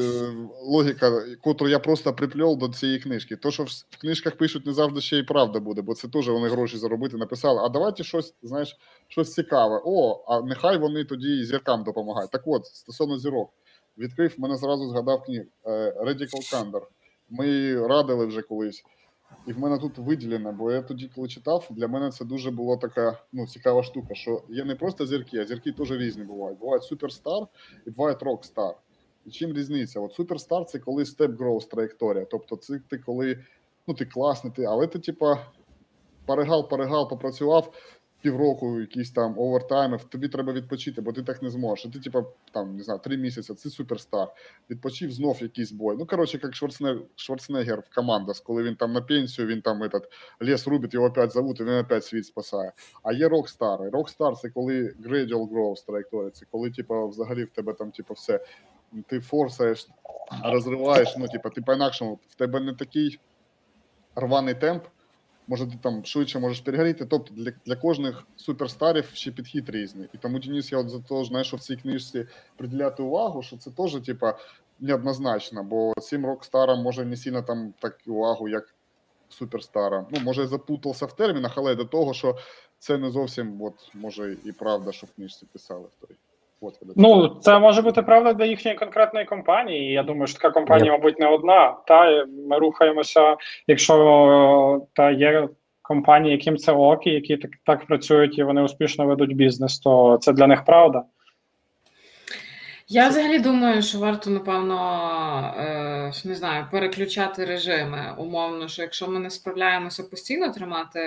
логіка, 0.63 1.11
котру 1.41 1.67
я 1.67 1.79
просто 1.79 2.13
припльов 2.13 2.57
до 2.57 2.69
цієї 2.69 2.99
книжки. 2.99 3.35
То, 3.35 3.51
що 3.51 3.63
в, 3.63 3.97
книжках 4.01 4.37
пишуть, 4.37 4.65
не 4.65 4.73
завжди 4.73 5.01
ще 5.01 5.17
й 5.17 5.23
правда 5.23 5.59
буде, 5.59 5.81
бо 5.81 5.93
це 5.93 6.07
теж 6.07 6.29
вони 6.29 6.49
гроші 6.49 6.77
заробити 6.77 7.17
написали. 7.17 7.61
А 7.63 7.69
давайте 7.69 8.03
щось, 8.03 8.33
знаєш, 8.43 8.77
щось 9.07 9.33
цікаве. 9.33 9.81
О, 9.85 10.23
а 10.27 10.41
нехай 10.41 10.77
вони 10.77 11.03
тоді 11.05 11.43
зіркам 11.45 11.83
допомагають. 11.83 12.31
Так 12.31 12.41
от, 12.45 12.65
стосовно 12.65 13.19
зірок, 13.19 13.49
відкрив, 13.97 14.33
мене 14.37 14.57
зразу 14.57 14.89
згадав 14.89 15.23
книг 15.23 15.43
е, 15.65 15.91
Radical 16.05 16.53
Candor. 16.53 16.81
Ми 17.29 17.75
радили 17.87 18.25
вже 18.25 18.41
колись. 18.41 18.83
І 19.47 19.53
в 19.53 19.59
мене 19.59 19.77
тут 19.77 19.97
виділено, 19.97 20.51
бо 20.51 20.71
я 20.71 20.81
тоді, 20.81 21.11
коли 21.15 21.27
читав, 21.27 21.67
для 21.69 21.87
мене 21.87 22.11
це 22.11 22.25
дуже 22.25 22.51
була 22.51 22.77
така 22.77 23.19
ну, 23.33 23.47
цікава 23.47 23.83
штука, 23.83 24.15
що 24.15 24.43
є 24.49 24.65
не 24.65 24.75
просто 24.75 25.05
зірки, 25.05 25.37
а 25.37 25.45
зірки 25.45 25.71
теж 25.71 25.91
різні 25.91 26.23
бувають. 26.23 26.59
Бувають 26.59 26.83
суперстар 26.83 27.47
і 27.87 27.89
бувають 27.89 28.23
рокстар. 28.23 28.75
І 29.25 29.29
чим 29.29 29.53
різниця? 29.53 29.99
От 29.99 30.13
суперстар 30.13 30.65
це 30.65 30.79
коли 30.79 31.05
степ 31.05 31.31
growth 31.31 31.69
траєкторія. 31.69 32.25
Тобто, 32.31 32.55
це 32.55 32.81
ти 32.89 32.97
коли 32.97 33.43
ну 33.87 33.93
ти 33.93 34.05
класний, 34.05 34.53
ти, 34.53 34.63
але 34.63 34.87
ти, 34.87 34.99
типа, 34.99 35.45
перегал, 36.25 36.69
перегал, 36.69 37.09
попрацював, 37.09 37.73
півроку 38.21 38.79
якісь 38.79 39.11
там 39.11 39.39
овертайми, 39.39 39.99
тобі 40.09 40.27
треба 40.27 40.53
відпочити, 40.53 41.01
бо 41.01 41.13
ти 41.13 41.23
так 41.23 41.41
не 41.41 41.49
зможеш. 41.49 41.85
І 41.85 41.89
ти, 41.89 41.99
типа, 41.99 42.23
там, 42.51 42.75
не 42.75 42.83
знаю, 42.83 42.99
три 42.99 43.17
місяці, 43.17 43.53
це 43.53 43.69
superstar. 43.69 44.27
Відпочив 44.69 45.11
знов 45.11 45.37
якийсь 45.41 45.71
бой. 45.71 45.95
Ну, 45.99 46.05
коротше, 46.05 46.39
як 46.43 46.55
Шварценеггер, 46.55 47.03
Шварценеггер 47.15 47.79
в 47.79 47.95
командах, 47.95 48.39
коли 48.39 48.63
він 48.63 48.75
там 48.75 48.93
на 48.93 49.01
пенсію, 49.01 49.47
він 49.47 49.61
там 49.61 49.83
этот, 49.83 50.03
ліс 50.41 50.67
рубить, 50.67 50.93
його 50.93 51.07
опять 51.07 51.31
зовут, 51.31 51.59
і 51.59 51.63
він 51.63 51.73
опять 51.73 52.05
світ 52.05 52.25
спасає. 52.25 52.71
А 53.03 53.13
є 53.13 53.27
rockstar. 53.27 53.79
Rockstar 53.79 54.35
це 54.35 54.49
коли 54.49 54.93
gradual 55.05 55.49
growth 55.49 55.85
траєкторія, 55.85 56.31
це 56.31 56.45
коли, 56.51 56.71
типа, 56.71 57.05
взагалі 57.05 57.43
в 57.43 57.49
тебе 57.49 57.73
там, 57.73 57.91
типа, 57.91 58.13
все. 58.13 58.39
Ти 59.07 59.19
форсаєш, 59.19 59.87
розриваєш, 60.43 61.15
ну, 61.17 61.27
типа, 61.27 61.49
ти 61.49 61.61
по-інакшому, 61.61 62.19
в 62.29 62.35
тебе 62.35 62.59
не 62.59 62.73
такий 62.73 63.19
рваний 64.15 64.53
темп, 64.53 64.83
може 65.51 65.67
ти 65.67 65.77
там 65.81 66.05
швидше 66.05 66.39
можеш 66.39 66.59
перегоріти. 66.59 67.05
Тобто 67.05 67.33
для 67.33 67.51
для 67.65 67.75
кожних 67.75 68.23
суперстарів 68.35 69.05
ще 69.13 69.31
підхід 69.31 69.69
різний. 69.69 70.09
І 70.13 70.17
тому 70.17 70.39
Денис, 70.39 70.71
я 70.71 70.77
от 70.77 70.89
за 70.89 70.99
те, 70.99 71.23
знаєш, 71.23 71.47
що 71.47 71.57
в 71.57 71.59
цій 71.59 71.75
книжці 71.75 72.27
приділяти 72.57 73.03
увагу, 73.03 73.43
що 73.43 73.57
це 73.57 73.71
теж, 73.71 74.01
типа, 74.05 74.37
неоднозначно, 74.79 75.63
бо 75.63 75.93
цим 76.01 76.25
рокстарам 76.25 76.81
може 76.81 77.05
не 77.05 77.17
сильно 77.17 77.41
там 77.41 77.73
так 77.79 77.97
увагу, 78.07 78.49
як 78.49 78.73
суперстарам. 79.29 80.07
Ну, 80.11 80.19
може, 80.23 80.41
я 80.41 80.47
запутався 80.47 81.05
в 81.05 81.15
термінах, 81.15 81.53
але 81.57 81.75
до 81.75 81.85
того, 81.85 82.13
що 82.13 82.37
це 82.79 82.97
не 82.97 83.11
зовсім, 83.11 83.61
от, 83.61 83.73
може, 83.93 84.37
і 84.45 84.51
правда, 84.51 84.91
що 84.91 85.07
в 85.07 85.11
книжці 85.11 85.45
писали 85.53 85.87
в 85.87 86.07
той. 86.07 86.15
От, 86.61 86.73
ну, 86.95 87.27
це 87.41 87.59
може 87.59 87.81
бути 87.81 88.01
правда 88.01 88.33
для 88.33 88.45
їхньої 88.45 88.77
конкретної 88.77 89.25
компанії. 89.25 89.91
Я 89.91 90.03
думаю, 90.03 90.27
що 90.27 90.39
така 90.39 90.53
компанія, 90.53 90.91
мабуть, 90.91 91.19
не 91.19 91.27
одна. 91.27 91.75
Та 91.87 92.25
ми 92.49 92.57
рухаємося, 92.57 93.37
якщо 93.67 94.81
та 94.93 95.11
є 95.11 95.49
компанії, 95.81 96.31
яким 96.31 96.57
це 96.57 96.71
ок, 96.71 97.07
які 97.07 97.37
так, 97.37 97.51
так 97.65 97.85
працюють 97.85 98.37
і 98.37 98.43
вони 98.43 98.61
успішно 98.61 99.05
ведуть 99.05 99.35
бізнес, 99.35 99.79
то 99.79 100.17
це 100.21 100.33
для 100.33 100.47
них 100.47 100.65
правда. 100.65 101.03
Я 102.93 103.07
взагалі 103.09 103.39
думаю, 103.39 103.81
що 103.81 103.99
варто, 103.99 104.29
напевно, 104.29 104.75
е, 105.57 106.13
не 106.25 106.35
знаю, 106.35 106.67
переключати 106.71 107.45
режими. 107.45 108.15
Умовно, 108.17 108.67
що 108.67 108.81
якщо 108.81 109.07
ми 109.07 109.19
не 109.19 109.29
справляємося 109.29 110.03
постійно 110.03 110.53
тримати 110.53 110.99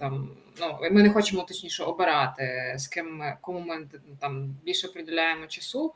там, 0.00 0.30
ну 0.60 0.78
ми 0.92 1.02
не 1.02 1.10
хочемо 1.10 1.42
точніше 1.42 1.84
обирати, 1.84 2.74
з 2.78 2.86
ким 2.86 3.16
ми 3.16 3.36
кому 3.40 3.60
ми 3.60 3.88
там 4.20 4.56
більше 4.64 4.88
приділяємо 4.88 5.46
часу 5.46 5.94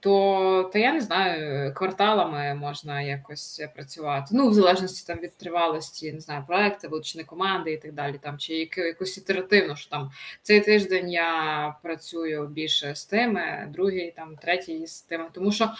то 0.00 0.70
то 0.72 0.78
я 0.78 0.92
не 0.92 1.00
знаю, 1.00 1.74
кварталами 1.74 2.54
можна 2.54 3.02
якось 3.02 3.62
працювати. 3.74 4.26
Ну, 4.32 4.48
в 4.48 4.54
залежності 4.54 5.06
там 5.06 5.18
від 5.18 5.36
тривалості, 5.36 6.12
не 6.12 6.20
знаю, 6.20 6.44
проекти, 6.46 6.88
величини 6.88 7.24
команди 7.24 7.72
і 7.72 7.76
так 7.76 7.92
далі. 7.92 8.14
Там 8.22 8.38
чи 8.38 8.54
якось 8.76 9.18
ітеративно, 9.18 9.76
що 9.76 9.90
там 9.90 10.10
цей 10.42 10.60
тиждень 10.60 11.10
я 11.10 11.74
працюю 11.82 12.46
більше 12.46 12.94
з 12.94 13.04
тими, 13.04 13.68
другий, 13.72 14.10
там, 14.16 14.36
третій 14.36 14.86
з 14.86 15.02
тими. 15.02 15.24
Тому 15.32 15.52
що, 15.52 15.70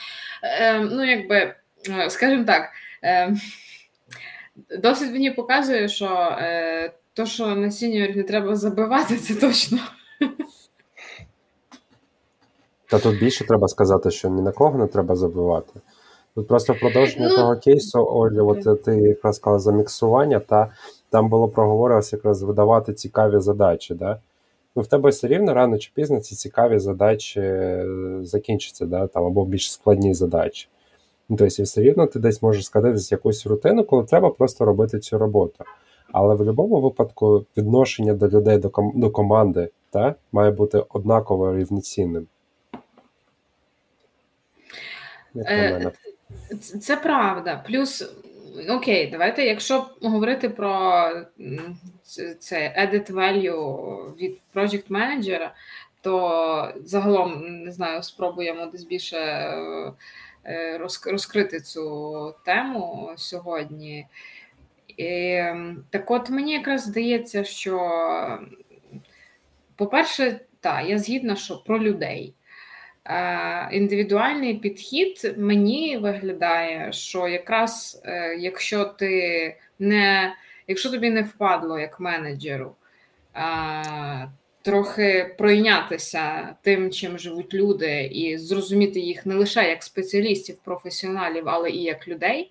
е, 0.43 0.81
ну, 0.81 1.05
якби, 1.05 1.55
е, 1.89 2.11
скажімо 2.11 2.45
так, 2.45 2.71
е, 3.05 3.35
досить 4.79 5.13
мені 5.13 5.31
показує, 5.31 5.89
що 5.89 6.37
е, 6.41 6.93
то, 7.15 7.27
що 7.27 7.47
на 7.47 7.71
сіньорів 7.71 8.17
не 8.17 8.23
треба 8.23 8.57
забивати, 8.57 9.17
це 9.17 9.35
точно. 9.35 9.79
Та 12.91 12.99
тут 12.99 13.21
більше 13.21 13.47
треба 13.47 13.69
сказати, 13.69 14.11
що 14.11 14.29
ні 14.29 14.43
на 14.43 14.53
кого 14.53 14.79
не 14.79 14.87
треба 14.87 15.17
забивати. 15.17 15.81
Тут 16.35 16.49
просто 16.49 16.73
в 16.73 16.81
продовження 16.81 17.29
ну, 17.31 17.37
того 17.37 17.57
кейсу, 17.57 18.07
Олі, 18.07 18.41
от 18.41 18.83
ти 18.83 18.97
якраз 18.97 19.37
сказала 19.37 19.59
за 19.59 19.73
міксування, 19.73 20.39
та 20.39 20.71
там 21.11 21.29
було 21.29 21.49
проговорилося 21.49 22.17
якраз 22.17 22.43
видавати 22.43 22.95
цікаві 22.95 23.41
задачі. 23.41 23.95
Да? 23.95 24.19
Ну, 24.77 24.83
В 24.83 24.87
тебе 24.87 25.11
все 25.11 25.29
рівно 25.29 25.55
рано 25.55 25.79
чи 25.79 25.91
пізно 25.95 26.21
ці 26.21 26.35
цікаві 26.35 26.79
задачі 26.79 27.41
е, 27.41 27.87
закінчаться, 28.23 28.87
да? 28.87 29.07
там, 29.07 29.25
або 29.25 29.45
більш 29.45 29.73
складні 29.73 30.15
задачі. 30.15 30.69
Ну, 31.29 31.37
Тобто, 31.37 31.63
все 31.63 31.83
рівно 31.83 32.07
ти 32.07 32.19
десь 32.19 32.43
можеш 32.43 32.65
скатитися 32.65 33.15
якусь 33.15 33.47
рутину, 33.47 33.85
коли 33.85 34.05
треба 34.05 34.31
просто 34.31 34.65
робити 34.65 34.99
цю 34.99 35.19
роботу. 35.19 35.65
Але 36.13 36.35
в 36.35 36.39
будь-якому 36.39 36.81
випадку 36.81 37.45
відношення 37.57 38.15
до 38.15 38.29
людей, 38.29 38.59
до 38.59 38.69
ком- 38.69 38.93
до 38.95 39.11
команди 39.11 39.69
та, 39.91 40.15
має 40.33 40.51
бути 40.51 40.85
однаково 40.89 41.57
рівноцінним. 41.57 42.27
Е, 45.37 45.93
це 46.81 46.97
правда. 46.97 47.65
Плюс, 47.67 48.15
окей, 48.69 49.11
давайте, 49.11 49.45
якщо 49.45 49.87
говорити 50.03 50.49
про 50.49 51.05
це 52.39 52.75
edit 52.79 53.13
value 53.13 54.17
від 54.17 54.39
project 54.55 54.85
менеджера, 54.89 55.55
то 56.01 56.73
загалом 56.85 57.63
не 57.65 57.73
знаю, 57.73 58.03
спробуємо 58.03 58.67
десь 58.67 58.85
більше 58.85 59.19
е, 60.47 60.79
розкрити 61.05 61.61
цю 61.61 62.35
тему 62.45 63.13
сьогодні. 63.17 64.07
І, 64.97 65.43
Так 65.91 66.11
от 66.11 66.31
мені 66.31 66.53
якраз 66.53 66.83
здається, 66.83 67.45
що, 67.45 67.79
по-перше, 69.77 70.41
так, 70.61 70.89
я 70.89 70.99
згідна, 70.99 71.37
що 71.37 71.57
про 71.57 71.79
людей. 71.83 72.35
Е, 73.11 73.69
індивідуальний 73.73 74.55
підхід 74.55 75.35
мені 75.39 75.99
виглядає, 75.99 76.93
що 76.93 77.29
якраз 77.29 78.03
е, 78.05 78.37
якщо 78.37 78.85
ти 78.85 79.57
не 79.79 80.35
якщо 80.69 80.91
тобі 80.91 81.11
не 81.11 81.23
впадло 81.23 81.79
як 81.79 82.01
менеджеру, 82.01 82.75
е, 83.37 83.43
трохи 84.63 85.35
пройнятися 85.39 86.55
тим, 86.63 86.91
чим 86.91 87.19
живуть 87.19 87.55
люди, 87.55 88.03
і 88.13 88.39
зрозуміти 88.39 89.01
їх 89.01 89.27
не 89.27 89.35
лише 89.35 89.69
як 89.69 89.83
спеціалістів, 89.83 90.57
професіоналів, 90.65 91.49
але 91.49 91.71
і 91.71 91.83
як 91.83 92.09
людей, 92.09 92.51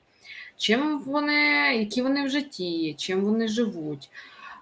чим 0.58 1.00
вони, 1.00 1.76
які 1.76 2.02
вони 2.02 2.26
в 2.26 2.30
житті, 2.30 2.96
чим 2.98 3.22
вони 3.22 3.48
живуть 3.48 4.10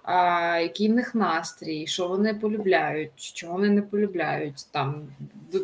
а, 0.08 0.58
який 0.62 0.88
в 0.88 0.94
них 0.94 1.14
настрій, 1.14 1.86
що 1.86 2.08
вони 2.08 2.34
полюбляють, 2.34 3.32
чого 3.34 3.52
вони 3.52 3.70
не 3.70 3.82
полюбляють, 3.82 4.72
там 4.72 5.02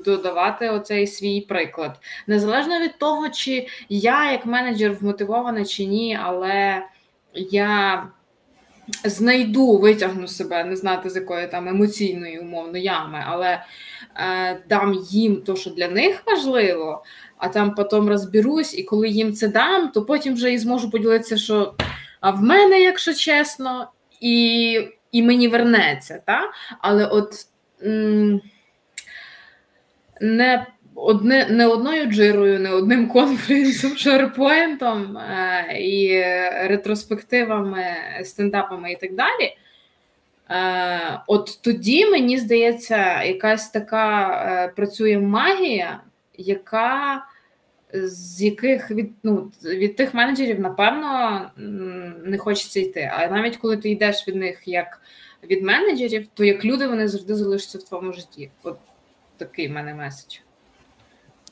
додавати 0.05 0.69
оцей 0.69 1.07
свій 1.07 1.41
приклад. 1.41 2.01
Незалежно 2.27 2.81
від 2.81 2.99
того, 2.99 3.29
чи 3.29 3.67
я 3.89 4.33
як 4.33 4.47
менеджер 4.47 4.93
вмотивована 4.93 5.65
чи 5.65 5.85
ні, 5.85 6.19
але 6.23 6.83
я 7.35 8.07
знайду, 9.05 9.79
витягну 9.79 10.29
себе, 10.29 10.65
не 10.65 10.77
знати 10.77 11.11
з 11.11 11.17
якої 11.17 11.49
там 11.49 11.69
емоційної 11.69 12.39
умовно 12.39 12.79
ями, 12.79 13.25
але 13.27 13.63
е, 14.17 14.63
дам 14.69 14.95
їм 14.95 15.37
то, 15.37 15.57
що 15.57 15.71
для 15.71 15.89
них 15.89 16.23
важливо, 16.27 17.05
а 17.39 17.49
там 17.49 17.75
потім 17.75 18.09
розберусь, 18.09 18.79
і 18.79 18.83
коли 18.83 19.09
їм 19.09 19.33
це 19.33 19.49
дам, 19.49 19.89
то 19.89 20.05
потім 20.05 20.35
вже 20.35 20.53
і 20.53 20.59
зможу 20.59 20.91
поділитися, 20.91 21.37
що. 21.37 21.75
А 22.21 22.31
в 22.31 22.43
мене, 22.43 22.81
якщо 22.81 23.15
чесно, 23.15 23.89
і 24.25 24.89
і 25.13 25.23
мені 25.23 25.49
вернеться. 25.49 26.23
Та? 26.27 26.51
Але 26.81 27.07
от 27.07 27.33
м- 27.85 28.41
не 30.21 30.67
одне, 30.95 31.47
не 31.51 31.67
одною 31.67 32.07
джирою, 32.07 32.61
не 32.61 32.71
одним 32.71 33.09
конференсом, 33.09 33.91
шерпоінтом 33.97 35.17
е- 35.19 35.79
і 35.81 36.23
ретроспективами, 36.69 37.85
стендапами 38.25 38.93
і 38.93 38.97
так 38.97 39.15
далі. 39.15 39.57
Е- 40.51 41.21
От 41.27 41.59
тоді, 41.63 42.07
мені 42.07 42.39
здається, 42.39 43.23
якась 43.23 43.71
така 43.71 44.29
е- 44.31 44.69
працює 44.77 45.19
магія, 45.19 46.01
яка 46.39 47.23
з 47.95 48.43
яких 48.43 48.91
від 48.91 49.13
ну, 49.23 49.53
від 49.65 49.97
тих 49.97 50.15
менеджерів, 50.15 50.61
напевно, 50.61 51.41
не 52.25 52.39
хочеться 52.39 52.81
йти. 52.81 53.11
А 53.15 53.27
навіть 53.27 53.57
коли 53.57 53.77
ти 53.77 53.91
йдеш 53.91 54.29
від 54.29 54.37
них 54.37 54.69
як 54.69 55.01
від 55.51 55.63
менеджерів, 55.63 56.27
то 56.35 56.45
як 56.45 56.65
люди 56.65 56.89
вони 56.89 57.09
завжди 57.09 57.35
залишаться 57.35 57.79
в 57.79 57.83
твоєму 57.83 58.13
житті. 58.13 58.51
От 58.63 58.79
такий 59.37 59.69
в 59.69 59.71
мене 59.71 59.95
меседж. 59.95 60.37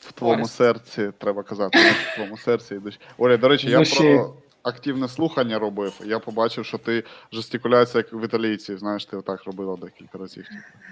В 0.00 0.12
твоєму 0.12 0.46
серці 0.46 1.10
треба 1.18 1.42
казати, 1.42 1.78
в 1.78 2.14
твоєму 2.14 2.38
серці 2.38 2.74
йдеш. 2.74 3.00
Оля, 3.18 3.36
до 3.36 3.48
речі, 3.48 3.70
я 3.70 3.82
про 3.82 4.34
активне 4.62 5.08
слухання 5.08 5.58
робив. 5.58 6.00
Я 6.04 6.18
побачив, 6.18 6.64
що 6.66 6.78
ти 6.78 7.04
жестикуляція 7.32 8.04
як 8.06 8.22
в 8.22 8.24
італійці. 8.24 8.76
Знаєш, 8.76 9.04
ти 9.04 9.16
отак 9.16 9.44
робила 9.44 9.76
декілька 9.76 10.18
разів. 10.18 10.46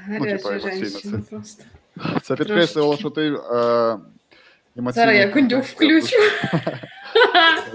Ну, 0.08 0.24
типу, 0.24 0.48
емоційно 0.48 1.22
це. 1.42 1.64
Це 2.22 2.36
підкреслювало, 2.36 2.96
що 2.96 3.10
ти. 3.10 3.34
Е, 3.52 3.98
Зараз 4.76 5.16
я 5.16 5.28
кондюк 5.28 5.64
включу. 5.64 6.16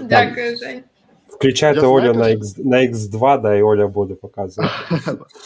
Дякую, 0.00 0.56
Жень. 0.56 0.84
Включайте 1.28 1.80
я 1.80 1.88
Олю 1.88 2.14
на 2.14 2.24
X, 2.24 2.64
на 2.64 2.76
X2, 2.76 3.42
да, 3.42 3.54
і 3.54 3.62
Оля 3.62 3.86
буде 3.86 4.14
показувати. 4.14 4.74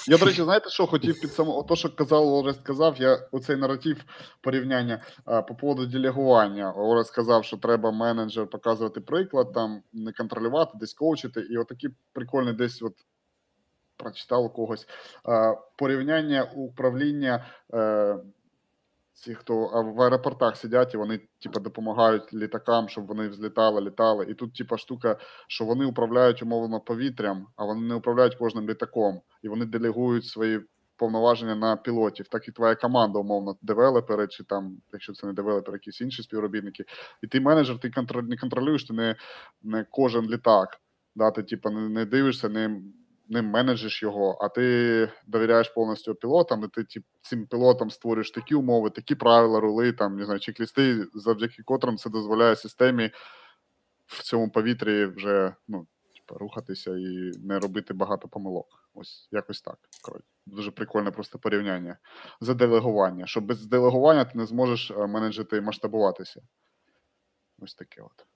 Я, 0.09 0.19
до 0.19 0.25
речі, 0.25 0.43
знаєте, 0.43 0.71
що 0.71 0.87
хотів 0.87 1.21
під 1.21 1.33
само, 1.33 1.63
то, 1.63 1.77
що 1.77 1.95
казав 1.95 2.29
Орест 2.29 2.61
сказав, 2.61 2.97
я 2.99 3.19
оцей 3.33 3.57
наратив 3.57 3.97
порівняння 4.41 5.01
по 5.49 5.55
поводу 5.55 5.87
делегування. 5.87 6.73
Орест 6.73 7.09
сказав, 7.09 7.45
що 7.45 7.57
треба 7.57 7.91
менеджер 7.91 8.47
показувати 8.47 9.01
приклад, 9.01 9.53
там 9.53 9.83
не 9.93 10.13
контролювати, 10.13 10.73
десь 10.81 10.95
коучити, 10.95 11.41
і 11.41 11.57
отакі 11.57 11.89
прикольні 12.13 12.53
десь 12.53 12.83
от 12.83 12.95
прочитав 13.97 14.53
когось 14.53 14.87
е, 15.29 15.57
порівняння 15.77 16.51
управління. 16.55 17.45
Ці, 19.21 19.35
хто 19.35 19.67
в 19.97 20.03
аеропортах 20.03 20.57
сидять, 20.57 20.95
і 20.95 20.97
вони 20.97 21.21
типу, 21.39 21.61
допомагають 21.61 22.35
літакам, 22.35 22.89
щоб 22.89 23.07
вони 23.07 23.29
взлітали, 23.29 23.81
літали. 23.81 24.27
І 24.29 24.35
тут, 24.35 24.55
типу, 24.55 24.77
штука, 24.77 25.17
що 25.49 25.65
вони 25.65 25.85
управляють 25.85 26.43
умовно 26.43 26.81
повітрям, 26.81 27.47
а 27.57 27.65
вони 27.65 27.81
не 27.81 27.95
управляють 27.95 28.35
кожним 28.35 28.69
літаком, 28.69 29.21
і 29.43 29.49
вони 29.49 29.65
делегують 29.65 30.27
свої 30.27 30.61
повноваження 30.97 31.55
на 31.55 31.77
пілотів, 31.77 32.29
так 32.29 32.49
і 32.49 32.53
твоя 32.53 32.75
команда, 32.75 33.19
умовно, 33.19 33.57
девелопери, 33.63 34.29
чи 34.29 34.45
там, 34.45 34.77
якщо 34.93 35.13
це 35.13 35.27
не 35.27 35.33
девелопери, 35.33 35.77
якісь 35.77 36.01
інші 36.01 36.23
співробітники. 36.23 36.85
І 37.23 37.27
ти 37.27 37.41
менеджер, 37.41 37.79
ти 37.79 37.91
контроль, 37.91 38.25
не 38.25 38.37
контролюєш, 38.37 38.85
ти 38.85 38.95
не, 38.95 39.17
не 39.63 39.87
кожен 39.91 40.31
літак. 40.31 40.81
Да, 41.15 41.31
Ти 41.31 41.43
типу, 41.43 41.71
не, 41.71 41.89
не 41.89 42.05
дивишся, 42.05 42.49
не 42.49 42.81
не 43.31 43.43
менеджиш 43.43 44.03
його, 44.03 44.39
а 44.41 44.49
ти 44.49 45.09
довіряєш 45.27 45.69
повністю 45.69 46.15
пілотам, 46.15 46.65
і 46.65 46.69
ти 46.69 46.85
тип, 46.85 47.05
цим 47.21 47.47
пілотам 47.47 47.91
створюєш 47.91 48.31
такі 48.31 48.55
умови, 48.55 48.91
такі 48.91 49.15
правила, 49.15 49.61
рули, 49.61 49.93
там, 49.93 50.17
не 50.17 50.25
знаю, 50.25 50.41
чек-лісти, 50.41 51.07
завдяки 51.15 51.63
котрим 51.63 51.97
це 51.97 52.11
дозволяє 52.11 52.57
системі 52.57 53.11
в 54.07 54.23
цьому 54.23 54.51
повітрі 54.51 55.07
вже 55.07 55.55
ну, 55.69 55.87
типу, 56.15 56.39
рухатися 56.39 56.97
і 56.97 57.33
не 57.39 57.59
робити 57.59 57.95
багато 57.95 58.29
помилок. 58.29 58.91
Ось 58.95 59.29
якось 59.31 59.63
так. 59.63 59.79
Дуже 60.47 60.71
прикольне 60.71 61.11
просто 61.11 61.39
порівняння. 61.39 61.99
За 62.41 62.55
делегування. 62.55 63.27
Що 63.27 63.41
без 63.41 63.67
делегування 63.67 64.25
ти 64.25 64.39
не 64.39 64.47
зможеш 64.47 64.91
е, 64.91 65.07
менеджити 65.07 65.57
і 65.57 65.61
масштабуватися. 65.61 66.43
Ось 67.59 67.75
таке 67.75 68.03
от. 68.03 68.27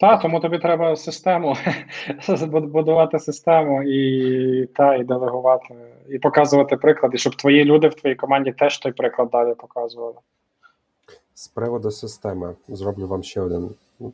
Так, 0.00 0.22
тому 0.22 0.40
тобі 0.40 0.58
треба 0.58 0.96
систему 0.96 1.56
будувати 2.50 3.18
систему 3.18 3.82
і 3.82 4.66
та, 4.66 4.94
і 4.94 5.04
делегувати, 5.04 5.74
і 6.08 6.18
показувати 6.18 6.76
приклад, 6.76 7.12
і 7.14 7.18
щоб 7.18 7.36
твої 7.36 7.64
люди 7.64 7.88
в 7.88 7.94
твоїй 7.94 8.16
команді 8.16 8.52
теж 8.52 8.78
той 8.78 8.92
приклад 8.92 9.28
далі 9.32 9.54
показували. 9.54 10.14
З 11.34 11.48
приводу 11.48 11.90
системи 11.90 12.54
зроблю 12.68 13.06
вам 13.06 13.22
ще 13.22 13.40
один 13.40 13.70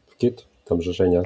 вкіт, 0.09 0.47
там 0.65 0.83
же 0.83 0.93
Женя 0.93 1.25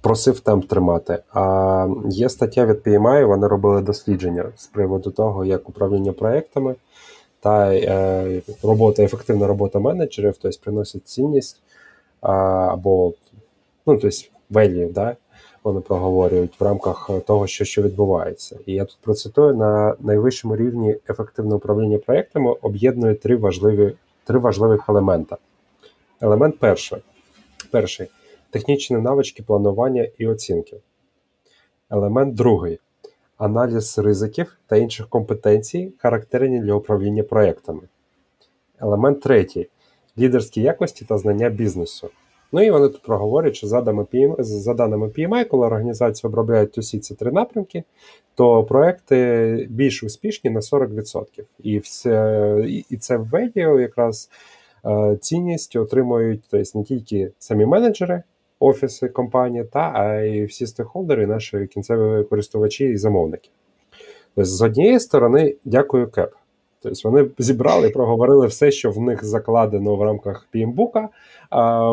просив 0.00 0.40
темп 0.40 0.68
тримати. 0.68 1.18
А 1.32 1.88
є 2.10 2.28
стаття 2.28 2.66
від 2.66 2.76
PMI, 2.76 3.26
вони 3.26 3.48
робили 3.48 3.82
дослідження 3.82 4.44
з 4.56 4.66
приводу 4.66 5.10
того, 5.10 5.44
як 5.44 5.68
управління 5.68 6.12
проектами 6.12 6.74
та 7.40 7.74
е, 7.74 8.42
робота, 8.62 9.02
ефективна 9.02 9.46
робота 9.46 9.78
менеджерів, 9.78 10.36
тобто 10.42 10.58
приносить 10.64 11.08
цінність 11.08 11.60
або 12.20 13.12
ну, 13.88 13.98
тобто 13.98 14.16
value, 14.50 14.92
да, 14.92 15.16
вони 15.64 15.80
проговорюють 15.80 16.60
в 16.60 16.64
рамках 16.64 17.10
того, 17.26 17.46
що 17.46 17.64
що 17.64 17.82
відбувається. 17.82 18.58
І 18.66 18.72
я 18.72 18.84
тут 18.84 18.98
процитую 19.00 19.54
на 19.54 19.96
найвищому 20.00 20.56
рівні 20.56 20.96
ефективне 21.10 21.54
управління 21.54 21.98
проектами 21.98 22.50
об'єднує 22.62 23.14
три 23.14 23.36
важливі 23.36 23.94
три 24.24 24.38
важливих 24.38 24.88
елемента. 24.88 25.36
Елемент 26.20 26.58
перший. 26.58 27.02
перший 27.70 28.08
технічні 28.50 28.96
навички 28.96 29.42
планування 29.42 30.08
і 30.18 30.26
оцінки. 30.26 30.76
Елемент 31.90 32.34
другий 32.34 32.78
аналіз 33.38 33.98
ризиків 33.98 34.56
та 34.66 34.76
інших 34.76 35.08
компетенцій, 35.08 35.92
характерні 35.98 36.60
для 36.60 36.74
управління 36.74 37.22
проектами. 37.22 37.80
Елемент 38.80 39.20
третій 39.20 39.68
лідерські 40.18 40.62
якості 40.62 41.04
та 41.04 41.18
знання 41.18 41.48
бізнесу. 41.48 42.10
Ну 42.52 42.62
і 42.62 42.70
вони 42.70 42.88
тут 42.88 43.02
проговорюють, 43.02 43.56
що 43.56 43.66
за 43.66 43.80
даними 43.80 44.02
PMI, 44.02 44.42
за 44.42 44.74
даними 44.74 45.06
PMI, 45.06 45.44
коли 45.44 45.66
організації 45.66 46.28
обробляють 46.28 46.78
усі 46.78 46.98
ці 46.98 47.14
три 47.14 47.32
напрямки, 47.32 47.84
то 48.34 48.64
проекти 48.64 49.66
більш 49.70 50.02
успішні 50.02 50.50
на 50.50 50.60
40%. 50.60 51.24
І 51.62 51.78
все, 51.78 52.84
і 52.90 52.96
це 52.96 53.16
в 53.16 53.34
value 53.34 53.80
якраз 53.80 54.30
е, 54.86 55.16
цінність 55.20 55.76
отримують 55.76 56.42
тобто, 56.50 56.78
не 56.78 56.84
тільки 56.84 57.32
самі 57.38 57.66
менеджери, 57.66 58.22
офіси 58.58 59.08
компанії, 59.08 59.64
та 59.64 59.92
а 59.94 60.20
й 60.20 60.44
всі 60.44 60.66
стейкхолдери, 60.66 61.26
наші 61.26 61.66
кінцеві 61.66 62.24
користувачі 62.24 62.84
і 62.84 62.96
замовники. 62.96 63.50
З 64.36 64.62
однієї 64.62 65.00
сторони, 65.00 65.56
дякую 65.64 66.10
КЕП. 66.10 66.34
Тобто 66.82 67.10
вони 67.10 67.30
зібрали, 67.38 67.90
проговорили 67.90 68.46
все, 68.46 68.70
що 68.70 68.90
в 68.90 69.00
них 69.00 69.24
закладено 69.24 69.96
в 69.96 70.02
рамках 70.02 70.46
PMBOK, 70.54 71.08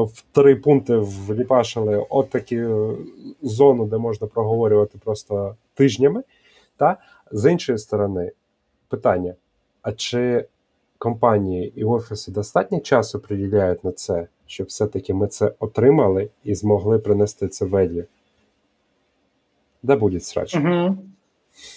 в 0.06 0.24
три 0.32 0.56
пункти 0.56 0.98
вліпашили 0.98 2.06
от 2.10 2.30
таку 2.30 2.56
е, 2.56 2.96
зону, 3.42 3.86
де 3.86 3.98
можна 3.98 4.28
проговорювати 4.28 4.98
просто 5.04 5.56
тижнями. 5.74 6.24
Та 6.78 6.98
з 7.32 7.52
іншої 7.52 7.78
сторони, 7.78 8.32
питання: 8.90 9.34
а 9.82 9.92
чи 9.92 10.46
компанії 10.98 11.74
і 11.76 11.84
офіси 11.84 12.32
достатньо 12.32 12.80
часу 12.80 13.20
приділяють 13.20 13.84
на 13.84 13.92
це, 13.92 14.28
щоб 14.46 14.68
все-таки 14.68 15.14
ми 15.14 15.28
це 15.28 15.52
отримали 15.60 16.30
і 16.44 16.56
змогли 16.56 17.00
принести 17.00 17.48
це 17.48 17.66
веді? 17.66 18.06
Де 19.84 19.96
буде 19.96 20.20
срач? 20.20 20.56
Угу. 20.56 20.98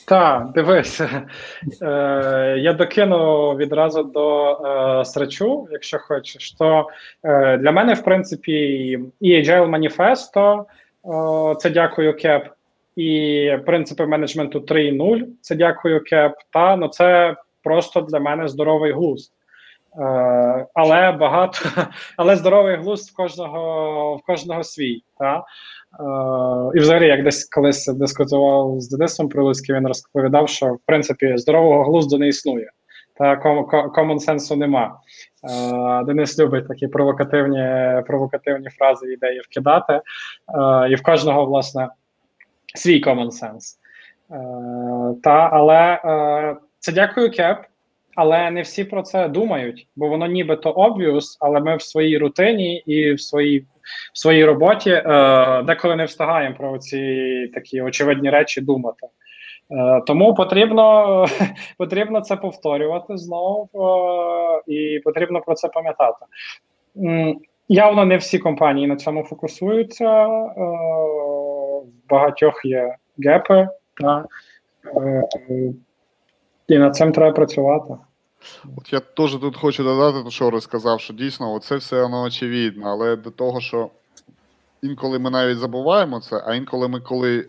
Так, 0.07 0.53
дивись, 0.53 1.01
е, 1.83 2.57
я 2.59 2.73
докину 2.73 3.51
відразу 3.57 4.03
до 4.03 4.53
е, 4.53 5.05
срачу, 5.05 5.69
якщо 5.71 5.99
хочеш. 5.99 6.53
То 6.53 6.89
е, 7.23 7.57
для 7.57 7.73
мене, 7.73 7.95
в 7.95 8.05
принципі, 8.05 8.53
і 9.21 9.33
Agile 9.33 9.71
Manifesto, 9.71 10.65
е, 11.53 11.55
це 11.55 11.71
дякую 11.71 12.17
Кеп, 12.17 12.47
і 12.97 13.53
принципи 13.67 14.07
менеджменту 14.07 14.59
3.0, 14.59 15.25
це 15.41 15.55
дякую 15.55 16.05
Кеп. 16.05 16.33
Та 16.51 16.77
ну 16.77 16.89
це 16.89 17.37
просто 17.63 18.01
для 18.01 18.21
мене 18.21 18.49
здоровий 18.49 18.93
глузд. 18.93 19.33
Е, 19.99 20.67
але 20.75 21.13
багато, 21.13 21.59
але 22.17 22.37
здоровий 22.37 22.77
глузд 22.77 23.11
в 23.11 23.17
кожного 23.17 24.17
в 24.17 24.23
кожного 24.23 24.65
свій. 24.65 25.03
Та? 25.19 25.45
Uh, 26.01 26.71
і 26.75 26.79
взагалі, 26.79 27.07
як 27.07 27.25
десь 27.25 27.45
колись 27.45 27.87
дискутував 27.87 28.81
з 28.81 28.89
Денисом 28.89 29.29
Прилуцьким, 29.29 29.77
він 29.77 29.87
розповідав, 29.87 30.49
що 30.49 30.67
в 30.67 30.79
принципі 30.87 31.37
здорового 31.37 31.85
глузду 31.85 32.19
не 32.19 32.29
існує, 32.29 32.71
та 33.15 33.35
common 33.97 34.19
сенсу 34.19 34.57
нема. 34.57 34.97
Uh, 35.43 36.05
Денис 36.05 36.39
любить 36.39 36.69
такі 36.69 36.89
провокативні 36.89 38.03
провокативні 38.07 38.69
фрази 38.69 39.13
ідеї 39.13 39.41
вкидати, 39.41 40.01
і 40.91 40.95
в 40.95 41.03
кожного, 41.03 41.47
власне, 41.47 41.89
свій 42.75 43.05
common 43.05 43.31
sense. 43.31 43.77
Та, 45.23 45.51
Але 45.53 45.99
це 46.79 46.93
дякую 46.93 47.31
Кеп. 47.31 47.59
Але 48.21 48.51
не 48.51 48.63
всі 48.63 48.85
про 48.85 49.03
це 49.03 49.29
думають, 49.29 49.89
бо 49.97 50.09
воно 50.09 50.27
нібито 50.27 50.73
obvious, 50.73 51.25
але 51.41 51.61
ми 51.61 51.77
в 51.77 51.83
своїй 51.83 52.19
рутині 52.19 52.77
і 52.77 53.13
в 53.13 53.21
своїй 53.21 53.67
в 54.15 54.19
своїй 54.19 54.45
роботі 54.45 54.91
е, 54.91 55.63
деколи 55.63 55.97
не 55.97 56.05
встигаємо 56.05 56.57
про 56.57 56.79
ці 56.79 57.51
такі 57.55 57.83
очевидні 57.83 58.31
речі 58.31 58.61
думати. 58.61 59.07
Е, 59.71 60.03
Тому 60.07 60.35
потрібно 60.35 61.27
потрібно 61.79 62.21
це 62.21 62.37
повторювати 62.37 63.17
знову 63.17 63.69
е, 63.75 64.73
і 64.73 65.01
потрібно 65.05 65.41
про 65.41 65.55
це 65.55 65.69
пам'ятати. 65.69 66.27
Явно 67.69 68.05
не 68.05 68.17
всі 68.17 68.39
компанії 68.39 68.87
на 68.87 68.97
цьому 68.97 69.25
фокусуються, 69.25 70.27
е, 70.27 70.29
в 71.81 72.09
багатьох 72.09 72.65
є 72.65 72.95
гепи, 73.25 73.69
та, 74.01 74.25
е, 74.97 75.23
і 76.69 76.79
над 76.79 76.97
цим 76.97 77.13
треба 77.13 77.33
працювати. 77.33 77.95
От 78.77 78.93
я 78.93 79.01
теж 79.01 79.33
тут 79.33 79.57
хочу 79.57 79.85
додати, 79.85 80.31
що 80.31 80.51
розказав, 80.51 81.01
що 81.01 81.15
дійсно 81.15 81.59
це 81.59 81.77
все 81.77 82.03
воно 82.03 82.23
очевидно, 82.23 82.89
але 82.89 83.17
до 83.17 83.31
того, 83.31 83.61
що 83.61 83.91
інколи 84.83 85.19
ми 85.19 85.31
навіть 85.31 85.59
забуваємо 85.59 86.21
це, 86.21 86.43
а 86.47 86.55
інколи 86.55 86.89
ми 86.89 87.01
коли 87.01 87.49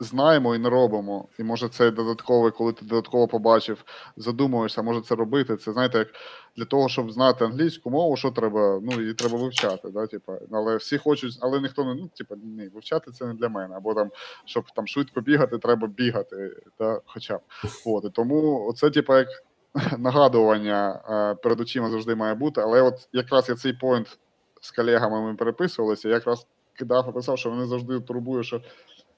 знаємо 0.00 0.54
і 0.54 0.58
не 0.58 0.70
робимо, 0.70 1.28
і 1.38 1.42
може 1.42 1.68
це 1.68 1.90
додатково, 1.90 2.52
коли 2.52 2.72
ти 2.72 2.84
додатково 2.84 3.28
побачив, 3.28 3.84
задумуєшся, 4.16 4.82
може 4.82 5.00
це 5.00 5.14
робити. 5.14 5.56
Це 5.56 5.72
знаєте, 5.72 5.98
як 5.98 6.08
для 6.56 6.64
того, 6.64 6.88
щоб 6.88 7.12
знати 7.12 7.44
англійську 7.44 7.90
мову, 7.90 8.16
що 8.16 8.30
треба, 8.30 8.80
ну 8.82 9.00
її 9.00 9.14
треба 9.14 9.38
вивчати. 9.38 9.88
Да, 9.88 10.06
типу. 10.06 10.32
Але 10.52 10.76
всі 10.76 10.98
хочуть, 10.98 11.38
але 11.40 11.60
ніхто 11.60 11.84
не 11.84 11.94
ну, 11.94 12.10
типу, 12.16 12.36
ні, 12.36 12.68
вивчати 12.68 13.10
це 13.10 13.26
не 13.26 13.34
для 13.34 13.48
мене. 13.48 13.76
Або 13.76 13.94
там, 13.94 14.10
щоб 14.44 14.64
там 14.76 14.86
швидко 14.86 15.20
бігати, 15.20 15.58
треба 15.58 15.86
бігати. 15.86 16.56
Да, 16.78 17.00
Хоча 17.06 17.36
б. 17.36 17.40
От, 17.86 18.04
і 18.04 18.10
тому 18.10 18.72
це, 18.76 18.90
типу, 18.90 19.16
як. 19.16 19.28
нагадування 19.98 21.00
е, 21.10 21.34
перед 21.34 21.60
очима 21.60 21.90
завжди 21.90 22.14
має 22.14 22.34
бути. 22.34 22.60
Але 22.60 22.82
от 22.82 23.08
якраз 23.12 23.48
я 23.48 23.54
цей 23.54 23.72
поінт 23.72 24.18
з 24.60 24.70
колегами 24.70 25.20
ми 25.20 25.34
переписувалися, 25.34 26.08
якраз 26.08 26.46
кидав 26.74 27.06
і 27.10 27.12
писав, 27.12 27.38
що 27.38 27.50
вони 27.50 27.66
завжди 27.66 28.00
турбують, 28.00 28.46
що 28.46 28.60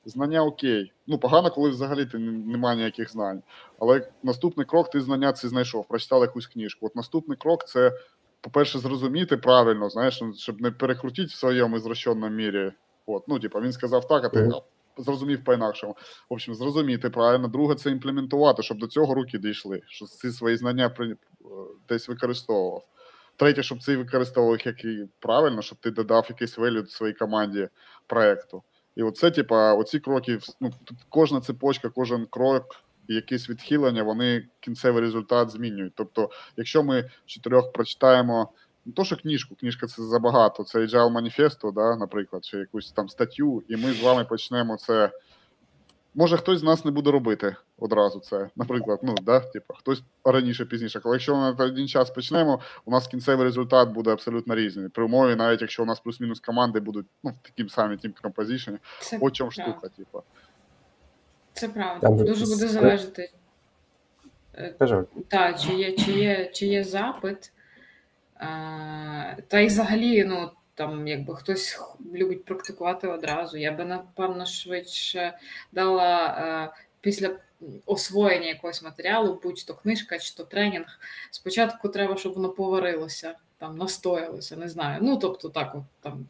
знання 0.05 0.45
окей. 0.45 0.93
Ну, 1.07 1.19
погано, 1.19 1.51
коли 1.51 1.71
взагалі 1.71 2.07
ти 2.07 2.19
немає 2.19 2.77
ніяких 2.77 3.13
знань. 3.13 3.43
Але 3.79 4.09
наступний 4.23 4.67
крок 4.67 4.91
ти 4.91 5.01
знання 5.01 5.33
це 5.33 5.49
знайшов, 5.49 5.89
прочитав 5.89 6.21
якусь 6.21 6.47
книжку. 6.47 6.87
От 6.87 6.97
наступний 6.97 7.37
крок 7.37 7.65
це, 7.65 7.93
по-перше, 8.41 8.79
зрозуміти 8.79 9.37
правильно, 9.37 9.91
знаєш, 9.91 10.23
щоб 10.37 10.61
не 10.61 10.71
перекрутити 10.71 11.29
в 11.29 11.31
своєму 11.31 11.79
зрощеному 11.79 12.29
мірі. 12.29 12.73
От, 13.07 13.29
ну, 13.29 13.39
типу, 13.39 13.61
він 13.61 13.73
сказав 13.73 14.09
так, 14.09 14.25
а 14.25 14.29
ти 14.29 14.51
зрозумів 14.99 15.44
по-інакшому. 15.44 15.96
В 16.30 16.32
общем, 16.34 16.55
зрозуміти 16.55 17.11
правильно. 17.11 17.49
Друге, 17.49 17.74
це 17.74 17.90
імплементувати, 17.90 18.62
щоб 18.62 18.78
до 18.78 18.86
цього 18.86 19.14
руки 19.14 19.38
дійшли, 19.38 19.82
щоб 19.86 20.09
ці 20.09 20.30
свої 20.30 20.57
знання 20.57 20.88
при 20.88 21.16
десь 21.88 22.09
використовував. 22.09 22.84
Третє, 23.36 23.62
щоб 23.62 23.82
це 23.82 23.96
використовував 23.96 24.66
як 24.66 24.84
і 24.84 25.09
правильно, 25.18 25.62
щоб 25.62 25.78
ти 25.78 25.90
додав 25.90 26.26
якийсь 26.28 26.59
велю 26.59 26.86
своїй 26.86 27.14
команді 27.14 27.68
проекту. 28.07 28.62
І 28.96 29.03
оце, 29.03 29.30
типа, 29.30 29.74
оці 29.74 30.01
кроки, 30.01 30.38
ну, 30.61 30.70
тут 30.84 30.99
кожна 31.09 31.40
цепочка, 31.40 31.88
кожен 31.88 32.26
крок, 32.30 32.64
якісь 33.09 33.51
відхилення, 33.51 34.03
вони 34.03 34.49
кінцевий 34.61 35.03
результат 35.03 35.51
змінюють. 35.51 35.92
Тобто, 35.96 36.30
якщо 36.57 36.82
ми 36.82 37.11
чотирьох 37.26 37.72
прочитаємо 37.72 38.53
не 38.89 38.95
то, 38.95 39.05
що 39.05 39.16
книжку, 39.16 39.55
книжка 39.55 39.86
це 39.86 40.03
забагато, 40.03 40.64
це 40.64 40.78
Agile 40.78 41.12
Manifesto, 41.12 41.72
да, 41.72 41.97
наприклад, 41.97 42.45
чи 42.45 42.57
якусь 42.57 42.93
там 42.93 43.09
статтю, 43.09 43.62
і 43.68 43.76
ми 43.76 43.93
з 43.93 44.03
вами 44.03 44.24
почнемо 44.24 44.76
це. 44.76 45.11
Може, 46.14 46.36
хтось 46.36 46.61
з 46.61 46.62
нас 46.62 46.84
не 46.84 46.91
буде 46.91 47.11
робити 47.11 47.57
одразу 47.78 48.20
це. 48.20 48.51
Наприклад, 48.57 49.01
ну 49.03 49.14
да, 49.22 49.41
типу, 49.41 49.74
хтось 49.74 50.03
раніше, 50.24 50.64
пізніше. 50.64 51.01
Але 51.05 51.14
якщо 51.14 51.36
ми 51.36 51.55
на 51.59 51.64
один 51.64 51.89
час 51.89 52.11
почнемо, 52.11 52.61
у 52.84 52.91
нас 52.91 53.07
кінцевий 53.07 53.45
результат 53.45 53.89
буде 53.89 54.11
абсолютно 54.11 54.55
різний. 54.55 54.89
При 54.89 55.05
умові, 55.05 55.36
навіть 55.36 55.61
якщо 55.61 55.82
у 55.82 55.86
нас 55.86 56.01
плюс-мінус 56.01 56.41
команди 56.41 56.80
будуть 56.80 57.07
ну, 57.22 57.30
в 57.30 57.49
таким 57.49 57.68
самі 57.68 57.97
тім 57.97 58.14
композишені, 58.22 58.78
о 59.20 59.30
чому 59.30 59.51
штука, 59.51 59.89
типу. 59.89 60.22
Це 61.53 61.68
правда. 61.68 62.09
Дуже 62.09 62.45
буде 62.45 62.68
залежати. 62.68 63.32
Кажу. 64.78 65.07
Так, 65.28 65.61
чи 65.61 65.74
є, 65.74 65.93
чи 65.93 66.12
є, 66.12 66.51
чи 66.55 66.66
є 66.66 66.84
запит. 66.84 67.53
Та 69.49 69.61
й 69.61 69.66
взагалі, 69.66 70.24
ну 70.24 70.51
там, 70.74 71.09
якби 71.09 71.36
хтось 71.36 71.80
любить 72.14 72.45
практикувати 72.45 73.09
одразу, 73.09 73.57
я 73.57 73.72
би 73.72 73.84
напевно 73.84 74.47
швидше 74.47 75.39
дала 75.72 76.26
е, 76.26 76.80
після 77.01 77.30
освоєння 77.86 78.47
якогось 78.47 78.82
матеріалу, 78.82 79.41
будь-то 79.43 79.74
книжка 79.74 80.18
чи 80.18 80.34
то 80.34 80.45
тренінг. 80.45 81.01
Спочатку 81.30 81.89
треба, 81.89 82.16
щоб 82.16 82.34
воно 82.34 82.49
поварилося, 82.49 83.34
там 83.59 83.76
настоялося, 83.76 84.57
не 84.57 84.68
знаю. 84.68 84.99
Ну 85.03 85.16
тобто, 85.16 85.49
так 85.49 85.74
от 85.74 85.82
там 86.01 86.26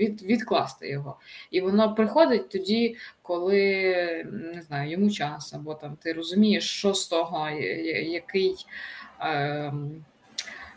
від, 0.00 0.22
відкласти 0.22 0.88
його. 0.88 1.16
І 1.50 1.60
воно 1.60 1.94
приходить 1.94 2.48
тоді, 2.48 2.96
коли 3.22 3.52
не 4.54 4.62
знаю, 4.62 4.90
йому 4.90 5.10
час, 5.10 5.54
або 5.54 5.74
там 5.74 5.96
ти 6.02 6.12
розумієш, 6.12 6.70
що 6.70 6.94
з 6.94 7.08
того, 7.08 7.48
який. 7.48 8.66
Е, 9.20 9.72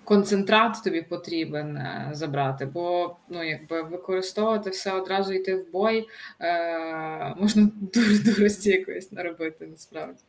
концентрат 0.09 0.83
тобі 0.83 1.01
потрібен 1.01 1.77
е, 1.77 2.09
забрати, 2.11 2.65
бо 2.65 3.15
ну 3.29 3.43
якби 3.43 3.81
використовувати 3.81 4.69
все 4.69 4.91
одразу 4.91 5.33
йти 5.33 5.55
в 5.55 5.71
бой, 5.71 6.07
е, 6.41 7.35
можна 7.39 7.69
дуже 7.93 8.23
дурості 8.23 8.69
якоїсь 8.69 9.11
наробити 9.11 9.67
насправді. 9.67 10.19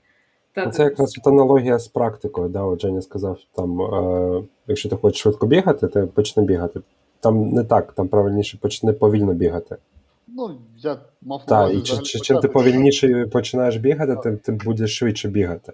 Та, 0.53 0.71
Це 0.71 0.83
якраз 0.83 1.17
аналогія 1.25 1.79
з 1.79 1.89
практикою. 1.89 2.49
Да, 2.49 2.63
от 2.63 2.81
Женя 2.81 3.03
сказав, 3.03 3.39
там, 3.57 3.83
е, 3.83 4.43
якщо 4.67 4.89
ти 4.89 4.97
хочеш 4.97 5.23
швидко 5.23 5.47
бігати, 5.47 5.89
ти 5.89 6.01
почни 6.01 6.43
бігати. 6.43 6.81
Там 7.21 7.51
не 7.51 7.65
так, 7.65 7.93
там 7.93 8.09
правильніше 8.09 8.59
почни 8.59 8.93
повільно 8.93 9.35
бігати. 9.35 9.77
Ну, 10.37 10.59
я 10.79 10.99
мав 11.23 11.47
Так, 11.47 11.75
і 11.75 11.83
чи, 11.83 11.99
чи, 11.99 12.21
чим 12.21 12.39
ти 12.39 12.49
повільніше 12.49 13.27
починаєш 13.33 13.77
бігати, 13.77 14.17
тим 14.17 14.39
ти 14.39 14.53
будеш 14.53 14.99
швидше 14.99 15.29
бігати. 15.29 15.73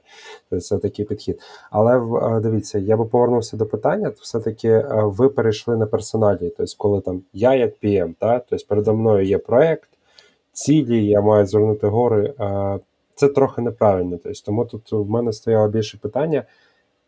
Це 0.61 0.79
такий 0.79 1.05
підхід. 1.05 1.41
Але 1.71 2.01
дивіться, 2.41 2.79
я 2.79 2.97
би 2.97 3.05
повернувся 3.05 3.57
до 3.57 3.67
питання, 3.67 4.11
то 4.11 4.19
все-таки 4.23 4.85
ви 4.91 5.29
перейшли 5.29 5.77
на 5.77 5.87
персоналі. 5.87 6.53
Тобто, 6.57 6.73
коли 6.79 7.01
там 7.01 7.23
я 7.33 7.55
як 7.55 7.73
PM, 7.83 8.15
та, 8.19 8.39
тобто 8.39 8.67
передо 8.69 8.95
мною 8.95 9.27
є 9.27 9.39
проект, 9.39 9.89
цілі, 10.53 11.07
я 11.07 11.21
маю 11.21 11.47
звернути 11.47 11.87
гори. 11.87 12.35
Це 13.15 13.29
трохи 13.29 13.63
неправильно. 13.63 14.19
Тобто, 14.23 14.41
Тому 14.45 14.65
тут 14.65 14.93
в 14.93 15.11
мене 15.11 15.33
стояло 15.33 15.69
більше 15.69 15.99
питання: 15.99 16.45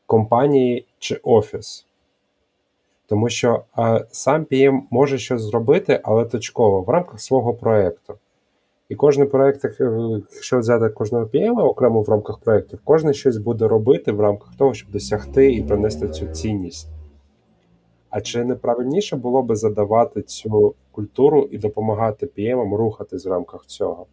компанії 0.06 0.86
чи 0.98 1.20
офіс. 1.22 1.84
Тому 3.08 3.28
що 3.28 3.64
а, 3.72 4.00
сам 4.10 4.44
PM 4.44 4.80
може 4.90 5.18
щось 5.18 5.42
зробити, 5.42 6.00
але 6.02 6.24
точково 6.24 6.80
в 6.82 6.88
рамках 6.88 7.20
свого 7.20 7.54
проєкту. 7.54 8.14
І 8.88 8.94
кожен 8.94 9.28
проєкт, 9.28 9.64
якщо 10.34 10.58
взяти 10.58 10.88
кожного 10.88 11.24
PM 11.24 11.64
окремо 11.64 12.02
в 12.02 12.08
рамках 12.08 12.38
проєктів, 12.38 12.78
кожен 12.84 13.14
щось 13.14 13.36
буде 13.36 13.68
робити 13.68 14.12
в 14.12 14.20
рамках 14.20 14.54
того, 14.56 14.74
щоб 14.74 14.90
досягти 14.90 15.52
і 15.52 15.62
принести 15.62 16.08
цю 16.08 16.26
цінність. 16.26 16.88
А 18.10 18.20
чи 18.20 18.44
не 18.44 18.54
правильніше 18.54 19.16
було 19.16 19.42
би 19.42 19.56
задавати 19.56 20.22
цю 20.22 20.74
культуру 20.90 21.48
і 21.50 21.58
допомагати 21.58 22.26
PM 22.26 22.76
рухатись 22.76 23.26
в 23.26 23.30
рамках 23.30 23.66
цього? 23.66 24.06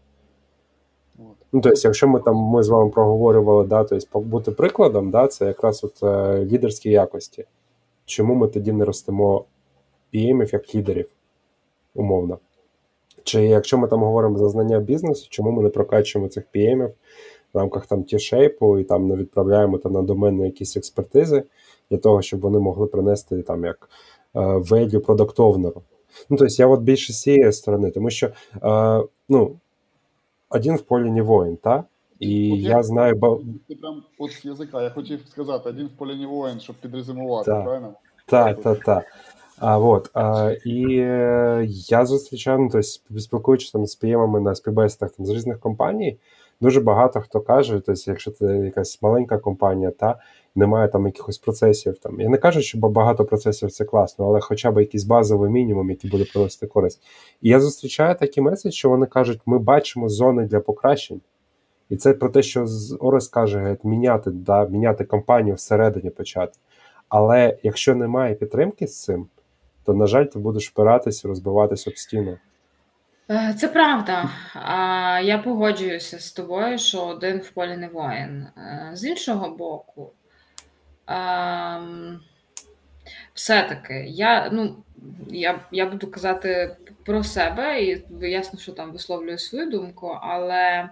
Ну, 1.53 1.61
тобто, 1.61 1.81
якщо 1.83 2.07
ми 2.07 2.19
там 2.19 2.35
ми 2.35 2.63
з 2.63 2.69
вами 2.69 2.89
проговорювали, 2.89 3.67
да, 3.67 3.83
тобто, 3.83 4.19
бути 4.19 4.51
прикладом, 4.51 5.11
да, 5.11 5.27
це 5.27 5.45
якраз 5.45 5.83
от 5.83 6.03
е, 6.03 6.45
лідерські 6.45 6.89
якості 6.89 7.45
чому 8.05 8.35
ми 8.35 8.47
тоді 8.47 8.71
не 8.71 8.85
ростемо 8.85 9.45
PM-ів 10.13 10.53
як 10.53 10.75
лідерів, 10.75 11.09
умовно? 11.95 12.39
Чи 13.23 13.43
якщо 13.43 13.77
ми 13.77 13.87
там 13.87 13.99
говоримо 13.99 14.37
за 14.37 14.49
знання 14.49 14.79
бізнесу, 14.79 15.27
чому 15.29 15.51
ми 15.51 15.63
не 15.63 15.69
прокачуємо 15.69 16.29
цих 16.29 16.43
PM-ів 16.55 16.93
в 17.53 17.57
рамках 17.57 17.85
там 17.85 18.03
T-Shape 18.03 18.79
і 18.79 18.83
там 18.83 19.07
не 19.07 19.15
відправляємо 19.15 19.77
там 19.77 19.93
на 19.93 20.01
доменні 20.01 20.45
якісь 20.45 20.77
експертизи 20.77 21.43
для 21.91 21.97
того, 21.97 22.21
щоб 22.21 22.39
вони 22.39 22.59
могли 22.59 22.87
принести 22.87 23.41
там 23.41 23.65
як 23.65 23.89
value 24.35 24.99
product 24.99 25.35
owner. 25.35 25.73
Ну, 26.29 26.37
тобто 26.37 26.55
я 26.57 26.67
от 26.67 26.81
більше 26.81 27.13
з 27.13 27.21
цієї 27.21 27.51
сторони, 27.51 27.91
тому 27.91 28.09
що 28.09 28.27
е, 28.63 29.03
ну, 29.29 29.55
один 30.49 30.75
в 30.75 30.81
полі 30.81 31.11
не 31.11 31.21
воїн, 31.21 31.57
так? 31.57 31.85
І 32.19 32.53
от 32.53 32.59
я, 32.59 32.69
я 32.69 32.83
знаю. 32.83 33.43
Ти 33.67 33.75
прям 33.75 34.03
от 34.19 34.31
з 34.31 34.45
язика, 34.45 34.83
я 34.83 34.89
хотів 34.89 35.19
сказати, 35.29 35.69
один 35.69 35.87
в 35.87 35.97
полі 35.97 36.15
не 36.15 36.27
воїн, 36.27 36.59
щоб 36.59 36.75
підрезумувати, 36.75 37.51
правильно? 37.51 37.93
Так, 38.25 38.61
так, 38.61 38.83
так. 38.83 39.05
А, 39.59 39.77
вот, 39.77 40.09
а, 40.13 40.55
І 40.65 40.97
е, 40.97 41.65
я 41.69 42.05
зустрічаю, 42.05 42.59
ну, 42.59 42.69
тобто, 42.71 43.19
спілкуючись 43.19 43.71
там 43.71 43.85
з 43.85 43.95
піємами 43.95 44.39
на 44.39 44.55
співбесідах 44.55 45.11
там, 45.11 45.25
з 45.25 45.29
різних 45.29 45.59
компаній, 45.59 46.17
дуже 46.61 46.81
багато 46.81 47.21
хто 47.21 47.41
каже, 47.41 47.81
тобто, 47.85 48.01
якщо 48.07 48.31
це 48.31 48.57
якась 48.57 49.01
маленька 49.01 49.37
компанія, 49.37 49.91
та 49.91 50.19
немає 50.55 50.87
там 50.87 51.05
якихось 51.05 51.37
процесів. 51.37 51.97
Там. 51.97 52.21
Я 52.21 52.29
не 52.29 52.37
кажу, 52.37 52.61
що 52.61 52.77
багато 52.77 53.25
процесів 53.25 53.71
це 53.71 53.85
класно, 53.85 54.25
але 54.25 54.39
хоча 54.41 54.71
б 54.71 54.79
якийсь 54.79 55.03
базовий 55.03 55.51
мінімум, 55.51 55.89
який 55.89 56.11
буде 56.11 56.25
приносити 56.33 56.67
користь. 56.67 57.01
І 57.41 57.49
я 57.49 57.59
зустрічаю 57.59 58.15
такі 58.15 58.41
меседж, 58.41 58.73
що 58.73 58.89
вони 58.89 59.05
кажуть, 59.05 59.39
ми 59.45 59.59
бачимо 59.59 60.09
зони 60.09 60.45
для 60.45 60.59
покращень. 60.59 61.21
І 61.89 61.97
це 61.97 62.13
про 62.13 62.29
те, 62.29 62.43
що 62.43 62.67
Орес 62.99 63.27
каже, 63.27 63.77
міняти 63.83 64.31
да, 64.31 64.65
міняти 64.65 65.03
компанію 65.03 65.55
всередині 65.55 66.09
почати. 66.09 66.53
Але 67.09 67.57
якщо 67.63 67.95
немає 67.95 68.35
підтримки 68.35 68.87
з 68.87 69.03
цим, 69.03 69.27
то, 69.85 69.93
на 69.93 70.07
жаль, 70.07 70.25
ти 70.25 70.39
будеш 70.39 70.69
впиратися, 70.69 71.27
розбиватися 71.27 71.89
об 71.89 71.97
стіну. 71.97 72.37
Е, 73.29 73.55
це 73.57 73.67
правда. 73.67 74.29
Я 75.23 75.41
погоджуюся 75.43 76.19
з 76.19 76.31
тобою, 76.31 76.77
що 76.77 77.05
один 77.05 77.37
в 77.37 77.49
полі 77.49 77.77
не 77.77 77.87
воїн. 77.87 78.47
Е, 78.57 78.91
з 78.93 79.05
іншого 79.05 79.49
боку, 79.49 80.11
ем, 81.07 82.19
все-таки 83.33 84.05
я 84.07 84.49
ну, 84.51 84.75
я, 85.27 85.59
я 85.71 85.85
буду 85.85 86.07
казати 86.07 86.75
про 87.05 87.23
себе, 87.23 87.83
і 87.83 88.05
ясно, 88.21 88.59
що 88.59 88.71
там 88.71 88.91
висловлюю 88.91 89.37
свою 89.37 89.69
думку, 89.69 90.17
але. 90.21 90.89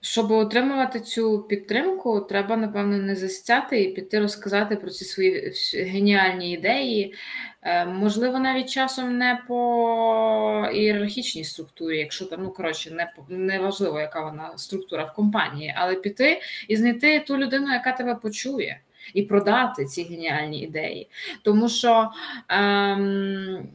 Щоб 0.00 0.30
отримувати 0.30 1.00
цю 1.00 1.42
підтримку, 1.42 2.20
треба, 2.20 2.56
напевно, 2.56 2.98
не 2.98 3.16
застяти 3.16 3.82
і 3.82 3.92
піти 3.92 4.20
розказати 4.20 4.76
про 4.76 4.90
ці 4.90 5.04
свої 5.04 5.52
геніальні 5.74 6.52
ідеї. 6.52 7.14
Е, 7.62 7.86
можливо, 7.86 8.38
навіть 8.38 8.70
часом 8.70 9.18
не 9.18 9.42
по 9.48 10.68
ієрархічній 10.74 11.44
структурі, 11.44 11.98
якщо 11.98 12.24
там, 12.24 12.42
ну 12.42 12.50
коротше, 12.50 12.90
не 12.90 13.12
не 13.28 13.58
важливо, 13.58 14.00
яка 14.00 14.24
вона 14.24 14.58
структура 14.58 15.04
в 15.04 15.14
компанії, 15.14 15.74
але 15.76 15.94
піти 15.94 16.40
і 16.68 16.76
знайти 16.76 17.20
ту 17.20 17.38
людину, 17.38 17.72
яка 17.72 17.92
тебе 17.92 18.14
почує, 18.14 18.80
і 19.14 19.22
продати 19.22 19.84
ці 19.84 20.02
геніальні 20.02 20.60
ідеї. 20.62 21.08
Тому 21.42 21.68
що. 21.68 22.10
Ем, 22.48 23.68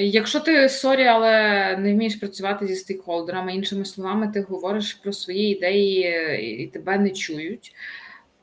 якщо 0.00 0.40
ти 0.40 0.68
sorry, 0.68 1.04
але 1.04 1.32
не 1.76 1.92
вмієш 1.92 2.16
працювати 2.16 2.66
зі 2.66 2.76
стейкхолдерами, 2.76 3.54
іншими 3.54 3.84
словами, 3.84 4.28
ти 4.28 4.40
говориш 4.40 4.94
про 4.94 5.12
свої 5.12 5.56
ідеї 5.56 6.62
і 6.62 6.66
тебе 6.66 6.98
не 6.98 7.10
чують, 7.10 7.74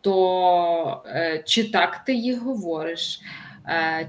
то 0.01 1.03
е, 1.05 1.43
чи 1.45 1.71
так 1.71 2.03
ти 2.05 2.13
їх 2.13 2.41
говориш, 2.41 3.21
е, 3.23 3.48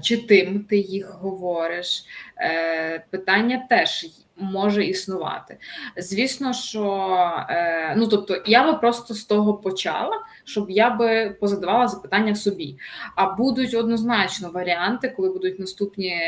чи 0.01 0.17
тим 0.17 0.63
ти 0.63 0.77
їх 0.77 1.11
говориш. 1.11 2.05
Е, 2.37 3.03
питання 3.09 3.65
теж 3.69 4.07
може 4.37 4.85
існувати. 4.85 5.57
Звісно, 5.97 6.53
що 6.53 7.17
е, 7.49 7.95
ну 7.97 8.07
тобто 8.07 8.43
я 8.45 8.71
би 8.71 8.79
просто 8.79 9.13
з 9.13 9.23
того 9.23 9.53
почала, 9.53 10.19
щоб 10.43 10.69
я 10.69 10.89
би 10.89 11.37
позадавала 11.39 11.87
запитання 11.87 12.35
собі. 12.35 12.77
А 13.15 13.25
будуть 13.35 13.73
однозначно 13.73 14.49
варіанти, 14.49 15.09
коли 15.09 15.29
будуть 15.29 15.59
наступні 15.59 16.21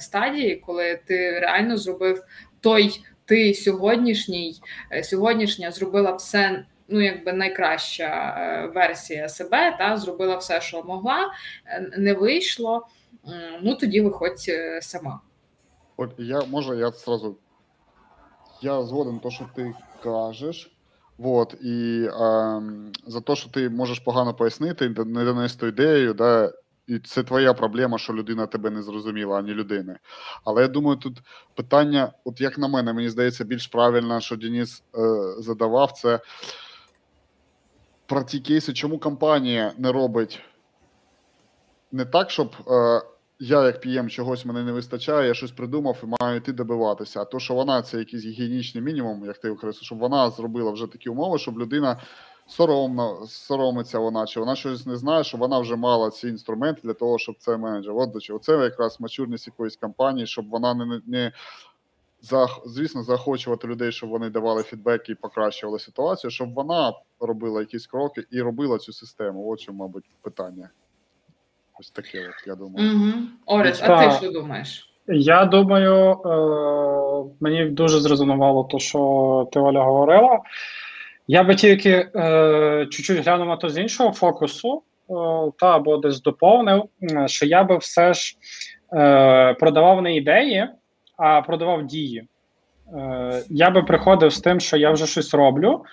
стадії, 0.00 0.62
коли 0.66 1.00
ти 1.06 1.38
реально 1.38 1.76
зробив 1.76 2.24
той. 2.60 3.00
Ти 3.24 3.54
сьогоднішній 3.54 4.54
сьогоднішня 5.02 5.70
зробила 5.70 6.12
все 6.12 6.64
ну 6.92 7.00
якби 7.00 7.32
найкраща 7.32 8.36
е, 8.38 8.66
версія 8.74 9.28
себе, 9.28 9.76
та 9.78 9.96
зробила 9.96 10.36
все, 10.36 10.60
що 10.60 10.82
могла, 10.82 11.32
е, 11.66 11.90
не 11.98 12.12
вийшло. 12.12 12.86
Ну 13.62 13.74
тоді 13.74 14.00
виходь 14.00 14.44
е, 14.48 14.82
сама. 14.82 15.20
От 15.96 16.10
я 16.18 16.42
може, 16.50 16.76
я 16.76 16.92
сразу 16.92 17.36
я 18.62 18.82
згоден 18.82 19.20
то, 19.20 19.30
що 19.30 19.48
ти 19.54 19.74
кажеш. 20.02 20.72
Вот, 21.18 21.54
і 21.62 22.04
е, 22.04 22.62
за 23.06 23.20
те, 23.20 23.36
що 23.36 23.50
ти 23.50 23.68
можеш 23.68 23.98
погано 23.98 24.34
пояснити, 24.34 24.88
не 24.88 25.24
донести 25.24 25.68
ідею, 25.68 26.14
да, 26.14 26.52
і 26.86 26.98
це 26.98 27.22
твоя 27.22 27.54
проблема, 27.54 27.98
що 27.98 28.12
людина 28.12 28.46
тебе 28.46 28.70
не 28.70 28.82
зрозуміла, 28.82 29.38
а 29.38 29.42
не 29.42 29.54
людини. 29.54 29.98
Але 30.44 30.62
я 30.62 30.68
думаю, 30.68 30.96
тут 30.96 31.18
питання, 31.54 32.12
от 32.24 32.40
як 32.40 32.58
на 32.58 32.68
мене, 32.68 32.92
мені 32.92 33.08
здається, 33.08 33.44
більш 33.44 33.66
правильно, 33.66 34.20
що 34.20 34.36
Денис 34.36 34.82
е, 34.94 34.98
задавав, 35.38 35.92
це 35.92 36.20
про 38.12 38.22
ті 38.22 38.40
кейси, 38.40 38.72
чому 38.72 38.98
компанія 38.98 39.72
не 39.78 39.92
робить 39.92 40.40
не 41.92 42.04
так, 42.04 42.30
щоб 42.30 42.56
е, 42.68 43.02
я, 43.38 43.64
як 43.64 43.80
п'єм, 43.80 44.08
чогось 44.08 44.44
мене 44.44 44.62
не 44.62 44.72
вистачає, 44.72 45.28
я 45.28 45.34
щось 45.34 45.50
придумав 45.50 46.02
і 46.02 46.06
маю 46.20 46.36
йти 46.36 46.52
добиватися. 46.52 47.20
А 47.22 47.24
то, 47.24 47.38
що 47.38 47.54
вона 47.54 47.82
це 47.82 47.98
якийсь 47.98 48.24
гігієнічний 48.24 48.84
мінімум, 48.84 49.24
як 49.24 49.38
ти 49.38 49.50
використовуєш, 49.50 49.86
щоб 49.86 49.98
вона 49.98 50.30
зробила 50.30 50.70
вже 50.70 50.86
такі 50.86 51.08
умови, 51.08 51.38
щоб 51.38 51.58
людина 51.58 52.00
соромно 52.46 53.26
соромиться 53.26 53.98
вона, 53.98 54.26
чи 54.26 54.40
вона 54.40 54.56
щось 54.56 54.86
не 54.86 54.96
знає, 54.96 55.24
що 55.24 55.38
вона 55.38 55.58
вже 55.58 55.76
мала 55.76 56.10
ці 56.10 56.28
інструменти 56.28 56.80
для 56.84 56.94
того, 56.94 57.18
щоб 57.18 57.34
це 57.38 57.56
менеджер. 57.56 57.94
От 57.96 58.10
до 58.10 58.20
чого 58.20 58.38
це 58.38 58.52
якраз 58.52 59.00
мачурність 59.00 59.46
якоїсь 59.46 59.76
компанії, 59.76 60.26
щоб 60.26 60.48
вона 60.48 60.74
не 60.74 61.00
не 61.06 61.32
звісно, 62.66 63.02
заохочувати 63.02 63.68
людей, 63.68 63.92
щоб 63.92 64.10
вони 64.10 64.30
давали 64.30 64.62
фідбек 64.62 65.08
і 65.08 65.14
покращували 65.14 65.78
ситуацію, 65.78 66.30
щоб 66.30 66.54
вона 66.54 66.92
робила 67.20 67.60
якісь 67.60 67.86
кроки 67.86 68.24
і 68.30 68.40
робила 68.40 68.78
цю 68.78 68.92
систему. 68.92 69.50
От 69.50 69.60
що, 69.60 69.72
мабуть, 69.72 70.04
питання. 70.22 70.70
Ось 71.80 71.90
таке, 71.90 72.18
от, 72.18 72.46
я 72.46 72.54
думаю. 72.54 72.96
Угу. 72.96 73.12
Орес, 73.46 73.82
а 73.82 74.10
ти 74.10 74.16
що 74.16 74.32
думаєш? 74.32 74.88
Я 75.06 75.44
думаю, 75.44 76.12
е- 76.12 77.34
мені 77.40 77.64
дуже 77.64 78.00
зрезонувало 78.00 78.64
те, 78.64 78.78
що 78.78 79.48
ти 79.52 79.60
Оля 79.60 79.82
говорила. 79.82 80.40
Я 81.26 81.42
би 81.44 81.54
тільки 81.54 81.90
е- 82.14 82.86
чуть-чуть 82.90 83.18
глянув 83.18 83.48
на 83.48 83.56
то 83.56 83.68
з 83.68 83.78
іншого 83.78 84.12
фокусу, 84.12 84.82
е- 85.10 85.14
та 85.58 85.76
або 85.76 85.96
десь 85.96 86.22
доповнив, 86.22 86.84
що 87.26 87.46
я 87.46 87.64
би 87.64 87.76
все 87.76 88.14
ж 88.14 88.36
е- 88.96 89.54
продавав 89.54 90.02
не 90.02 90.16
ідеї 90.16 90.68
а 91.22 91.42
продавав 91.42 91.86
дії. 91.86 92.24
Е, 92.94 93.42
Я 93.48 93.70
би 93.70 93.82
приходив 93.82 94.32
з 94.32 94.40
тим, 94.40 94.60
що 94.60 94.76
я 94.76 94.90
вже 94.90 95.06
щось 95.06 95.34
роблю, 95.34 95.84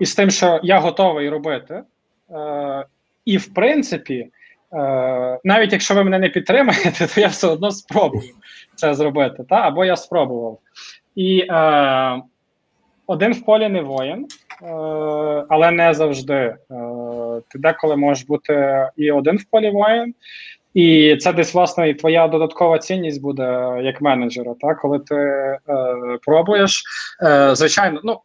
і 0.00 0.06
з 0.06 0.14
тим, 0.14 0.30
що 0.30 0.60
я 0.62 0.78
готовий 0.78 1.28
робити. 1.28 1.82
Е, 2.30 2.84
І 3.24 3.36
в 3.36 3.54
принципі, 3.54 4.28
е, 4.72 5.38
навіть 5.44 5.72
якщо 5.72 5.94
ви 5.94 6.04
мене 6.04 6.18
не 6.18 6.28
підтримаєте, 6.28 7.06
то 7.14 7.20
я 7.20 7.26
все 7.26 7.48
одно 7.48 7.70
спробую 7.70 8.30
це 8.74 8.94
зробити. 8.94 9.44
Та? 9.48 9.56
Або 9.56 9.84
я 9.84 9.96
спробував. 9.96 10.58
І 11.14 11.42
один 13.06 13.32
в 13.32 13.44
полі 13.44 13.68
не 13.68 13.82
воїн, 13.82 14.26
але 15.48 15.70
не 15.70 15.94
завжди. 15.94 16.56
Ти 17.48 17.58
деколи 17.58 17.96
можеш 17.96 18.26
бути 18.26 18.86
і 18.96 19.10
один 19.10 19.36
в 19.36 19.44
полі 19.44 19.70
воїн, 19.70 20.14
і 20.74 21.16
це 21.16 21.32
десь 21.32 21.54
власне 21.54 21.88
і 21.88 21.94
твоя 21.94 22.28
додаткова 22.28 22.78
цінність 22.78 23.22
буде 23.22 23.78
як 23.82 24.00
менеджера. 24.00 24.54
Так? 24.60 24.80
Коли 24.80 24.98
ти 24.98 25.14
е, 25.14 25.58
пробуєш, 26.22 26.82
е, 27.22 27.54
звичайно, 27.54 28.00
ну 28.04 28.20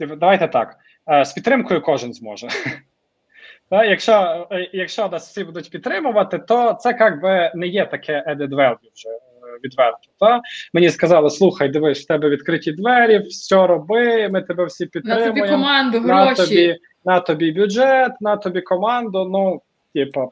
давайте 0.00 0.48
так. 0.48 0.76
Е, 1.10 1.24
з 1.24 1.32
підтримкою 1.32 1.80
кожен 1.80 2.12
зможе. 2.12 2.48
Якщо 3.70 4.46
е, 4.52 4.70
якщо 4.72 5.08
нас 5.08 5.28
всі 5.28 5.44
будуть 5.44 5.70
підтримувати, 5.70 6.38
то 6.38 6.76
це 6.80 6.96
як 7.00 7.22
би 7.22 7.52
не 7.54 7.66
є 7.66 7.86
таке 7.86 8.24
added 8.28 8.48
value 8.48 8.90
вже 8.94 9.08
е, 9.08 9.20
відверто. 9.64 10.08
Та? 10.20 10.40
Мені 10.74 10.90
сказали: 10.90 11.30
слухай, 11.30 11.68
дивись, 11.68 12.04
в 12.04 12.06
тебе 12.06 12.28
відкриті 12.28 12.72
двері, 12.72 13.18
все 13.18 13.66
роби, 13.66 14.28
ми 14.28 14.42
тебе 14.42 14.64
всі 14.64 14.86
підтримуємо. 14.86 15.34
На 15.34 15.40
тобі 15.40 15.48
команду, 15.48 16.00
гроші. 16.00 16.10
На 16.10 16.34
тобі, 16.34 16.78
на 17.04 17.20
тобі 17.20 17.52
бюджет, 17.52 18.12
на 18.20 18.36
тобі 18.36 18.60
команду. 18.60 19.28
Ну, 19.32 19.62
типа. 19.94 20.28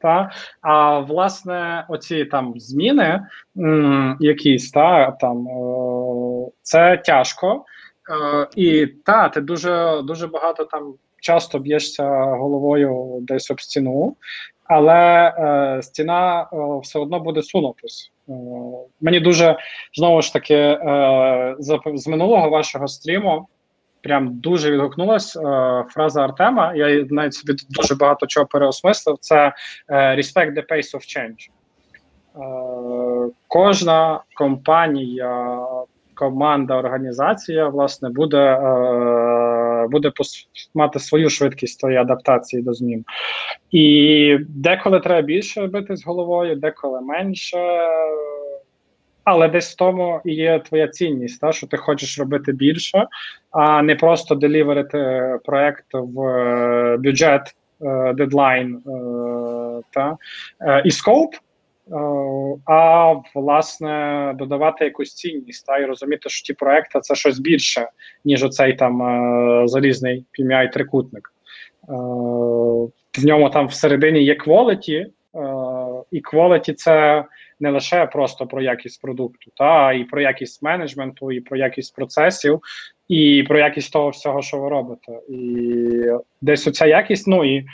Та? 0.00 0.30
А 0.60 0.98
власне, 0.98 1.86
оці 1.88 2.24
там 2.24 2.52
зміни 2.56 3.26
м, 3.58 4.16
якісь 4.20 4.70
та 4.70 5.10
там 5.10 5.46
о, 5.46 6.50
це 6.62 6.96
тяжко. 6.96 7.64
Е, 8.10 8.48
і 8.56 8.86
та, 8.86 9.28
ти 9.28 9.40
дуже 9.40 10.02
дуже 10.02 10.26
багато 10.26 10.64
там 10.64 10.94
часто 11.20 11.58
б'єшся 11.58 12.24
головою 12.24 13.18
десь 13.20 13.50
об 13.50 13.60
стіну, 13.60 14.16
але 14.64 15.34
е, 15.38 15.82
стіна 15.82 16.42
е, 16.42 16.46
все 16.82 16.98
одно 16.98 17.20
буде 17.20 17.42
сунутись. 17.42 18.12
Мені 19.00 19.20
дуже 19.20 19.56
знову 19.94 20.22
ж 20.22 20.32
таки 20.32 20.54
е, 20.54 21.56
з 21.94 22.06
минулого 22.08 22.50
вашого 22.50 22.88
стріму 22.88 23.48
прям 24.02 24.40
дуже 24.40 24.70
відгукнулась 24.70 25.36
е, 25.36 25.40
фраза 25.88 26.24
Артема. 26.24 26.74
Я 26.74 27.06
навіть 27.10 27.34
собі 27.34 27.58
дуже 27.70 27.94
багато 27.94 28.26
чого 28.26 28.46
переосмислив. 28.46 29.16
Це 29.20 29.52
е, 29.88 30.16
respect 30.16 30.54
the 30.54 30.72
pace 30.72 30.94
of 30.94 31.02
change. 31.16 31.48
Е, 32.36 33.30
кожна 33.48 34.20
компанія, 34.34 35.58
команда, 36.14 36.74
організація 36.74 37.68
власне 37.68 38.08
буде 38.08 38.38
е, 38.38 39.86
буде 39.90 40.12
мати 40.74 40.98
свою 40.98 41.30
швидкість 41.30 41.80
своєї 41.80 42.00
адаптації 42.00 42.62
до 42.62 42.74
змін. 42.74 43.04
І 43.70 44.38
деколи 44.48 45.00
треба 45.00 45.22
більше 45.22 45.60
робити 45.60 45.96
з 45.96 46.06
головою, 46.06 46.56
деколи 46.56 47.00
менше. 47.00 47.58
Але 49.30 49.48
десь 49.48 49.72
в 49.72 49.76
тому 49.76 50.20
і 50.24 50.34
є 50.34 50.58
твоя 50.58 50.88
цінність, 50.88 51.40
та, 51.40 51.52
що 51.52 51.66
ти 51.66 51.76
хочеш 51.76 52.18
робити 52.18 52.52
більше, 52.52 53.06
а 53.50 53.82
не 53.82 53.94
просто 53.94 54.34
деліверити 54.34 55.38
проект 55.44 55.84
в 55.92 56.20
е, 56.22 56.96
бюджет, 56.96 57.54
е, 57.82 58.12
дедлайн 58.12 58.76
е, 58.76 58.80
та, 59.90 60.16
і 60.84 60.90
скоп, 60.90 61.34
а 62.66 63.14
власне 63.34 64.34
додавати 64.38 64.84
якусь 64.84 65.14
цінність 65.14 65.66
та, 65.66 65.78
і 65.78 65.84
розуміти, 65.84 66.28
що 66.28 66.46
ті 66.46 66.52
проекти 66.52 67.00
це 67.00 67.14
щось 67.14 67.38
більше, 67.38 67.88
ніж 68.24 68.44
оцей 68.44 68.72
там 68.72 68.98
залізний 69.68 70.24
pmi 70.38 70.72
трикутник. 70.72 71.32
В 73.18 73.24
ньому 73.24 73.50
там 73.50 73.66
всередині 73.66 74.24
є 74.24 74.34
quality, 74.34 75.06
і 76.10 76.22
quality– 76.22 76.74
це 76.74 77.24
не 77.60 77.70
лише 77.70 78.06
просто 78.06 78.46
про 78.46 78.62
якість 78.62 79.02
продукту, 79.02 79.50
та 79.56 79.92
і 79.92 80.04
про 80.04 80.20
якість 80.20 80.62
менеджменту, 80.62 81.32
і 81.32 81.40
про 81.40 81.56
якість 81.56 81.94
процесів, 81.96 82.60
і 83.08 83.44
про 83.48 83.58
якість 83.58 83.92
того 83.92 84.08
всього, 84.08 84.42
що 84.42 84.58
ви 84.58 84.68
робите. 84.68 85.12
І 85.28 86.12
десь 86.40 86.66
оця 86.66 86.86
якість. 86.86 87.26
Ну 87.26 87.44
і 87.44 87.58
е, 87.58 87.64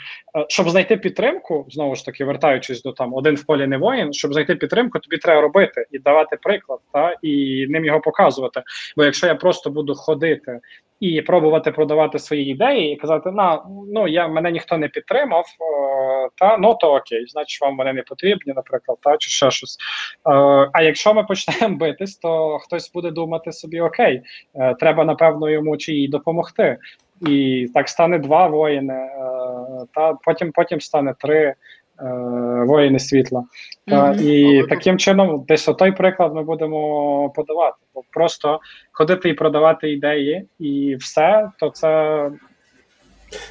щоб 0.49 0.69
знайти 0.69 0.97
підтримку, 0.97 1.65
знову 1.69 1.95
ж 1.95 2.05
таки, 2.05 2.25
вертаючись 2.25 2.83
до 2.83 2.91
там 2.91 3.13
один 3.13 3.35
в 3.35 3.45
полі 3.45 3.67
не 3.67 3.77
воїн, 3.77 4.13
щоб 4.13 4.33
знайти 4.33 4.55
підтримку, 4.55 4.99
тобі 4.99 5.17
треба 5.17 5.41
робити 5.41 5.85
і 5.91 5.99
давати 5.99 6.37
приклад, 6.41 6.79
та 6.93 7.15
і 7.21 7.65
ним 7.69 7.85
його 7.85 7.99
показувати. 7.99 8.61
Бо 8.97 9.03
якщо 9.03 9.27
я 9.27 9.35
просто 9.35 9.69
буду 9.69 9.95
ходити 9.95 10.59
і 10.99 11.21
пробувати 11.21 11.71
продавати 11.71 12.19
свої 12.19 12.51
ідеї, 12.51 12.93
і 12.93 12.95
казати, 12.95 13.31
на 13.31 13.63
ну 13.93 14.07
я 14.07 14.27
мене 14.27 14.51
ніхто 14.51 14.77
не 14.77 14.87
підтримав, 14.87 15.45
о, 15.59 16.29
та 16.35 16.57
ну 16.57 16.77
то 16.81 16.93
окей, 16.95 17.25
значить 17.27 17.61
вам 17.61 17.77
вони 17.77 17.93
не 17.93 18.03
потрібні, 18.03 18.53
наприклад, 18.55 18.97
та 19.01 19.17
чи 19.17 19.29
ще 19.29 19.51
щось. 19.51 19.74
О, 20.23 20.67
а 20.73 20.81
якщо 20.81 21.13
ми 21.13 21.23
почнемо 21.23 21.75
битись, 21.79 22.15
то 22.15 22.59
хтось 22.59 22.91
буде 22.91 23.11
думати 23.11 23.51
собі: 23.51 23.81
окей, 23.81 24.21
е, 24.55 24.75
треба 24.79 25.05
напевно 25.05 25.49
йому 25.49 25.77
чи 25.77 25.93
їй 25.93 26.07
допомогти. 26.07 26.77
І 27.21 27.67
так 27.73 27.89
стане 27.89 28.19
два 28.19 28.47
воїни, 28.47 28.93
е, 28.93 29.09
та 29.93 30.13
потім 30.13 30.51
потім 30.51 30.81
стане 30.81 31.13
три. 31.19 31.55
Е, 31.99 32.05
воїни 32.67 32.99
світла. 32.99 33.43
Mm-hmm. 33.87 34.21
І 34.21 34.63
таким 34.67 34.97
чином, 34.97 35.45
десь 35.47 35.65
той 35.65 35.91
приклад 35.91 36.35
ми 36.35 36.43
будемо 36.43 37.29
подавати. 37.29 37.77
Бо 37.95 38.01
просто 38.11 38.59
ходити 38.91 39.29
і 39.29 39.33
продавати 39.33 39.91
ідеї, 39.91 40.45
і 40.59 40.95
все, 40.95 41.49
то 41.59 41.69
це 41.69 42.21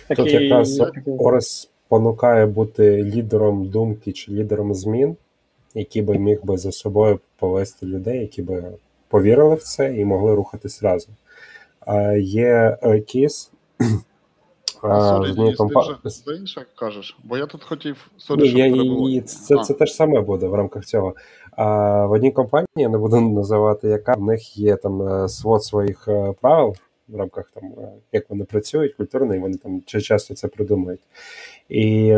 такий... 0.09 0.25
Тут 0.25 0.43
якраз 0.43 0.83
Орес 1.19 1.71
понукає 1.89 2.47
бути 2.47 3.05
лідером 3.05 3.69
думки 3.69 4.13
чи 4.13 4.33
лідером 4.33 4.75
змін, 4.75 5.17
який 5.75 6.03
би 6.03 6.19
міг 6.19 6.45
би 6.45 6.59
за 6.59 6.73
собою 6.73 7.21
повести 7.37 7.87
людей, 7.87 8.21
які 8.21 8.43
би 8.43 8.65
повірили 9.09 9.55
в 9.55 9.63
це 9.63 9.97
і 9.97 10.05
могли 10.05 10.35
рухатись 10.35 10.83
разом. 10.83 11.15
Є 12.19 12.79
кейс. 13.09 13.51
Sorry, 14.81 15.55
компа... 15.55 15.99
ти 16.27 16.35
інше 16.35 16.67
кажеш, 16.77 17.17
бо 17.25 17.39
я 17.39 17.47
тут 17.47 17.65
хотів 17.65 18.11
Sorry, 18.17 18.49
щоб 18.49 18.59
я, 18.59 19.23
Це 19.23 19.65
це 19.65 19.75
те 19.75 19.87
ж 19.87 19.95
саме 19.95 20.21
буде 20.21 20.47
в 20.47 20.55
рамках 20.55 20.85
цього. 20.85 21.15
А 21.51 22.07
В 22.07 22.13
одній 22.13 22.33
компанії, 22.33 22.69
я 22.77 22.89
не 22.89 22.99
буду 22.99 23.21
називати, 23.21 23.89
яка 23.89 24.13
в 24.13 24.23
них 24.23 24.57
є 24.57 24.77
там 24.77 25.03
е, 25.03 25.29
свод 25.29 25.65
своїх 25.65 26.09
е, 26.09 26.35
правил 26.41 26.75
в 27.09 27.17
рамках 27.17 27.51
там, 27.55 27.65
е, 27.65 27.93
як 28.13 28.31
вони 28.31 28.45
працюють, 28.45 28.95
культурно, 28.95 29.35
і 29.35 29.39
вони 29.39 29.57
там 29.57 29.83
часто 29.87 30.35
це 30.35 30.49
придумують. 30.49 31.01
І 31.69 32.17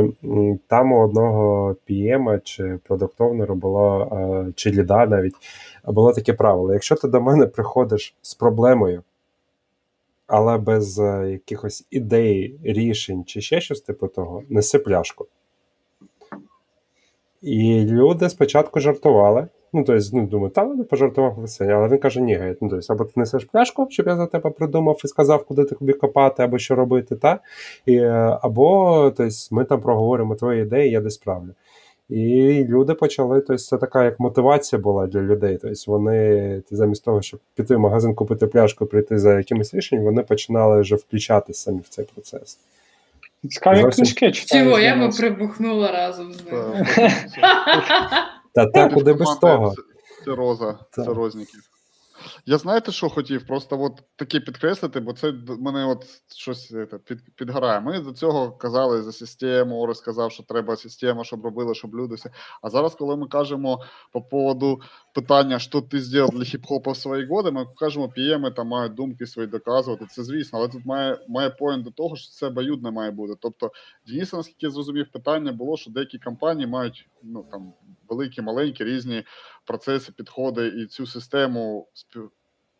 там 0.67 0.93
у 0.93 1.05
одного 1.05 1.77
PM 1.91 2.41
чи 2.45 2.79
product 2.85 3.22
owner 3.22 3.49
а 3.49 3.55
було, 3.55 4.53
чи 4.55 4.71
ліда 4.71 5.07
навіть 5.07 5.35
було 5.85 6.13
таке 6.13 6.33
правило: 6.33 6.73
якщо 6.73 6.95
ти 6.95 7.09
до 7.09 7.21
мене 7.21 7.47
приходиш 7.47 8.15
з 8.23 8.35
проблемою, 8.35 9.03
але 10.27 10.59
без 10.59 10.99
якихось 11.29 11.87
ідей, 11.91 12.59
рішень 12.63 13.25
чи 13.25 13.41
ще 13.41 13.61
щось 13.61 13.81
типу 13.81 14.09
того, 14.09 14.43
неси 14.49 14.79
пляшку. 14.79 15.27
І 17.43 17.85
люди 17.85 18.29
спочатку 18.29 18.81
жартували. 18.81 19.49
Ну, 19.77 19.85
тобто, 19.85 20.09
ну, 20.13 20.27
думаю, 20.27 20.51
та 20.51 20.65
ладно, 20.65 20.85
пожартував 20.85 21.35
веселі, 21.35 21.71
але 21.71 21.89
він 21.89 21.99
каже, 21.99 22.21
ні, 22.21 22.57
ну, 22.61 22.69
тобто, 22.71 22.93
або 22.93 23.05
ти 23.05 23.13
несеш 23.17 23.45
пляшку, 23.45 23.87
щоб 23.91 24.07
я 24.07 24.17
за 24.17 24.27
тебе 24.27 24.51
придумав 24.51 25.01
і 25.05 25.09
сказав, 25.09 25.45
куди 25.45 25.65
ти 25.65 25.75
тобі 25.75 25.93
копати, 25.93 26.43
або 26.43 26.59
що 26.59 26.75
робити, 26.75 27.17
та? 27.17 27.39
І, 27.87 27.97
е, 27.97 28.39
або 28.43 29.13
тобто, 29.17 29.35
ми 29.51 29.65
там 29.65 29.81
проговоримо 29.81 30.35
твої 30.35 30.63
ідеї, 30.63 30.91
я 30.91 31.01
десь 31.01 31.15
справлю. 31.15 31.49
І 32.09 32.65
люди 32.69 32.95
почали, 32.95 33.41
тобто 33.41 33.59
це 33.59 33.79
така 33.79 34.05
як 34.05 34.21
мотивація 34.21 34.83
була 34.83 35.07
для 35.07 35.21
людей. 35.21 35.59
Тобто 35.63 35.77
вони 35.87 36.63
замість 36.71 37.05
того, 37.05 37.23
щоб 37.23 37.41
піти 37.55 37.77
в 37.77 37.81
магазин, 37.81 38.15
купити 38.15 38.47
пляшку, 38.47 38.87
прийти 38.87 39.19
за 39.19 39.39
якимось 39.39 39.75
рішенням, 39.75 40.05
вони 40.05 40.23
починали 40.23 40.81
вже 40.81 40.97
включатися 40.97 41.61
самі 41.61 41.81
в 41.81 41.89
цей 41.89 42.05
процес. 42.15 42.59
Цікаві 43.51 43.91
книжки 43.91 44.33
читаю. 44.33 44.65
Чого, 44.65 44.79
я 44.79 44.97
би 44.97 45.09
прибухнула 45.09 45.93
разом 45.93 46.33
з 46.33 46.45
ним. 46.45 46.55
Та 48.57 48.67
так, 48.67 48.95
куди 48.95 49.13
без 49.13 49.37
того. 49.37 49.75
Це 50.25 50.35
роза, 50.35 50.79
це 50.91 51.05
розників. 51.05 51.61
Я 52.47 52.59
знаєте, 52.59 52.93
що 52.93 53.09
хотів? 53.09 53.47
Просто 53.47 53.83
от 53.83 54.03
таке 54.17 54.41
підкреслити, 54.41 55.01
бо 55.01 55.13
це 55.13 55.33
мене 55.49 55.85
от 55.87 56.05
щось 56.37 56.75
під, 57.05 57.19
підгорає. 57.37 57.81
Ми 57.81 58.01
до 58.01 58.13
цього 58.13 58.53
казали 58.53 59.03
за 59.03 59.13
систему, 59.13 59.81
Орес 59.81 59.99
сказав, 59.99 60.33
що 60.33 60.43
треба 60.43 60.77
система, 60.77 61.25
щоб 61.25 61.45
робили, 61.45 61.75
щоб 61.75 61.95
люди 61.95 62.15
все. 62.15 62.31
А 62.63 62.71
зараз, 62.71 62.95
коли 62.95 63.17
ми 63.17 63.27
кажемо 63.29 63.81
по 64.13 64.23
поводу 64.23 64.81
питання, 65.15 65.59
що 65.59 65.81
ти 65.81 66.01
зробив 66.01 66.39
для 66.39 66.45
хіп-хопа 66.45 66.91
в 66.91 66.97
свої 66.97 67.27
годи, 67.27 67.51
ми 67.51 67.67
кажемо, 67.77 68.09
пієми 68.09 68.51
там 68.51 68.69
мають 68.69 68.95
думки 68.95 69.27
свої 69.27 69.49
доказувати. 69.49 70.07
Це 70.11 70.25
звісно, 70.25 70.59
але 70.59 70.69
тут 70.69 70.87
має 70.87 71.19
має 71.29 71.51
поінт 71.51 71.85
до 71.85 71.91
того, 71.91 72.17
що 72.17 72.31
це 72.31 72.47
обоюдне 72.47 72.91
має 72.91 73.11
бути. 73.11 73.35
Тобто, 73.41 73.71
Дініса, 74.07 74.37
наскільки 74.37 74.67
я 74.67 74.71
зрозумів, 74.71 75.13
питання 75.13 75.53
було, 75.53 75.77
що 75.77 75.91
деякі 75.91 76.19
компанії 76.19 76.67
мають 76.67 77.09
ну 77.23 77.45
там 77.51 77.73
великі, 78.09 78.43
маленькі 78.43 78.85
різні 78.85 79.25
процеси, 79.67 80.13
підходи 80.13 80.69
і 80.69 80.87
цю 80.87 81.07
систему 81.07 81.89
спів, 81.95 82.31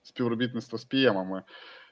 співробітництва 0.03 0.79
з 0.79 0.85
піємами, 0.85 1.43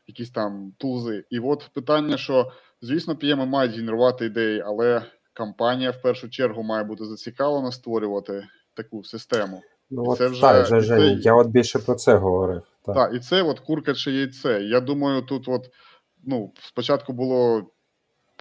якісь 0.06 0.30
там 0.30 0.72
тулзи. 0.78 1.24
І 1.30 1.38
от 1.38 1.70
питання, 1.74 2.16
що 2.16 2.52
звісно, 2.80 3.16
пієми 3.16 3.46
мають 3.46 3.76
генерувати 3.76 4.26
ідеї, 4.26 4.60
але 4.60 5.02
компанія 5.34 5.90
в 5.90 6.02
першу 6.02 6.30
чергу 6.30 6.62
має 6.62 6.84
бути 6.84 7.04
зацікавлена 7.04 7.72
створювати 7.72 8.46
таку 8.74 9.04
систему. 9.04 9.62
Ну, 9.90 10.02
от, 10.06 10.18
це 10.18 10.28
вже, 10.28 10.40
так, 10.40 10.66
вже, 10.66 10.88
це... 10.88 11.06
Я 11.06 11.34
от 11.34 11.46
більше 11.46 11.78
про 11.78 11.94
це 11.94 12.14
говорив. 12.14 12.62
Так, 12.84 12.94
так 12.94 13.14
і 13.14 13.18
це 13.18 13.42
от 13.42 13.60
курка 13.60 13.94
чи 13.94 14.12
яйце. 14.12 14.62
Я 14.62 14.80
думаю, 14.80 15.22
тут 15.22 15.48
от 15.48 15.70
ну, 16.24 16.52
спочатку 16.60 17.12
було 17.12 17.70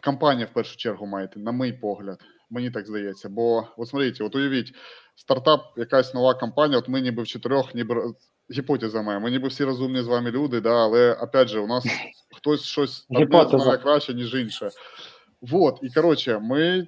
компанія 0.03 0.45
в 0.45 0.53
першу 0.53 0.77
чергу 0.77 1.05
має, 1.05 1.29
на 1.35 1.51
мій 1.51 1.73
погляд. 1.73 2.19
Мені 2.53 2.71
так 2.71 2.87
здається. 2.87 3.29
Бо, 3.29 3.67
от 3.77 3.87
смотрите, 3.87 4.23
от 4.23 4.35
уявіть, 4.35 4.73
стартап, 5.15 5.61
якась 5.77 6.13
нова 6.13 6.33
компанія, 6.33 6.79
от 6.79 6.87
ми 6.87 7.01
ніби 7.01 7.23
в 7.23 7.27
чотирьох, 7.27 7.75
ніби 7.75 8.13
гіпотеза 8.51 9.01
моя, 9.01 9.19
ми 9.19 9.31
ніби 9.31 9.47
всі 9.47 9.63
розумні 9.63 10.01
з 10.01 10.07
вами 10.07 10.31
люди, 10.31 10.61
да, 10.61 10.83
але 10.83 11.13
опять 11.13 11.47
же, 11.47 11.59
у 11.59 11.67
нас 11.67 11.85
хтось 12.37 12.63
щось 12.63 13.05
одне 13.09 13.59
знає 13.59 13.77
краще, 13.77 14.13
ніж 14.13 14.33
інше. 14.33 14.69
Вот, 15.41 15.79
і 15.81 15.89
коротше, 15.89 16.39
ми 16.39 16.87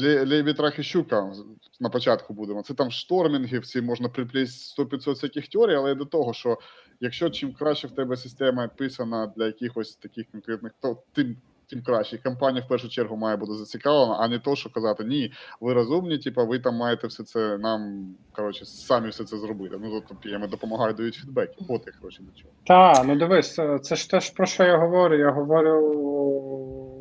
Леві 0.00 0.54
Трахищука 0.54 1.32
на 1.80 1.88
початку 1.88 2.34
будемо. 2.34 2.62
Це 2.62 2.74
там 2.74 2.90
штормінги, 2.90 3.58
всі 3.58 3.82
можна 3.82 4.08
приплісти 4.08 4.82
100-500 4.82 5.10
всяких 5.10 5.48
теорій, 5.48 5.74
але 5.74 5.94
до 5.94 6.04
того, 6.04 6.34
що 6.34 6.58
якщо 7.00 7.30
чим 7.30 7.52
краще 7.52 7.88
в 7.88 7.94
тебе 7.94 8.16
система 8.16 8.68
писана 8.68 9.32
для 9.36 9.46
якихось 9.46 9.96
таких 9.96 10.30
конкретних, 10.30 10.72
то 10.80 11.02
тим 11.12 11.36
тим 11.70 11.82
краще. 11.82 12.18
Компанія 12.18 12.64
в 12.64 12.68
першу 12.68 12.88
чергу 12.88 13.16
має 13.16 13.36
бути 13.36 13.52
зацікавлена, 13.52 14.16
а 14.20 14.28
не 14.28 14.38
то, 14.38 14.56
що 14.56 14.70
казати 14.70 15.04
ні, 15.04 15.32
ви 15.60 15.72
розумні, 15.72 16.18
типу, 16.18 16.46
ви 16.46 16.58
там 16.58 16.74
маєте 16.74 17.06
все 17.06 17.24
це 17.24 17.58
нам 17.58 18.06
коротше 18.32 18.64
самі 18.64 19.08
все 19.08 19.24
це 19.24 19.36
зробити. 19.36 19.76
Ну 19.80 20.02
тобто 20.08 20.28
я 20.28 20.38
допомагаю, 20.38 20.94
дають 20.94 21.14
фідбеки. 21.14 21.54
От 21.68 21.82
я 21.86 21.92
коротше 22.00 22.22
до 22.22 22.40
чого. 22.40 22.50
Так, 22.66 23.04
ну 23.06 23.16
дивись, 23.16 23.60
це 23.82 23.96
ж 23.96 24.10
теж 24.10 24.30
про 24.30 24.46
що 24.46 24.64
я 24.64 24.76
говорю. 24.76 25.18
Я 25.18 25.30
говорю 25.30 25.92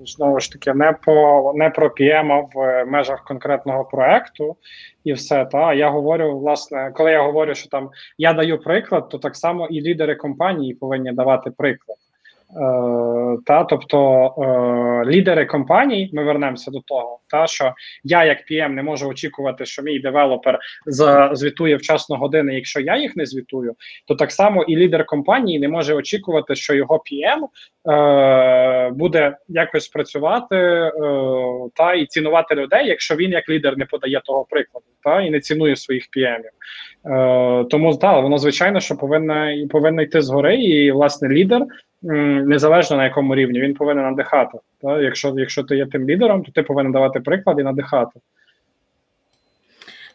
знову 0.06 0.40
ж 0.40 0.52
таки 0.52 0.74
не 0.74 0.94
по 1.06 1.54
не 1.56 1.70
про 1.70 1.88
PM 1.88 2.48
в 2.54 2.86
межах 2.86 3.24
конкретного 3.24 3.86
проекту 3.86 4.56
і 5.04 5.14
все. 5.14 5.46
Та 5.46 5.74
я 5.74 5.90
говорю, 5.90 6.40
власне, 6.40 6.92
коли 6.96 7.12
я 7.12 7.22
говорю, 7.22 7.56
що 7.56 7.70
там 7.70 7.90
я 8.18 8.34
даю 8.34 8.60
приклад, 8.60 9.10
то 9.10 9.18
так 9.18 9.36
само 9.36 9.68
і 9.68 9.82
лідери 9.82 10.16
компанії 10.16 10.74
повинні 10.74 11.12
давати 11.12 11.52
приклад. 11.52 11.98
Е, 12.56 13.38
та 13.46 13.64
тобто 13.64 14.26
е, 14.38 15.12
лідери 15.12 15.46
компаній, 15.46 16.10
ми 16.14 16.24
вернемося 16.24 16.72
до 16.72 16.80
того, 16.80 17.20
та 17.30 17.48
що 17.48 17.74
я, 18.04 18.26
як 18.26 18.38
PM, 18.52 18.70
не 18.70 18.84
можу 18.84 19.08
очікувати, 19.08 19.66
що 19.66 19.82
мій 19.82 20.00
девелопер 20.00 20.60
звітує 21.32 21.76
вчасно 21.76 22.16
години. 22.16 22.56
Якщо 22.56 22.80
я 22.80 22.98
їх 22.98 23.16
не 23.16 23.26
звітую, 23.26 23.74
то 24.08 24.16
так 24.16 24.32
само 24.32 24.64
і 24.64 24.76
лідер 24.76 25.06
компанії 25.06 25.60
не 25.60 25.68
може 25.68 25.94
очікувати, 25.94 26.56
що 26.56 26.74
його 26.74 26.96
PM 26.96 27.48
е, 27.94 28.90
буде 28.90 29.38
якось 29.48 29.88
працювати 29.88 30.56
е, 30.56 30.92
та 31.76 31.94
і 31.94 32.06
цінувати 32.06 32.56
людей, 32.56 32.88
якщо 32.88 33.16
він 33.16 33.32
як 33.32 33.50
лідер 33.50 33.78
не 33.78 33.86
подає 33.86 34.22
того 34.26 34.46
прикладу, 34.50 34.86
та 35.04 35.22
і 35.22 35.30
не 35.30 35.40
цінує 35.40 35.76
своїх 35.76 36.04
PM-ів. 36.18 36.52
Е, 37.12 37.66
Тому 37.70 37.98
так, 37.98 38.24
воно 38.24 38.38
звичайно, 38.38 38.80
що 38.80 38.96
повинна 38.96 39.68
повинна 39.70 40.02
йти 40.02 40.22
згори, 40.22 40.56
і 40.56 40.92
власне 40.92 41.30
лідер 41.30 41.66
незалежно 42.06 42.98
на 42.98 43.04
якому 43.04 43.36
рівні, 43.36 43.62
він 43.62 43.74
повинен 43.74 44.04
надихати. 44.04 44.58
Так? 44.82 45.02
Якщо 45.02 45.34
якщо 45.38 45.64
ти 45.64 45.78
є 45.78 45.86
тим 45.86 46.10
лідером, 46.10 46.44
то 46.44 46.52
ти 46.52 46.64
повинен 46.64 46.92
давати 46.92 47.20
приклад 47.20 47.60
і 47.60 47.64
надихати. 47.64 48.20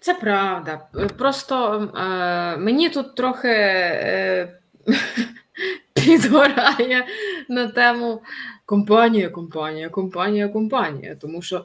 Це 0.01 0.15
правда. 0.15 0.81
Просто 1.19 1.83
е, 1.97 2.57
мені 2.57 2.89
тут 2.89 3.15
трохи 3.15 3.49
е, 3.49 4.53
підгорає 5.95 7.07
на 7.49 7.67
тему 7.67 8.23
компанія, 8.67 9.29
компанія, 9.29 9.89
компанія, 9.89 10.49
компанія. 10.49 11.17
Тому 11.21 11.43
що 11.43 11.65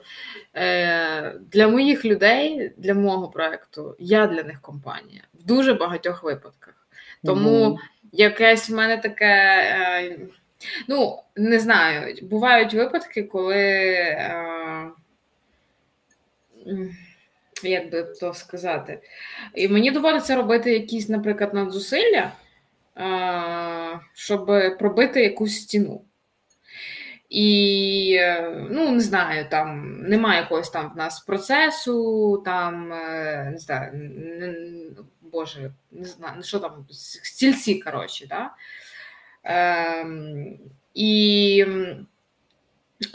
е, 0.56 1.36
для 1.52 1.68
моїх 1.68 2.06
людей, 2.06 2.72
для 2.78 2.94
мого 2.94 3.28
проекту, 3.28 3.96
я 4.00 4.28
для 4.28 4.44
них 4.44 4.62
компанія 4.62 5.22
в 5.34 5.44
дуже 5.44 5.74
багатьох 5.74 6.24
випадках. 6.24 6.74
Тому. 7.24 7.66
Mm-hmm 7.66 7.78
якесь 8.18 8.70
в 8.70 8.76
мене 8.76 8.98
таке. 8.98 9.26
Е, 9.26 10.18
ну, 10.88 11.20
не 11.36 11.60
знаю, 11.60 12.16
бувають 12.22 12.74
випадки, 12.74 13.24
коли. 13.24 13.64
Е, 13.64 14.92
як 17.64 17.92
би 17.92 18.04
то 18.04 18.34
сказати, 18.34 19.00
і 19.54 19.68
мені 19.68 19.92
доводиться 19.92 20.36
робити 20.36 20.74
якісь, 20.74 21.10
наприклад, 21.10 21.54
надзусилля, 21.54 22.32
е, 22.98 24.00
щоб 24.14 24.52
пробити 24.80 25.24
якусь 25.24 25.62
стіну. 25.62 26.02
І, 27.30 28.20
ну, 28.70 28.92
не 28.92 29.00
знаю, 29.00 29.46
там 29.50 30.00
немає 30.02 30.42
якогось 30.42 30.70
там 30.70 30.92
в 30.94 30.98
нас 30.98 31.20
процесу, 31.20 32.42
там, 32.46 32.90
не 33.52 33.58
знаю, 33.58 33.92
боже, 35.22 35.72
не 35.92 36.06
знаю, 36.06 36.44
що 36.44 36.60
там, 36.60 36.86
стільці, 36.90 37.80
коротше, 37.80 38.28
да? 38.28 38.52
Ем, 39.44 40.58
І 40.94 41.66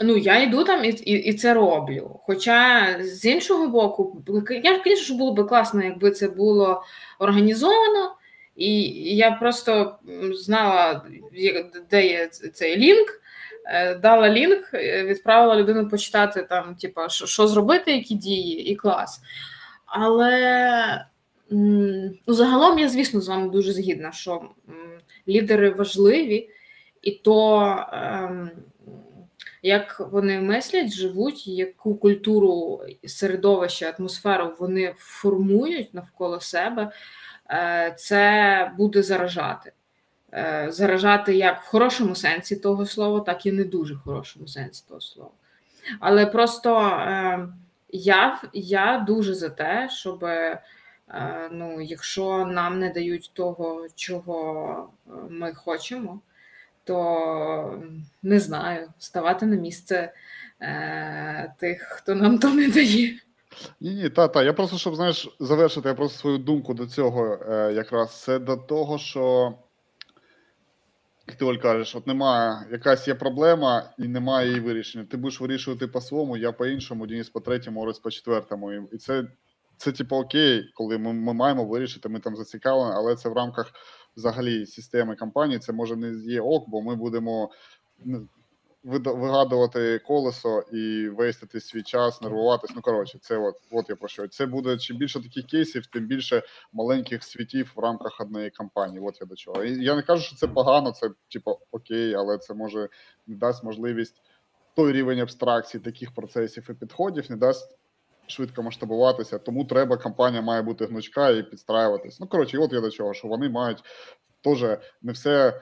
ну, 0.01 0.17
я 0.17 0.41
йду 0.41 0.63
там 0.63 0.85
і, 0.85 0.89
і 0.89 1.11
і, 1.11 1.33
це 1.33 1.53
роблю. 1.53 2.19
Хоча 2.23 2.87
з 3.01 3.25
іншого 3.25 3.67
боку, 3.67 4.23
я 4.63 4.81
звісно, 4.85 5.17
було 5.17 5.33
б 5.33 5.47
класно, 5.47 5.83
якби 5.83 6.11
це 6.11 6.27
було 6.27 6.83
організовано, 7.19 8.15
І 8.55 8.83
я 9.15 9.31
просто 9.31 9.99
знала, 10.33 11.05
де 11.89 12.07
є 12.07 12.27
цей 12.27 12.77
лінк, 12.77 13.09
е, 13.09 13.20
дала 14.01 14.29
лінк, 14.29 14.73
е, 14.73 15.03
відправила 15.03 15.55
людину 15.55 15.89
почитати 15.89 16.43
там, 16.43 16.75
що, 17.07 17.25
що 17.25 17.47
зробити, 17.47 17.91
які 17.91 18.15
дії, 18.15 18.71
і 18.71 18.75
клас. 18.75 19.21
Але 19.85 21.05
ну, 21.49 22.13
загалом 22.27 22.79
я, 22.79 22.89
звісно, 22.89 23.21
з 23.21 23.27
вами 23.27 23.49
дуже 23.49 23.73
згідна, 23.73 24.11
що 24.11 24.41
лідери 25.27 25.69
важливі, 25.69 26.49
і 27.01 27.11
то, 27.11 27.75
ем, 27.93 28.51
як 29.61 30.07
вони 30.11 30.41
мислять, 30.41 30.93
живуть, 30.93 31.47
яку 31.47 31.95
культуру, 31.95 32.81
середовище, 33.05 33.95
атмосферу 33.99 34.53
вони 34.59 34.93
формують 34.97 35.93
навколо 35.93 36.39
себе. 36.39 36.91
Е, 37.49 37.95
це 37.97 38.71
буде 38.77 39.03
заражати. 39.03 39.71
Е, 40.33 40.67
заражати 40.69 41.35
як 41.35 41.61
в 41.61 41.67
хорошому 41.67 42.15
сенсі 42.15 42.55
того 42.55 42.85
слова, 42.85 43.19
так 43.19 43.45
і 43.45 43.51
не 43.51 43.63
дуже 43.63 43.95
хорошому 43.95 44.47
сенсі 44.47 44.83
того 44.87 45.01
слова. 45.01 45.31
Але 45.99 46.25
просто 46.25 46.79
е, 46.79 47.47
я 47.89 48.41
я 48.53 49.03
дуже 49.07 49.33
за 49.33 49.49
те, 49.49 49.89
щоб 49.91 50.25
ну, 51.51 51.81
якщо 51.81 52.45
нам 52.45 52.79
не 52.79 52.89
дають 52.89 53.31
того, 53.33 53.87
чого 53.95 54.89
ми 55.29 55.53
хочемо, 55.53 56.19
то 56.83 57.83
не 58.23 58.39
знаю, 58.39 58.87
ставати 58.99 59.45
на 59.45 59.55
місце 59.55 60.13
тих, 61.57 61.81
хто 61.81 62.15
нам 62.15 62.37
то 62.37 62.49
не 62.49 62.67
дає. 62.67 63.19
Ні, 63.81 64.09
та, 64.09 64.27
та. 64.27 64.43
Я 64.43 64.53
просто, 64.53 64.77
щоб 64.77 64.95
знаєш, 64.95 65.35
завершити 65.39 65.89
я 65.89 65.95
просто 65.95 66.19
свою 66.19 66.37
думку 66.37 66.73
до 66.73 66.87
цього, 66.87 67.37
е, 67.49 67.73
якраз 67.73 68.21
це 68.21 68.39
до 68.39 68.57
того, 68.57 68.97
що 68.97 69.53
як 71.27 71.37
ти 71.37 71.45
Оль 71.45 71.55
кажеш, 71.55 71.95
от 71.95 72.07
немає, 72.07 72.67
якась 72.71 73.07
є 73.07 73.15
проблема 73.15 73.93
і 73.97 74.07
немає 74.07 74.47
її 74.47 74.59
вирішення. 74.59 75.05
Ти 75.05 75.17
будеш 75.17 75.41
вирішувати 75.41 75.87
по-своєму, 75.87 76.37
я 76.37 76.51
по-іншому, 76.51 77.07
Дініс 77.07 77.29
по 77.29 77.39
третьому, 77.39 77.81
Орес 77.81 77.99
по 77.99 78.11
четвертому. 78.11 78.71
І 78.71 78.97
це, 78.97 79.27
це 79.77 79.91
типу, 79.91 80.15
окей, 80.15 80.71
коли 80.75 80.97
ми, 80.97 81.13
ми 81.13 81.33
маємо 81.33 81.65
вирішити, 81.65 82.09
ми 82.09 82.19
там 82.19 82.35
зацікавлені, 82.35 82.93
але 82.95 83.15
це 83.15 83.29
в 83.29 83.33
рамках 83.33 83.73
взагалі 84.17 84.65
системи 84.65 85.15
компанії. 85.15 85.59
Це 85.59 85.73
може 85.73 85.95
не 85.95 86.31
є 86.31 86.41
ок, 86.41 86.69
бо 86.69 86.81
ми 86.81 86.95
будемо 86.95 87.49
вигадувати 88.83 89.99
колесо 89.99 90.63
і 90.71 91.09
вестити 91.09 91.61
свій 91.61 91.83
час, 91.83 92.21
нервуватись. 92.21 92.71
Ну 92.75 92.81
коротше, 92.81 93.17
це 93.21 93.37
от 93.37 93.55
от 93.71 93.89
я 93.89 93.95
про 93.95 94.07
що. 94.07 94.27
Це 94.27 94.45
буде 94.45 94.77
чим 94.77 94.97
більше 94.97 95.23
таких 95.23 95.45
кейсів, 95.45 95.85
тим 95.85 96.07
більше 96.07 96.43
маленьких 96.73 97.23
світів 97.23 97.71
в 97.75 97.79
рамках 97.79 98.21
однієї 98.21 98.49
кампанії. 98.49 98.99
От 99.05 99.17
я 99.21 99.27
до 99.27 99.35
чого. 99.35 99.63
Я 99.63 99.95
не 99.95 100.01
кажу, 100.01 100.23
що 100.23 100.35
це 100.35 100.47
погано, 100.47 100.91
це 100.91 101.09
типу 101.31 101.59
окей, 101.71 102.13
але 102.13 102.37
це 102.37 102.53
може 102.53 102.89
не 103.27 103.35
дасть 103.35 103.63
можливість 103.63 104.21
той 104.75 104.91
рівень 104.91 105.19
абстракції 105.19 105.83
таких 105.83 106.13
процесів 106.13 106.67
і 106.69 106.73
підходів, 106.73 107.25
не 107.29 107.35
дасть. 107.37 107.77
Швидко 108.27 108.63
масштабуватися, 108.63 109.37
тому 109.37 109.65
треба 109.65 109.97
компанія 109.97 110.41
має 110.41 110.61
бути 110.61 110.85
гнучка 110.85 111.29
і 111.29 111.43
підстраюватись. 111.43 112.19
Ну 112.19 112.27
коротше, 112.27 112.57
от 112.57 112.73
я 112.73 112.81
до 112.81 112.91
чого, 112.91 113.13
що 113.13 113.27
вони 113.27 113.49
мають 113.49 113.83
теж 114.41 114.65
не 115.01 115.11
все 115.11 115.61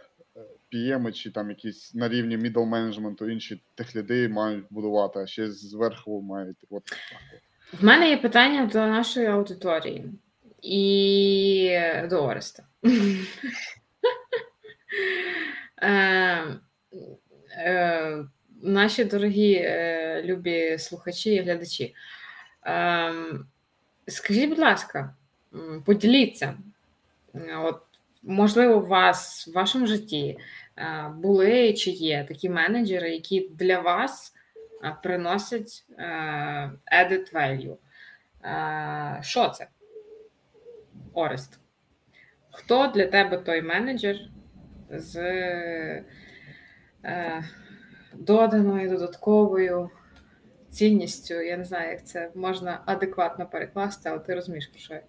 PM 0.73 1.11
чи 1.11 1.31
там 1.31 1.49
якісь 1.49 1.93
на 1.93 2.09
рівні 2.09 2.37
middle 2.37 2.65
менеджменту 2.65 3.29
інші 3.29 3.61
техліди 3.75 4.29
мають 4.29 4.65
будувати, 4.69 5.19
а 5.19 5.27
ще 5.27 5.51
зверху 5.51 6.21
мають. 6.21 6.65
От. 6.69 6.83
В 7.73 7.83
мене 7.83 8.09
є 8.09 8.17
питання 8.17 8.65
до 8.65 8.79
нашої 8.79 9.27
аудиторії 9.27 10.05
і 10.61 11.79
до 12.09 12.25
Ореста. 12.25 12.63
Е, 15.81 16.59
е, 17.57 18.25
наші 18.61 19.03
дорогі 19.03 19.53
е, 19.53 20.21
любі 20.25 20.77
слухачі 20.79 21.33
і 21.33 21.41
глядачі. 21.41 21.95
Скажіть, 24.07 24.49
будь 24.49 24.59
ласка, 24.59 25.15
поділіться. 25.85 26.57
От 27.57 27.81
можливо, 28.23 28.77
у 28.77 28.85
вас 28.85 29.47
в 29.47 29.51
вашому 29.51 29.87
житті 29.87 30.37
е, 30.77 31.13
були 31.15 31.73
чи 31.73 31.91
є 31.91 32.25
такі 32.27 32.49
менеджери, 32.49 33.09
які 33.09 33.49
для 33.49 33.79
вас 33.79 34.33
е, 34.83 34.97
приносять 35.03 35.85
е, 35.97 36.03
added 36.93 37.33
value. 37.33 37.77
Що 39.21 39.49
це? 39.49 39.67
Орест? 41.13 41.59
Хто 42.51 42.87
для 42.87 43.07
тебе 43.07 43.37
той 43.37 43.61
менеджер 43.61 44.15
з 44.89 46.03
доданою 48.13 48.89
додатковою 48.89 49.89
цінністю? 50.69 51.33
Я 51.33 51.57
не 51.57 51.65
знаю, 51.65 51.91
як 51.91 52.07
це 52.07 52.31
можна 52.35 52.81
адекватно 52.85 53.45
перекласти, 53.45 54.09
але 54.09 54.19
ти 54.19 54.35
розумієш, 54.35 54.67
про 54.67 54.79
що 54.79 54.93
я. 54.93 55.01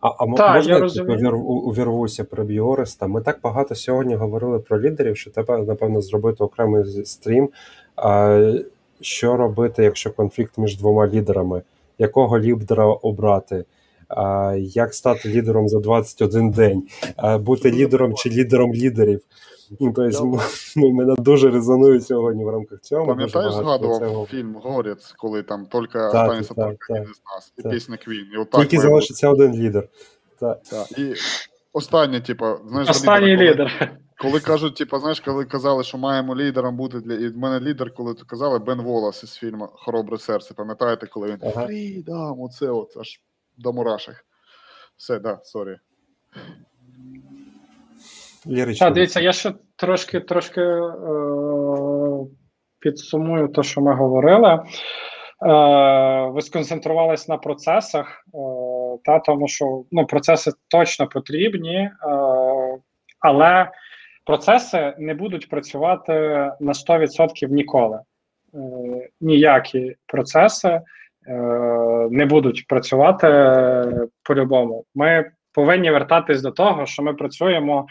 А 0.00 0.08
а 0.08 0.36
так, 0.36 0.56
можна 0.56 0.78
я 0.78 0.88
типу, 0.88 1.38
увірвуся 1.38 2.24
про 2.24 2.44
Біореста? 2.44 3.06
Ми 3.06 3.20
так 3.20 3.38
багато 3.42 3.74
сьогодні 3.74 4.14
говорили 4.14 4.58
про 4.58 4.80
лідерів, 4.80 5.16
що 5.16 5.30
треба, 5.30 5.58
напевно, 5.58 6.00
зробити 6.00 6.44
окремий 6.44 7.04
стрім. 7.04 7.48
А, 7.96 8.52
Що 9.00 9.36
робити, 9.36 9.84
якщо 9.84 10.10
конфлікт 10.10 10.58
між 10.58 10.76
двома 10.76 11.06
лідерами? 11.06 11.62
Якого 11.98 12.38
лідера 12.38 12.86
обрати? 12.86 13.64
А, 14.08 14.54
Як 14.58 14.94
стати 14.94 15.28
лідером 15.28 15.68
за 15.68 15.80
21 15.80 16.50
день? 16.50 16.82
А, 17.16 17.38
Бути 17.38 17.70
лідером 17.70 18.14
чи 18.14 18.30
лідером 18.30 18.74
лідерів? 18.74 19.20
Ну, 19.80 19.92
тобто, 19.96 20.40
ну, 20.76 20.90
мене 20.90 21.14
дуже 21.18 21.50
резонує 21.50 22.00
сьогодні 22.00 22.44
в 22.44 22.48
рамках 22.48 22.80
цього. 22.80 23.06
Пам'ятаєш, 23.06 23.52
згадував 23.52 23.98
цього... 23.98 24.26
фільм 24.26 24.54
Горець, 24.54 25.12
коли 25.16 25.42
там 25.42 25.66
тільки 25.66 25.98
останеться 25.98 26.54
тільки 26.54 26.92
один 26.92 27.04
з 27.14 27.22
нас, 27.34 27.52
і 27.58 27.68
пісня 27.68 27.96
Квін. 27.96 28.26
І 28.34 28.36
отак 28.36 28.60
Тільки 28.60 28.78
залишиться 28.78 29.30
бути. 29.30 29.42
один 29.42 29.62
лідер. 29.62 29.88
Так. 30.40 30.62
Так. 30.62 30.98
І 30.98 31.14
останнє, 31.72 32.20
типу, 32.20 32.46
знаєш, 32.66 32.90
останній 32.90 33.36
лідер. 33.36 33.66
лідер. 33.66 33.98
Коли 34.18 34.40
кажуть, 34.40 34.76
типу, 34.76 34.98
знаєш, 34.98 35.20
коли 35.20 35.44
казали, 35.44 35.84
що 35.84 35.98
маємо 35.98 36.36
лідером 36.36 36.76
бути 36.76 37.00
для. 37.00 37.14
І 37.14 37.28
в 37.28 37.38
мене 37.38 37.60
лідер, 37.60 37.94
коли 37.94 38.14
то 38.14 38.24
казали, 38.24 38.58
Бен 38.58 38.82
Волос 38.82 39.22
із 39.22 39.34
фільму 39.34 39.68
Хоробре 39.72 40.18
серце. 40.18 40.54
Пам'ятаєте, 40.54 41.06
коли 41.06 41.28
він 41.28 41.38
ага. 41.42 41.66
Фрідам, 41.66 42.40
оце 42.40 42.70
от 42.70 42.96
аж 42.96 43.20
до 43.58 43.72
мурашек. 43.72 44.24
Все, 44.96 45.18
да, 45.18 45.40
sorry. 45.44 45.78
Ліричка. 48.46 48.84
Так, 48.84 48.94
дивіться, 48.94 49.20
я 49.20 49.32
ще 49.32 49.54
трошки 49.82 50.20
трошки 50.20 50.60
е, 50.60 50.92
підсумую 52.80 53.48
те, 53.48 53.62
що 53.62 53.80
ми 53.80 53.94
говорили. 53.94 54.48
Е, 54.48 54.62
Ви 56.30 56.42
сконцентрувались 56.42 57.28
на 57.28 57.36
процесах, 57.36 58.24
е, 58.26 58.38
та 59.04 59.18
тому 59.18 59.48
що 59.48 59.84
ну, 59.92 60.06
процеси 60.06 60.50
точно 60.68 61.06
потрібні, 61.06 61.76
е, 61.76 61.90
але 63.20 63.70
процеси 64.26 64.94
не 64.98 65.14
будуть 65.14 65.48
працювати 65.48 66.12
на 66.60 66.72
100% 66.72 67.48
ніколи. 67.48 67.98
Е, 68.54 68.58
Ніякі 69.20 69.94
процеси 70.06 70.68
е, 70.68 70.82
не 72.10 72.26
будуть 72.26 72.66
працювати 72.68 73.26
по-любому. 74.22 74.84
Ми 74.94 75.30
повинні 75.52 75.90
вертатись 75.90 76.42
до 76.42 76.50
того, 76.50 76.86
що 76.86 77.02
ми 77.02 77.14
працюємо 77.14 77.86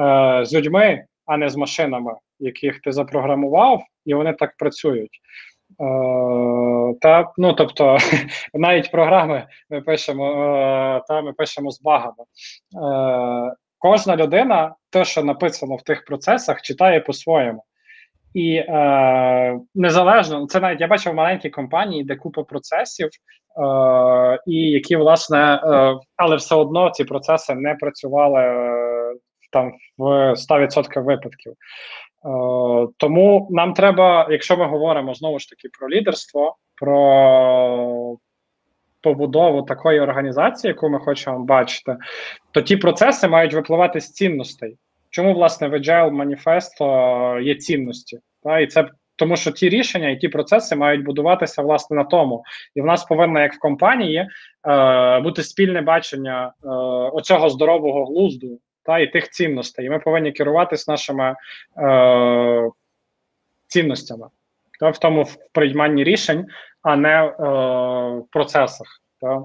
е, 0.00 0.44
з 0.44 0.54
людьми, 0.54 1.04
а 1.26 1.36
не 1.36 1.48
з 1.48 1.56
машинами, 1.56 2.12
яких 2.38 2.80
ти 2.80 2.92
запрограмував, 2.92 3.82
і 4.04 4.14
вони 4.14 4.32
так 4.32 4.56
працюють. 4.56 5.20
Е, 5.80 6.94
та, 7.00 7.32
ну, 7.38 7.52
Тобто, 7.52 7.98
навіть 8.54 8.90
програми 8.90 9.46
ми 9.70 9.80
пишемо 9.80 10.30
е, 10.30 11.02
та 11.08 11.22
ми 11.22 11.32
пишемо 11.32 11.70
з 11.70 11.82
багами. 11.82 12.24
Е, 12.82 13.54
Кожна 13.78 14.16
людина, 14.16 14.74
те, 14.90 15.04
що 15.04 15.24
написано 15.24 15.76
в 15.76 15.82
тих 15.82 16.04
процесах, 16.04 16.62
читає 16.62 17.00
по-своєму. 17.00 17.62
І 18.34 18.54
е, 18.56 19.60
незалежно, 19.74 20.46
це 20.46 20.60
навіть 20.60 20.80
я 20.80 20.86
бачив 20.86 21.14
маленькі 21.14 21.50
компанії, 21.50 22.04
де 22.04 22.16
купа 22.16 22.42
процесів, 22.42 23.08
е, 23.08 24.38
і 24.46 24.54
які, 24.54 24.96
власне, 24.96 25.54
е, 25.54 25.94
але 26.16 26.36
все 26.36 26.54
одно 26.54 26.90
ці 26.90 27.04
процеси 27.04 27.54
не 27.54 27.74
працювали 27.74 28.40
там 29.52 29.72
в 29.98 30.34
100% 30.34 31.02
випадків. 31.02 31.52
Е, 31.52 31.56
тому 32.96 33.48
нам 33.50 33.74
треба, 33.74 34.28
якщо 34.30 34.56
ми 34.56 34.66
говоримо 34.66 35.14
знову 35.14 35.38
ж 35.38 35.48
таки 35.48 35.68
про 35.78 35.90
лідерство, 35.90 36.56
про 36.74 38.16
побудову 39.00 39.62
такої 39.62 40.00
організації, 40.00 40.68
яку 40.68 40.88
ми 40.88 40.98
хочемо 40.98 41.38
бачити, 41.38 41.96
то 42.50 42.60
ті 42.60 42.76
процеси 42.76 43.28
мають 43.28 43.54
випливати 43.54 44.00
з 44.00 44.12
цінностей. 44.12 44.76
Чому 45.10 45.34
власне 45.34 45.68
в 45.68 45.74
Agile 45.74 46.10
Manifesto 46.10 47.40
є 47.40 47.54
цінності? 47.54 48.18
Та, 48.42 48.60
І 48.60 48.66
це 48.66 48.88
тому 49.16 49.36
що 49.36 49.50
ті 49.50 49.68
рішення 49.68 50.08
і 50.08 50.16
ті 50.16 50.28
процеси 50.28 50.76
мають 50.76 51.04
будуватися 51.04 51.62
власне 51.62 51.96
на 51.96 52.04
тому. 52.04 52.44
І 52.74 52.80
в 52.80 52.84
нас 52.84 53.04
повинно, 53.04 53.40
як 53.40 53.54
в 53.54 53.58
компанії, 53.58 54.28
е, 54.68 55.20
бути 55.20 55.42
спільне 55.42 55.80
бачення 55.80 56.46
е, 56.64 56.68
оцього 57.12 57.48
здорового 57.50 58.04
глузду 58.04 58.58
та 58.86 58.98
і 58.98 59.06
тих 59.06 59.30
цінностей. 59.30 59.86
І 59.86 59.90
ми 59.90 59.98
повинні 59.98 60.32
керуватися 60.32 60.92
нашими 60.92 61.36
е, 61.78 62.70
цінностями 63.66 64.26
та, 64.80 64.90
в 64.90 64.98
тому 64.98 65.22
в 65.22 65.36
прийманні 65.52 66.04
рішень, 66.04 66.46
а 66.82 66.96
не 66.96 67.24
е, 67.24 67.32
в 68.18 68.24
процесах. 68.30 68.86
Та. 69.20 69.42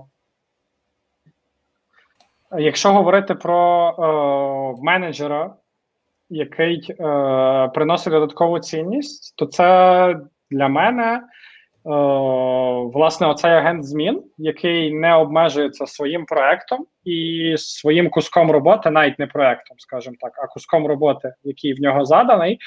Якщо 2.58 2.94
говорити 2.94 3.36
про 3.36 3.90
е, 3.90 4.84
менеджера, 4.84 5.56
який 6.30 6.88
е, 6.90 6.96
приносить 7.74 8.14
додаткову 8.14 8.60
цінність, 8.60 9.36
то 9.36 9.46
це 9.46 10.20
для 10.52 10.68
мене 10.68 11.24
власне 12.94 13.28
оцей 13.28 13.52
агент 13.52 13.86
змін, 13.86 14.24
який 14.38 14.94
не 14.94 15.16
обмежується 15.16 15.88
своїм 15.88 16.26
проектом 16.26 16.86
і 17.04 17.54
своїм 17.58 18.10
куском 18.10 18.52
роботи, 18.52 18.90
навіть 18.90 19.20
не 19.20 19.28
проектом, 19.28 19.80
скажімо 19.80 20.16
так, 20.20 20.32
а 20.38 20.48
куском 20.48 20.88
роботи, 20.88 21.34
який 21.44 21.74
в 21.74 21.82
нього 21.82 22.06
заданий. 22.06 22.60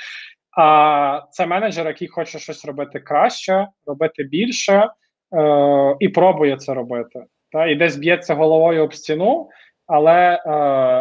А 0.56 1.22
це 1.30 1.46
менеджер, 1.46 1.86
який 1.86 2.08
хоче 2.08 2.38
щось 2.38 2.64
робити 2.64 3.00
краще, 3.00 3.68
робити 3.86 4.24
більше 4.24 4.88
е, 5.36 5.96
і 6.00 6.08
пробує 6.08 6.56
це 6.56 6.74
робити. 6.74 7.24
Та 7.52 7.66
і 7.66 7.74
десь 7.74 7.96
б'ється 7.96 8.34
головою 8.34 8.82
об 8.82 8.94
стіну, 8.94 9.48
але 9.86 10.34
е, 10.34 10.40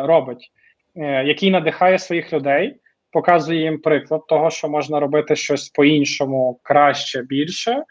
робить, 0.07 0.51
е, 0.95 1.23
який 1.23 1.51
надихає 1.51 1.99
своїх 1.99 2.33
людей, 2.33 2.79
показує 3.13 3.61
їм 3.61 3.79
приклад 3.79 4.27
того, 4.27 4.49
що 4.49 4.69
можна 4.69 4.99
робити 4.99 5.35
щось 5.35 5.69
по-іншому, 5.69 6.59
краще, 6.63 7.21
більше, 7.21 7.83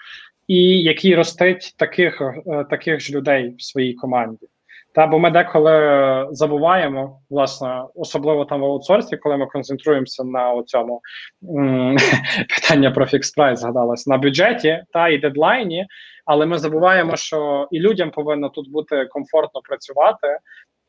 і 0.47 0.83
який 0.83 1.15
ростить 1.15 1.75
таких, 1.77 2.21
е, 2.21 2.65
таких 2.71 3.01
ж 3.01 3.15
людей 3.15 3.55
в 3.59 3.63
своїй 3.63 3.95
команді. 3.95 4.47
Та 4.95 5.07
бо 5.07 5.19
ми 5.19 5.31
деколи 5.31 6.29
забуваємо, 6.31 7.21
власне, 7.31 7.85
особливо 7.95 8.45
там 8.45 8.61
в 8.61 8.65
аутсорсі, 8.65 9.17
коли 9.17 9.37
ми 9.37 9.47
концентруємося 9.47 10.25
на 10.25 10.63
цьому 10.67 11.01
питання 12.49 12.91
про 12.91 13.07
фікс 13.07 13.31
прайс 13.31 13.61
згадалось 13.61 14.07
на 14.07 14.19
бюджеті 14.19 14.83
та 14.93 15.09
і 15.09 15.19
дедлайні, 15.19 15.87
але 16.25 16.47
ми 16.47 16.59
забуваємо, 16.59 17.17
що 17.17 17.69
і 17.71 17.81
людям 17.81 18.11
повинно 18.11 18.49
тут 18.49 18.71
бути 18.71 19.07
комфортно 19.07 19.61
працювати, 19.61 20.39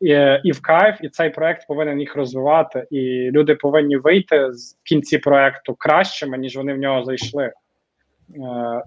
і, 0.03 0.39
і 0.43 0.51
в 0.51 0.61
кайф, 0.61 0.97
і 1.01 1.09
цей 1.09 1.29
проект 1.29 1.67
повинен 1.67 1.99
їх 1.99 2.15
розвивати. 2.15 2.87
І 2.91 3.31
люди 3.31 3.55
повинні 3.55 3.97
вийти 3.97 4.53
з 4.53 4.77
кінці 4.83 5.17
проекту 5.17 5.75
кращими, 5.75 6.37
ніж 6.37 6.57
вони 6.57 6.73
в 6.73 6.77
нього 6.77 7.03
зайшли. 7.03 7.43
Е, 7.43 7.53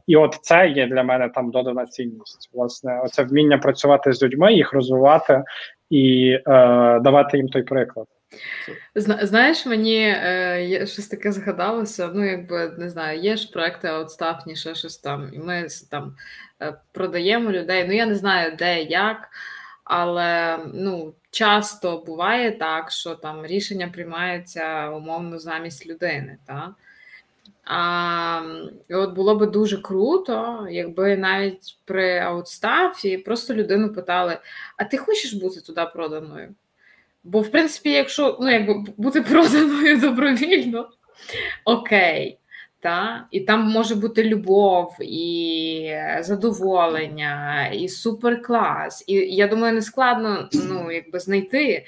і 0.06 0.16
от 0.16 0.38
це 0.42 0.68
є 0.68 0.86
для 0.86 1.02
мене 1.02 1.28
там 1.28 1.50
додана 1.50 1.86
цінність. 1.86 2.50
Власне, 2.52 3.00
оце 3.04 3.22
вміння 3.22 3.58
працювати 3.58 4.12
з 4.12 4.22
людьми, 4.22 4.52
їх 4.52 4.72
розвивати 4.72 5.42
і 5.90 6.30
е, 6.30 6.40
давати 7.00 7.36
їм 7.36 7.48
той 7.48 7.62
приклад. 7.62 8.06
Знаєш, 8.94 9.66
мені 9.66 10.00
е, 10.00 10.86
щось 10.86 11.08
таке 11.08 11.32
згадалося. 11.32 12.10
Ну, 12.14 12.24
якби 12.24 12.68
не 12.78 12.88
знаю, 12.88 13.20
є 13.20 13.36
ж 13.36 13.52
проекти 13.52 13.88
ще 14.54 14.74
щось 14.74 14.98
там, 14.98 15.30
і 15.32 15.38
ми 15.38 15.66
там 15.90 16.16
е, 16.62 16.74
продаємо 16.92 17.50
людей. 17.50 17.84
Ну 17.88 17.94
я 17.94 18.06
не 18.06 18.14
знаю, 18.14 18.52
де 18.58 18.82
як, 18.82 19.28
але 19.86 20.58
ну, 20.74 21.14
часто 21.30 21.98
буває 22.06 22.52
так, 22.52 22.90
що 22.90 23.14
там 23.14 23.46
рішення 23.46 23.88
приймається 23.88 24.90
умовно 24.90 25.38
замість 25.38 25.86
людини. 25.86 26.38
так? 26.46 26.70
А, 27.64 28.42
і 28.88 28.94
От 28.94 29.14
було 29.14 29.34
би 29.34 29.46
дуже 29.46 29.82
круто, 29.82 30.66
якби 30.70 31.16
навіть 31.16 31.78
при 31.84 32.18
аутстафі 32.18 33.18
просто 33.18 33.54
людину 33.54 33.92
питали: 33.92 34.38
а 34.76 34.84
ти 34.84 34.96
хочеш 34.96 35.32
бути 35.32 35.60
туди 35.60 35.86
проданою? 35.94 36.54
Бо, 37.24 37.40
в 37.40 37.50
принципі, 37.50 37.90
якщо 37.90 38.38
ну, 38.40 38.50
якби 38.50 38.84
бути 38.96 39.22
проданою 39.22 39.96
добровільно, 40.00 40.90
окей. 41.64 42.38
Та? 42.80 43.26
І 43.30 43.40
там 43.40 43.70
може 43.70 43.94
бути 43.94 44.24
любов, 44.24 44.96
і 45.00 45.96
задоволення, 46.20 47.66
і 47.68 47.88
суперклас. 47.88 49.04
І 49.06 49.14
я 49.14 49.46
думаю, 49.46 49.74
не 49.74 49.82
складно 49.82 50.48
ну, 50.52 50.92
якби 50.92 51.18
знайти 51.18 51.84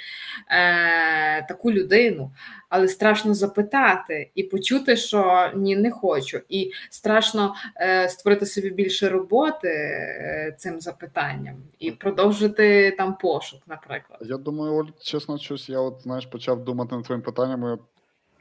е, 0.50 1.46
таку 1.46 1.72
людину, 1.72 2.30
але 2.68 2.88
страшно 2.88 3.34
запитати 3.34 4.30
і 4.34 4.42
почути, 4.42 4.96
що 4.96 5.50
ні, 5.54 5.76
не 5.76 5.90
хочу. 5.90 6.40
І 6.48 6.72
страшно 6.90 7.54
е, 7.80 8.08
створити 8.08 8.46
собі 8.46 8.70
більше 8.70 9.08
роботи 9.08 9.68
е, 9.68 10.54
цим 10.58 10.80
запитанням 10.80 11.56
і 11.78 11.90
продовжити 11.90 12.94
там 12.98 13.16
пошук, 13.20 13.60
наприклад. 13.66 14.20
Я 14.22 14.36
думаю, 14.36 14.72
Оль, 14.72 14.88
чесно, 15.00 15.38
щось 15.38 15.68
я 15.68 15.80
от 15.80 16.02
знаєш, 16.02 16.26
почав 16.26 16.64
думати 16.64 16.94
над 16.96 17.04
твоїм 17.04 17.22
питанням 17.22 17.78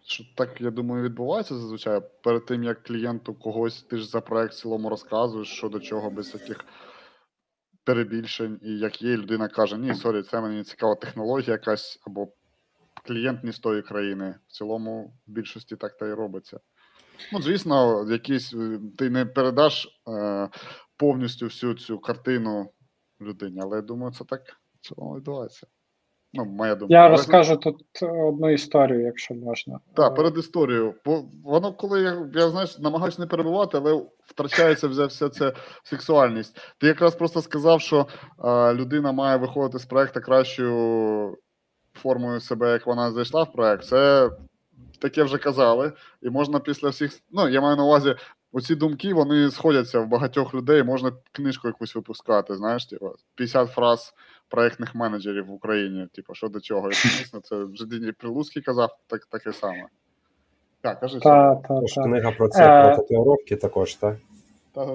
що 0.08 0.24
так, 0.36 0.62
я 0.62 0.72
думаю, 0.72 1.03
відбувається 1.03 1.55
зазвичай. 1.55 2.01
Перед 2.24 2.45
тим, 2.45 2.64
як 2.64 2.84
клієнту 2.84 3.34
когось 3.34 3.84
ти 3.84 3.97
ж 3.97 4.08
за 4.08 4.22
проект 4.22 4.53
в 4.53 4.58
цілому 4.58 4.89
розказуєш, 4.89 5.47
що 5.47 5.70
до 5.70 5.80
чого 5.80 6.10
без 6.10 6.30
таких 6.30 6.66
перебільшень, 7.84 8.60
і 8.64 8.78
як 8.78 9.01
є, 9.01 9.18
людина 9.18 9.47
каже: 9.47 9.78
Ні, 9.78 9.93
sorry, 9.95 10.23
це 10.24 10.41
мені 10.41 10.64
цікава 10.64 10.95
технологія 10.95 11.51
якась, 11.51 11.99
або 12.08 12.28
клієнт 13.05 13.43
не 13.43 13.51
з 13.51 13.60
тої 13.60 13.82
країни. 13.82 14.36
В 14.47 14.51
цілому, 14.51 15.14
в 15.28 15.32
більшості 15.32 15.76
так 15.76 15.97
та 15.97 16.08
й 16.08 16.14
робиться. 16.14 16.60
Ну, 17.34 17.41
звісно, 17.41 18.08
якісь 18.12 18.53
е, 18.53 18.80
ти 18.97 19.10
не 19.10 19.26
передаш 19.26 19.88
е, 20.08 20.49
повністю 20.97 21.45
всю 21.45 21.74
цю 21.74 21.99
картину 21.99 22.72
людині, 23.22 23.60
але 23.64 23.76
я 23.76 23.82
думаю, 23.82 24.14
це 24.14 24.24
так 24.24 24.41
в 24.82 24.88
цілому 24.88 25.16
відбувається. 25.16 25.68
Ну, 26.34 26.45
моя 26.45 26.75
думка. 26.75 26.93
Я 26.93 27.09
розкажу 27.09 27.57
тут 27.57 27.75
одну 28.01 28.49
історію, 28.49 29.01
якщо 29.01 29.34
можна. 29.34 29.80
Так, 29.93 30.15
перед 30.15 30.38
історією. 30.38 30.93
Бо 31.05 31.23
воно, 31.43 31.73
коли 31.73 32.01
я 32.01 32.30
я 32.34 32.49
знаєш, 32.49 32.80
намагаюся 32.80 33.21
не 33.21 33.28
перебувати, 33.28 33.78
але 33.78 34.05
втрачається 34.25 34.88
вся, 34.88 35.05
вся 35.05 35.30
ця 35.30 35.53
сексуальність. 35.84 36.59
Ти 36.78 36.88
якраз 36.88 37.15
просто 37.15 37.41
сказав, 37.41 37.82
що 37.82 38.07
а, 38.38 38.73
людина 38.73 39.11
має 39.11 39.38
виходити 39.38 39.80
з 39.80 39.86
проекту 39.86 40.21
кращою 40.21 41.38
формою 41.93 42.39
себе, 42.39 42.71
як 42.71 42.88
вона 42.88 43.11
зайшла 43.11 43.43
в 43.43 43.51
проект. 43.51 43.84
Це 43.86 44.30
таке 44.99 45.23
вже 45.23 45.38
казали. 45.38 45.93
І 46.21 46.30
можна 46.30 46.59
після 46.59 46.89
всіх. 46.89 47.11
Ну, 47.32 47.49
я 47.49 47.61
маю 47.61 47.78
на 47.78 47.84
увазі, 47.84 48.15
оці 48.51 48.75
думки 48.75 49.13
вони 49.13 49.51
сходяться 49.51 49.99
в 49.99 50.07
багатьох 50.07 50.53
людей. 50.53 50.84
Можна 50.84 51.11
книжку 51.32 51.67
якусь 51.67 51.95
випускати. 51.95 52.55
Знаєш, 52.55 52.88
50 53.36 53.61
типу, 53.61 53.73
фраз 53.73 54.13
проєктних 54.49 54.95
менеджерів 54.95 55.45
в 55.45 55.51
Україні. 55.51 56.07
Типу, 56.13 56.33
що 56.35 56.47
до 56.47 56.59
чого? 56.59 56.89
Дійсно, 56.89 57.39
це 57.39 57.63
вже 57.63 57.85
Діні 57.85 58.11
Прилуцький 58.11 58.61
казав 58.61 58.97
так, 59.07 59.25
таке 59.25 59.53
саме. 59.53 59.85
Так, 60.81 60.99
кажи. 60.99 61.19
Та, 61.19 61.55
та, 61.55 61.81
та. 61.95 62.03
Книга 62.03 62.31
про 62.31 62.49
це 62.49 62.79
е, 62.79 62.87
про 62.87 62.95
татуїровки 62.95 63.55
також, 63.55 63.95
так? 63.95 64.15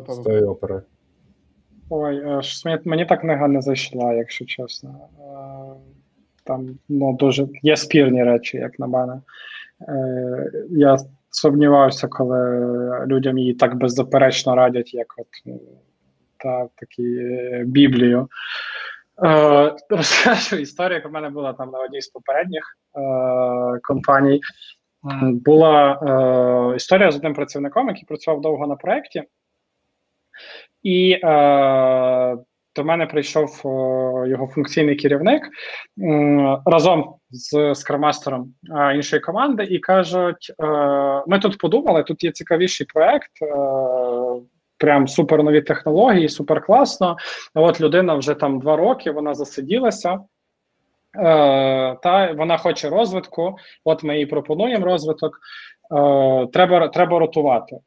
З 0.08 0.18
тої 0.18 0.42
опери. 0.42 0.82
Ой, 1.90 2.38
е, 2.38 2.42
щось 2.42 2.84
мені, 2.84 3.06
та 3.06 3.16
книга 3.16 3.48
не 3.48 3.62
зайшла, 3.62 4.12
якщо 4.12 4.44
чесно. 4.44 4.90
Е, 4.90 5.24
там 6.44 6.78
ну, 6.88 7.16
дуже 7.16 7.46
є 7.62 7.76
спірні 7.76 8.24
речі, 8.24 8.56
як 8.56 8.78
на 8.78 8.86
мене. 8.86 9.20
Я 10.70 10.96
сумнівався, 11.30 12.08
коли 12.08 12.60
людям 13.06 13.38
її 13.38 13.54
так 13.54 13.74
беззаперечно 13.74 14.56
радять, 14.56 14.94
як 14.94 15.14
от 15.18 15.26
ну, 15.44 15.60
та 16.36 16.68
такі 16.76 17.02
Біблію. 17.64 18.28
Е, 19.24 19.76
Розкажу 19.90 20.56
історію, 20.56 20.96
яка 20.96 21.08
в 21.08 21.12
мене 21.12 21.30
була 21.30 21.52
там 21.52 21.70
на 21.70 21.78
одній 21.78 22.00
з 22.00 22.08
попередніх 22.08 22.78
е, 22.96 23.80
компаній. 23.82 24.40
Була 25.22 25.92
е, 26.72 26.76
історія 26.76 27.10
з 27.10 27.16
одним 27.16 27.34
працівником, 27.34 27.88
який 27.88 28.04
працював 28.04 28.40
довго 28.40 28.66
на 28.66 28.76
проєкті, 28.76 29.22
і 30.82 31.20
е, 31.24 32.36
до 32.76 32.84
мене 32.84 33.06
прийшов 33.06 33.62
е, 33.64 33.68
його 34.28 34.46
функційний 34.46 34.96
керівник 34.96 35.42
е, 35.42 35.48
разом 36.66 37.14
з 37.30 37.74
скрамастером 37.74 38.54
іншої 38.94 39.20
команди, 39.20 39.64
і 39.64 39.78
кажуть: 39.78 40.52
ми 41.26 41.38
тут 41.38 41.58
подумали, 41.58 42.02
тут 42.02 42.24
є 42.24 42.30
цікавіший 42.30 42.86
проєкт, 42.94 43.30
прям 44.82 45.08
супер 45.08 45.42
нові 45.42 45.60
технології, 45.60 46.28
супер 46.28 46.64
класно. 46.64 47.16
От 47.54 47.80
людина 47.80 48.14
вже 48.14 48.34
там 48.34 48.60
два 48.60 48.76
роки, 48.76 49.10
вона 49.10 49.34
засиділася. 49.34 50.12
Е, 50.12 51.96
Та 52.02 52.32
вона 52.32 52.58
хоче 52.58 52.88
розвитку. 52.88 53.56
От 53.84 54.02
ми 54.02 54.18
їй 54.18 54.26
пропонуємо 54.26 54.86
розвиток. 54.86 55.40
Е, 55.96 56.46
Треба 56.52 56.88
треба 56.88 57.18
ротувати. 57.18 57.76
Е, 57.76 57.80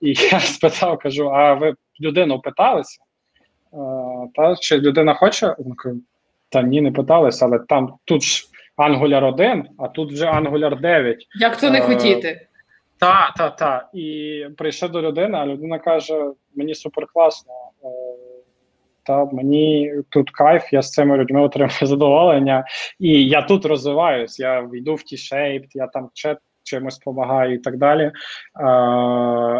І 0.00 0.08
я 0.32 0.40
спитав, 0.40 0.98
кажу: 0.98 1.30
а 1.30 1.54
ви 1.54 1.74
людину 2.00 2.40
питалися? 2.40 2.98
Е, 3.72 3.76
та 4.34 4.56
Чи 4.56 4.78
людина 4.78 5.14
хоче? 5.14 5.56
Та 6.48 6.62
ні, 6.62 6.80
не 6.80 6.92
питалися, 6.92 7.46
але 7.46 7.58
там 7.58 7.94
тут 8.04 8.22
ж 8.22 8.44
Angular 8.78 9.24
1, 9.24 9.64
а 9.78 9.88
тут 9.88 10.12
вже 10.12 10.26
Angular 10.26 10.80
9. 10.80 11.26
Як 11.34 11.56
то 11.56 11.70
не 11.70 11.78
е, 11.78 11.82
хотіти? 11.82 12.46
Та, 12.98 13.34
та, 13.36 13.50
та. 13.50 13.88
І 13.94 14.46
прийшов 14.56 14.90
до 14.90 15.02
людини, 15.02 15.38
а 15.38 15.46
людина 15.46 15.78
каже: 15.78 16.30
мені 16.54 16.74
супер 16.74 17.06
класно. 17.12 17.52
е, 17.84 17.88
Та 19.02 19.24
мені 19.24 19.92
тут 20.08 20.30
кайф, 20.30 20.72
я 20.72 20.82
з 20.82 20.90
цими 20.90 21.16
людьми 21.16 21.40
отримую 21.40 21.70
задоволення, 21.82 22.64
і 22.98 23.28
я 23.28 23.42
тут 23.42 23.64
розвиваюсь. 23.66 24.40
Я 24.40 24.62
війду 24.62 24.94
в 24.94 25.02
ті 25.02 25.16
шейп, 25.16 25.64
я 25.74 25.86
там 25.86 26.10
чимось 26.62 26.98
допомагаю 26.98 27.54
і 27.54 27.58
так 27.58 27.76
далі. 27.76 28.02
Е, 28.02 28.12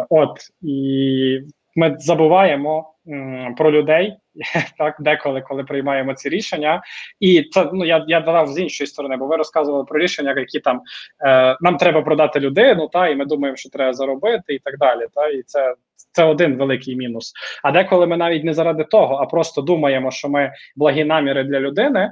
от 0.09 0.37
і 0.61 1.39
ми 1.75 1.95
забуваємо 1.99 2.93
м, 3.07 3.55
про 3.57 3.71
людей 3.71 4.15
так 4.77 4.95
деколи, 4.99 5.41
коли 5.41 5.63
приймаємо 5.63 6.13
ці 6.13 6.29
рішення. 6.29 6.81
І 7.19 7.43
це 7.43 7.69
ну 7.73 7.85
я 7.85 8.05
я 8.07 8.19
додав 8.19 8.47
з 8.47 8.59
іншої 8.59 8.87
сторони, 8.87 9.17
бо 9.17 9.27
ви 9.27 9.35
розказували 9.37 9.83
про 9.83 9.99
рішення, 9.99 10.35
які 10.37 10.59
там 10.59 10.81
е, 11.25 11.57
нам 11.61 11.77
треба 11.77 12.01
продати 12.01 12.39
людину, 12.39 12.87
та 12.87 13.07
і 13.07 13.15
ми 13.15 13.25
думаємо, 13.25 13.57
що 13.57 13.69
треба 13.69 13.93
заробити, 13.93 14.53
і 14.53 14.59
так 14.59 14.77
далі. 14.77 15.05
Та 15.13 15.27
і 15.27 15.41
це. 15.41 15.75
Це 16.11 16.23
один 16.23 16.57
великий 16.57 16.95
мінус. 16.95 17.33
А 17.63 17.71
деколи 17.71 18.07
ми 18.07 18.17
навіть 18.17 18.43
не 18.43 18.53
заради 18.53 18.83
того, 18.83 19.15
а 19.15 19.25
просто 19.25 19.61
думаємо, 19.61 20.11
що 20.11 20.29
ми 20.29 20.51
благі 20.75 21.05
наміри 21.05 21.43
для 21.43 21.59
людини 21.59 21.99
е, 21.99 22.11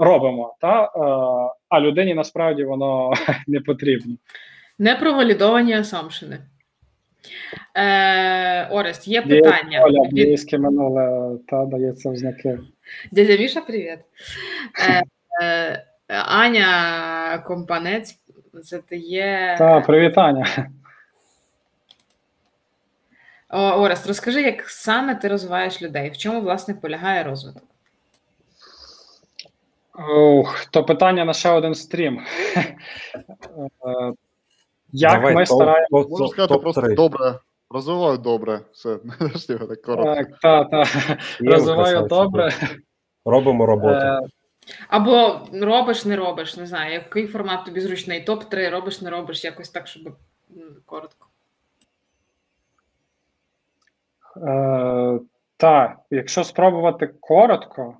робимо, 0.00 0.56
та 0.60 0.84
е, 0.84 0.88
а 1.68 1.80
людині 1.80 2.14
насправді 2.14 2.64
воно 2.64 3.12
не 3.46 3.60
потрібно. 3.60 4.14
Непровалідовані 4.78 5.74
асампшени. 5.74 6.38
Е, 7.74 8.66
Орест, 8.66 9.08
є 9.08 9.14
Є 9.14 9.22
питання. 9.22 9.82
Оля, 9.84 10.02
Від... 10.02 10.12
близьке 10.12 10.58
минуле 10.58 11.36
та 11.48 11.64
дається 11.64 12.10
в 12.10 12.16
знаки. 12.16 12.58
Дядя 13.12 13.36
Міша, 13.36 13.60
привіт. 13.60 13.98
Е, 14.88 15.02
е, 15.42 15.86
Аня 16.08 17.38
Компанець 17.46 18.18
задає. 18.52 19.56
Та 19.58 19.80
привітання. 19.80 20.46
О, 23.48 23.60
Орест, 23.60 24.06
розкажи, 24.06 24.42
як 24.42 24.68
саме 24.68 25.14
ти 25.14 25.28
розвиваєш 25.28 25.82
людей? 25.82 26.10
В 26.10 26.16
чому, 26.16 26.40
власне, 26.40 26.74
полягає 26.74 27.22
розвиток? 27.24 27.62
Ух, 30.16 30.66
то 30.70 30.84
питання 30.84 31.24
на 31.24 31.32
ще 31.32 31.50
один 31.50 31.74
стрім. 31.74 32.20
Як 34.92 35.12
Давай, 35.12 35.34
ми 35.34 35.42
топ- 35.42 35.46
стараємося. 35.46 35.88
топ- 36.08 36.10
Можу 36.10 36.24
топ- 36.24 36.28
сказати 36.30 36.58
просто 36.58 36.94
добре. 36.94 37.38
Розвиваю 37.70 38.18
добре. 38.18 38.60
Все, 38.72 38.98
не 39.48 39.58
так 39.58 39.82
коротко. 39.82 40.14
Так, 40.14 40.38
та, 40.42 40.64
та. 40.64 40.78
Є 41.40 41.50
Розвиваю 41.50 42.06
добре. 42.06 42.50
Робимо 43.24 43.66
роботу. 43.66 43.94
Е, 43.94 44.20
Або 44.88 45.40
робиш, 45.52 46.04
не 46.04 46.16
робиш, 46.16 46.56
не 46.56 46.66
знаю, 46.66 46.92
який 46.92 47.26
формат 47.26 47.64
тобі 47.64 47.80
зручний. 47.80 48.24
Топ-3 48.24 48.70
робиш, 48.70 49.00
не 49.02 49.10
робиш, 49.10 49.44
якось 49.44 49.70
так, 49.70 49.86
щоб 49.86 50.02
коротко. 50.86 51.26
Е, 54.36 55.20
так, 55.56 55.96
якщо 56.10 56.44
спробувати 56.44 57.06
коротко, 57.20 57.96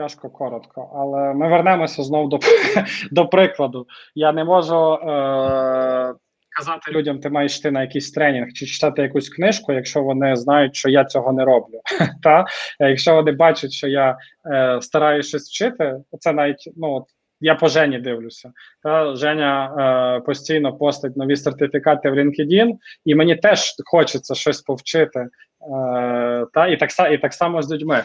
тяжко 0.00 0.30
коротко, 0.30 0.90
але 0.94 1.34
ми 1.34 1.48
вернемося 1.48 2.02
знову 2.02 2.28
до, 2.28 2.38
до 3.10 3.26
прикладу. 3.26 3.86
Я 4.14 4.32
не 4.32 4.44
можу 4.44 4.92
е, 4.92 6.14
казати 6.56 6.90
людям, 6.90 7.20
ти 7.20 7.30
маєш 7.30 7.58
йти 7.58 7.70
на 7.70 7.80
якийсь 7.80 8.12
тренінг 8.12 8.52
чи 8.52 8.66
читати 8.66 9.02
якусь 9.02 9.28
книжку, 9.28 9.72
якщо 9.72 10.02
вони 10.02 10.36
знають, 10.36 10.76
що 10.76 10.88
я 10.88 11.04
цього 11.04 11.32
не 11.32 11.44
роблю. 11.44 11.80
Та? 12.22 12.44
Якщо 12.78 13.14
вони 13.14 13.32
бачать, 13.32 13.72
що 13.72 13.88
я 13.88 14.16
е, 14.52 14.78
стараюся 14.82 15.28
щось 15.28 15.48
вчити, 15.48 15.96
це 16.18 16.32
навіть 16.32 16.70
ну, 16.76 17.06
я 17.40 17.54
по 17.54 17.68
Жені 17.68 17.98
дивлюся. 17.98 18.52
Та 18.82 19.16
Женя 19.16 19.74
е, 20.18 20.20
постійно 20.20 20.72
постить 20.72 21.16
нові 21.16 21.36
сертифікати 21.36 22.10
в 22.10 22.14
LinkedIn, 22.14 22.70
і 23.04 23.14
мені 23.14 23.36
теж 23.36 23.74
хочеться 23.84 24.34
щось 24.34 24.60
повчити. 24.60 25.20
Е, 25.20 26.46
та 26.52 26.66
і 26.66 26.76
так 26.76 26.90
і 27.12 27.18
так 27.18 27.32
само 27.32 27.62
з 27.62 27.72
людьми. 27.72 27.96
Е, 27.96 28.04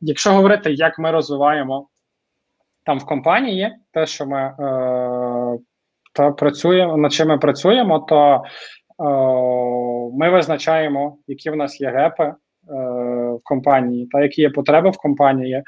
якщо 0.00 0.32
говорити, 0.32 0.72
як 0.72 0.98
ми 0.98 1.10
розвиваємо 1.10 1.88
там 2.84 2.98
в 2.98 3.06
компанії, 3.06 3.72
те, 3.92 4.06
що 4.06 4.26
ми 4.26 4.40
е, 4.40 5.58
та 6.12 6.30
працюємо, 6.30 6.96
над 6.96 7.12
чим 7.12 7.28
ми 7.28 7.38
працюємо, 7.38 7.98
то 7.98 8.42
е, 9.00 9.04
ми 10.18 10.30
визначаємо, 10.30 11.16
які 11.26 11.50
в 11.50 11.56
нас 11.56 11.80
є 11.80 11.90
гепи 11.90 12.24
е, 12.24 12.34
в 13.32 13.40
компанії, 13.44 14.06
та 14.06 14.20
які 14.22 14.40
є 14.40 14.50
потреби 14.50 14.90
в 14.90 14.96
компанії, 14.96 15.54
е, 15.54 15.64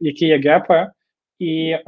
які 0.00 0.26
є 0.26 0.38
гепи. 0.38 0.86
І 1.38 1.70
е, 1.70 1.82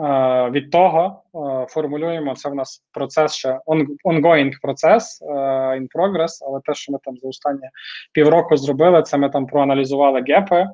від 0.51 0.70
того 0.70 1.23
е, 1.35 1.66
формулюємо 1.68 2.35
це 2.35 2.48
в 2.48 2.55
нас 2.55 2.85
процес 2.93 3.35
ще 3.35 3.59
on, 3.66 3.86
ongoing 4.05 4.52
процес 4.62 5.23
е, 5.23 5.35
in 5.78 5.86
progress, 5.94 6.28
але 6.47 6.60
те, 6.64 6.74
що 6.74 6.93
ми 6.93 6.98
там 7.05 7.16
за 7.16 7.28
останні 7.28 7.68
півроку 8.12 8.56
зробили, 8.56 9.02
це 9.02 9.18
ми 9.18 9.31
там 9.31 9.47
проаналізували 9.47 10.24
гепи, 10.28 10.56
е, 10.56 10.68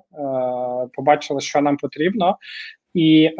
побачили, 0.92 1.40
що 1.40 1.60
нам 1.60 1.76
потрібно, 1.76 2.36
і 2.94 3.24
е, 3.24 3.34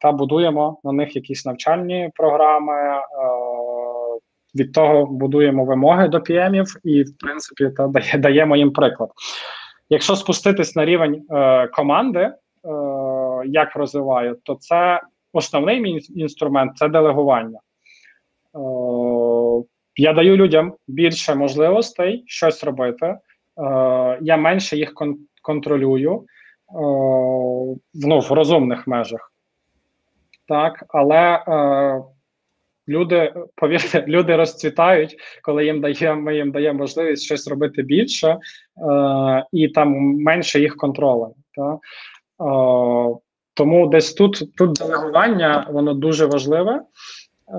та 0.00 0.12
будуємо 0.12 0.80
на 0.84 0.92
них 0.92 1.16
якісь 1.16 1.46
навчальні 1.46 2.10
програми. 2.14 2.74
Е, 2.74 3.02
від 4.54 4.72
того 4.72 5.06
будуємо 5.06 5.64
вимоги 5.64 6.08
до 6.08 6.18
PM-ів 6.18 6.66
і, 6.84 7.02
в 7.02 7.18
принципі, 7.18 7.70
та 7.76 7.86
дає, 7.86 8.18
даємо 8.18 8.56
їм 8.56 8.72
приклад. 8.72 9.10
Якщо 9.90 10.16
спуститись 10.16 10.76
на 10.76 10.84
рівень 10.84 11.22
е, 11.30 11.66
команди, 11.66 12.32
як 13.44 13.76
розвиваю, 13.76 14.38
то 14.42 14.54
це 14.54 15.00
основний 15.32 15.80
мій 15.80 16.00
інструмент 16.14 16.76
це 16.76 16.88
делегування. 16.88 17.58
Е, 17.58 18.58
я 19.96 20.12
даю 20.12 20.36
людям 20.36 20.74
більше 20.88 21.34
можливостей 21.34 22.24
щось 22.26 22.64
робити. 22.64 23.06
Е, 23.06 23.18
я 24.20 24.36
менше 24.36 24.76
їх 24.76 24.94
контролюю 25.42 26.14
е, 26.14 26.24
ну, 27.94 28.20
в 28.20 28.32
розумних 28.32 28.86
межах. 28.86 29.32
Так, 30.48 30.84
але 30.88 31.44
люди, 32.88 33.34
повірте, 33.54 34.04
люди 34.08 34.36
розцвітають, 34.36 35.16
коли 35.42 35.64
їм 35.64 35.80
дає, 35.80 36.14
ми 36.14 36.36
їм 36.36 36.52
даємо 36.52 36.78
можливість 36.78 37.24
щось 37.24 37.48
робити 37.48 37.82
більше, 37.82 38.38
і 39.52 39.68
там 39.68 39.92
менше 40.16 40.60
їх 40.60 40.76
контролем. 40.76 41.30
Так? 41.56 41.78
Тому 43.54 43.86
десь 43.86 44.14
тут, 44.14 44.56
тут 44.56 44.72
делегування 44.72 45.66
воно 45.70 45.94
дуже 45.94 46.26
важливе. 46.26 46.82
Е, 47.52 47.56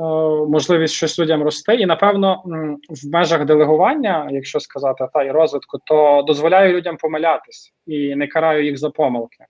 можливість 0.50 0.94
щось 0.94 1.20
людям 1.20 1.44
рости, 1.44 1.76
і 1.76 1.86
напевно 1.86 2.44
в 2.90 3.12
межах 3.12 3.46
делегування, 3.46 4.28
якщо 4.32 4.60
сказати, 4.60 5.08
та 5.14 5.24
і 5.24 5.32
розвитку, 5.32 5.78
то 5.86 6.24
дозволяю 6.28 6.78
людям 6.78 6.98
помилятись 6.98 7.74
і 7.88 8.16
не 8.16 8.28
караю 8.28 8.66
їх 8.66 8.78
за 8.78 8.90
помилки. 8.90 9.46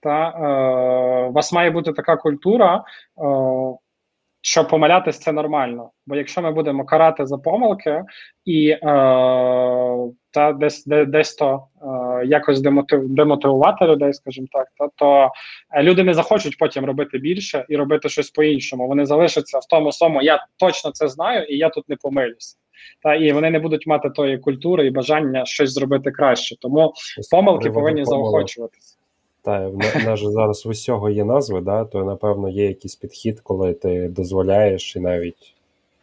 Та 0.00 0.28
е, 0.28 1.28
у 1.28 1.32
вас 1.32 1.52
має 1.52 1.70
бути 1.70 1.92
така 1.92 2.16
культура, 2.16 2.76
е, 2.76 2.82
що 4.40 4.64
помилятись 4.64 5.18
це 5.18 5.32
нормально. 5.32 5.90
Бо 6.06 6.16
якщо 6.16 6.42
ми 6.42 6.52
будемо 6.52 6.84
карати 6.84 7.26
за 7.26 7.38
помилки 7.38 8.04
і 8.44 8.68
е, 8.68 8.78
та 10.30 10.52
десь 10.52 10.84
де, 10.84 11.04
десь 11.04 11.34
то 11.34 11.66
е, 11.82 11.86
якось 12.24 12.60
демотив, 12.60 13.08
демотивувати 13.08 13.84
людей, 13.84 14.12
скажімо 14.12 14.46
так, 14.52 14.66
та, 14.78 14.88
то 14.96 15.30
е, 15.70 15.82
люди 15.82 16.04
не 16.04 16.14
захочуть 16.14 16.58
потім 16.58 16.84
робити 16.84 17.18
більше 17.18 17.66
і 17.68 17.76
робити 17.76 18.08
щось 18.08 18.30
по-іншому. 18.30 18.88
Вони 18.88 19.06
залишаться 19.06 19.58
в 19.58 19.64
тому 19.70 19.92
самому, 19.92 20.22
я 20.22 20.46
точно 20.56 20.90
це 20.90 21.08
знаю, 21.08 21.44
і 21.44 21.56
я 21.56 21.68
тут 21.68 21.88
не 21.88 21.96
помилюся. 21.96 22.56
Та 23.02 23.14
і 23.14 23.32
вони 23.32 23.50
не 23.50 23.58
будуть 23.58 23.86
мати 23.86 24.10
тої 24.10 24.38
культури 24.38 24.86
і 24.86 24.90
бажання 24.90 25.44
щось 25.44 25.72
зробити 25.72 26.10
краще. 26.10 26.56
Тому 26.60 26.92
помилки 27.30 27.70
повинні 27.70 28.04
заохочуватися. 28.04 28.96
Та 29.42 29.68
в 29.68 29.76
нас 30.04 30.20
зараз 30.20 30.66
в 30.66 30.68
усього 30.68 31.10
є 31.10 31.24
назви, 31.24 31.60
да, 31.60 31.84
то 31.84 32.04
напевно 32.04 32.48
є 32.48 32.66
якийсь 32.66 32.96
підхід, 32.96 33.40
коли 33.40 33.74
ти 33.74 34.08
дозволяєш 34.08 34.96
і 34.96 35.00
навіть 35.00 35.54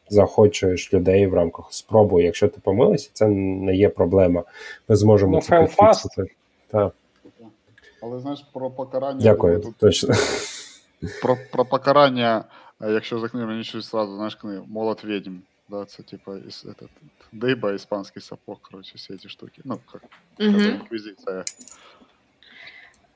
заохочуєш 0.10 0.94
людей 0.94 1.28
в 1.28 1.34
рамках 1.34 1.74
спробу. 1.74 2.22
Якщо 2.22 2.48
ти 2.48 2.58
помилився, 2.64 3.10
це 3.14 3.28
не 3.28 3.76
є 3.76 3.90
проблема. 3.90 4.44
Ми 4.90 4.96
зможемо 4.96 5.32
Ну, 5.32 5.42
це 5.42 5.60
підфіксити. 5.60 6.26
Так, 6.68 6.94
Але 8.02 8.20
знаєш, 8.20 8.46
про 8.54 8.70
покарання. 8.70 9.20
дякую. 9.22 9.60
Тут 9.60 9.76
Точно. 9.76 10.16
про, 11.22 11.38
про 11.52 11.66
покарання, 11.66 12.44
е, 12.82 12.92
якщо 12.92 13.20
за 13.20 13.30
книгу, 13.30 13.48
мені 13.48 13.64
щось 13.64 13.90
сразу, 13.90 14.16
знаєш, 14.16 14.36
книгу 14.36 14.66
«Молот 14.68 15.04
ведьм». 15.04 15.36
Да, 15.70 15.86
це 15.86 16.04
типа 16.04 16.36
іс, 16.48 16.66
этот, 16.66 16.88
Дейба, 17.32 17.72
іспанський 17.74 18.22
сапог, 18.22 18.58
короче, 18.62 18.92
всі 18.96 19.18
ці 19.18 19.30
штуки. 19.30 19.62
Ну, 19.66 19.78
як 20.40 20.50
Угу. 20.50 20.60
це 20.60 20.66
інквізиція. 20.68 21.44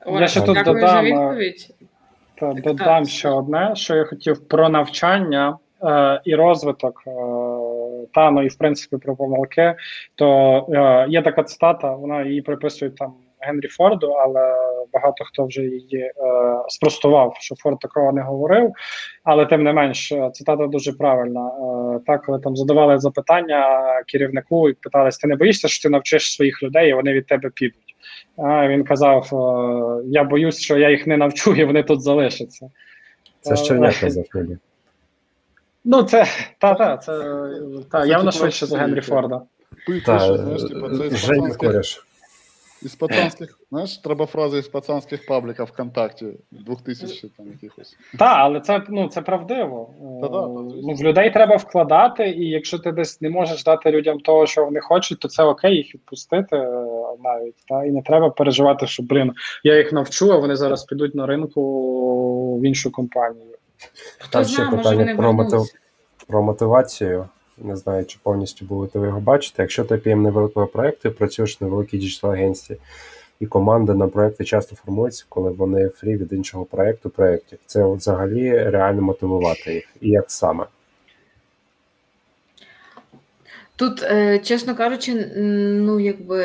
Я 0.06 0.28
ще 0.28 0.40
тут 0.40 0.64
додам, 0.64 1.06
е, 1.06 1.10
відповідь. 1.10 1.70
Та 2.34 2.52
додам 2.52 3.06
ще 3.06 3.28
одне, 3.28 3.72
що 3.76 3.96
я 3.96 4.04
хотів 4.04 4.48
про 4.48 4.68
навчання 4.68 5.58
е, 5.84 6.20
і 6.24 6.34
розвиток, 6.34 7.02
е, 7.06 7.10
та 8.14 8.30
ну 8.30 8.42
і 8.42 8.48
в 8.48 8.58
принципі 8.58 8.96
про 8.96 9.16
помилки. 9.16 9.74
То 10.14 10.26
е, 10.72 11.06
є 11.08 11.22
така 11.22 11.42
цитата, 11.42 11.94
вона 11.94 12.22
її 12.22 12.42
приписують 12.42 12.96
там 12.96 13.14
Генрі 13.40 13.68
Форду, 13.68 14.10
але 14.10 14.54
багато 14.92 15.24
хто 15.24 15.46
вже 15.46 15.62
її 15.62 15.98
е, 15.98 16.12
спростував, 16.68 17.36
що 17.40 17.54
Форд 17.54 17.78
такого 17.78 18.12
не 18.12 18.22
говорив. 18.22 18.72
Але 19.24 19.46
тим 19.46 19.62
не 19.62 19.72
менш, 19.72 20.12
е, 20.12 20.30
цитата 20.32 20.66
дуже 20.66 20.92
правильна. 20.92 21.48
Е, 21.48 22.00
так, 22.06 22.24
коли 22.24 22.38
там 22.38 22.56
задавали 22.56 22.98
запитання 22.98 23.64
керівнику 24.06 24.68
і 24.68 24.72
питались, 24.72 25.18
ти 25.18 25.28
не 25.28 25.36
боїшся, 25.36 25.68
що 25.68 25.88
ти 25.88 25.92
навчиш 25.92 26.34
своїх 26.34 26.62
людей, 26.62 26.90
і 26.90 26.94
вони 26.94 27.12
від 27.12 27.26
тебе 27.26 27.50
підуть. 27.54 27.94
А 28.36 28.68
він 28.68 28.84
казав: 28.84 29.28
е, 29.32 30.02
Я 30.06 30.24
боюсь, 30.24 30.60
що 30.60 30.78
я 30.78 30.90
їх 30.90 31.06
не 31.06 31.16
навчу, 31.16 31.54
і 31.54 31.64
вони 31.64 31.82
тут 31.82 32.02
залишаться. 32.02 32.70
Це 33.40 33.56
ще 33.56 33.74
не 33.74 33.92
казав. 33.92 34.24
Ну, 35.84 36.02
це 36.02 36.26
та, 36.58 36.74
та, 36.74 36.96
це 36.96 37.12
та, 37.90 38.02
Це 38.02 38.08
явно 38.08 38.30
типу 38.30 38.42
швидше 38.42 38.66
за 38.66 38.78
Генрі. 38.78 39.00
Форда. 39.00 39.42
Пише, 39.86 40.36
знаєш, 40.36 40.62
типу, 40.62 40.88
це 40.88 41.06
із 41.06 41.24
пацанських, 41.24 42.04
із 42.82 42.94
пацанських, 42.94 43.58
знаєш, 43.70 43.98
треба 43.98 44.26
фрази 44.26 44.58
із 44.58 44.68
пацанських 44.68 45.26
пабліків 45.26 45.64
ВКонтакті, 45.64 46.26
2000 46.50 47.28
там 47.36 47.46
якихось. 47.46 47.96
Так, 48.18 48.36
але 48.38 48.60
це 48.60 48.82
ну 48.88 49.08
це 49.08 49.22
правдиво. 49.22 49.90
Та 50.22 50.28
да, 50.28 50.38
Е, 50.38 50.48
ну, 50.82 50.94
в 50.94 51.02
людей 51.02 51.30
треба 51.30 51.56
вкладати, 51.56 52.28
і 52.30 52.48
якщо 52.48 52.78
ти 52.78 52.92
десь 52.92 53.20
не 53.20 53.30
можеш 53.30 53.64
дати 53.64 53.90
людям 53.90 54.20
того, 54.20 54.46
що 54.46 54.64
вони 54.64 54.80
хочуть, 54.80 55.18
то 55.18 55.28
це 55.28 55.42
окей, 55.42 55.76
їх 55.76 55.94
відпустити 55.94 56.56
е, 56.56 56.86
навіть. 57.24 57.66
Та? 57.68 57.84
І 57.84 57.90
не 57.90 58.02
треба 58.02 58.30
переживати, 58.30 58.86
що 58.86 59.02
блін, 59.02 59.32
я 59.64 59.76
їх 59.76 59.92
навчу, 59.92 60.32
а 60.32 60.38
вони 60.38 60.56
зараз 60.56 60.84
підуть 60.84 61.14
на 61.14 61.26
ринку 61.26 62.58
в 62.58 62.62
іншу 62.62 62.92
компанію. 62.92 63.56
Там 64.30 64.44
ще 64.44 64.54
знає, 64.54 64.70
питання 64.70 65.16
про 65.16 65.32
мотив... 65.32 65.62
про 66.26 66.42
мотивацію. 66.42 67.28
Не 67.58 67.76
знаю, 67.76 68.04
чи 68.04 68.18
повністю 68.22 68.64
будете 68.64 68.98
ви 68.98 69.06
його 69.06 69.20
бачити. 69.20 69.62
Якщо 69.62 69.84
ти 69.84 69.94
PM 69.94 70.16
невеликого 70.16 70.66
проєкту 70.66 71.08
і 71.08 71.12
працюєш 71.12 71.60
на 71.60 71.66
великій 71.66 71.98
діджитал 71.98 72.32
агенції, 72.32 72.78
і 73.40 73.46
команда 73.46 73.94
на 73.94 74.08
проєкти 74.08 74.44
часто 74.44 74.76
формується, 74.76 75.24
коли 75.28 75.50
вони 75.50 75.88
free 75.88 76.16
від 76.16 76.32
іншого 76.32 76.64
проєкту 76.64 77.10
проєктів. 77.10 77.58
Це 77.66 77.86
взагалі 77.86 78.58
реально 78.58 79.02
мотивувати 79.02 79.74
їх. 79.74 79.88
І 80.00 80.08
як 80.08 80.30
саме? 80.30 80.66
Тут, 83.76 84.02
е, 84.02 84.38
чесно 84.38 84.74
кажучи, 84.74 85.32
ну 85.36 86.00
якби 86.00 86.44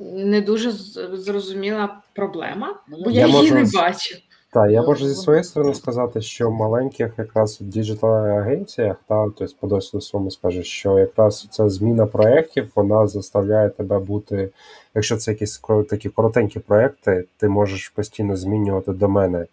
не 0.00 0.40
дуже 0.40 0.70
зрозуміла 1.12 2.00
проблема, 2.12 2.80
бо 2.88 3.10
я 3.10 3.20
я, 3.20 3.26
її 3.26 3.38
можу 3.38 3.54
не 3.54 3.70
бачу. 3.74 4.16
Так, 4.52 4.70
я 4.70 4.70
Я 4.70 4.82
можу 4.82 5.08
зі 5.08 5.14
своєї 5.14 5.44
сторони 5.44 5.74
сказати, 5.74 6.20
що 6.20 6.48
в 6.48 6.52
маленьких 6.52 7.12
якраз 7.18 7.58
digital 7.60 8.14
агенціях, 8.14 8.96
та 9.08 9.24
тобто 9.24 9.54
по 9.60 9.66
досвіду 9.66 10.00
своєму 10.00 10.30
скажу, 10.30 10.62
що 10.62 10.98
якраз 10.98 11.48
ця 11.50 11.68
зміна 11.68 12.06
проєктів 12.06 12.70
вона 12.74 13.06
заставляє 13.06 13.68
тебе 13.68 13.98
бути, 13.98 14.50
якщо 14.94 15.16
це 15.16 15.30
якісь 15.30 15.60
такі 15.88 16.08
коротенькі 16.08 16.60
проєкти, 16.60 17.24
ти 17.36 17.48
можеш 17.48 17.88
постійно 17.88 18.36
змінювати 18.36 18.92
домени, 18.92 19.46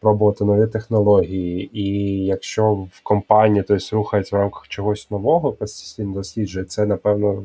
пробувати 0.00 0.44
нові 0.44 0.66
технології. 0.66 1.78
І 1.80 2.18
якщо 2.24 2.72
в 2.74 3.00
компанії 3.02 3.64
тобто, 3.68 3.96
рухається 3.96 4.36
в 4.36 4.38
рамках 4.38 4.68
чогось 4.68 5.10
нового, 5.10 5.52
постійно 5.52 6.14
досліджує, 6.14 6.64
це 6.64 6.86
напевно 6.86 7.42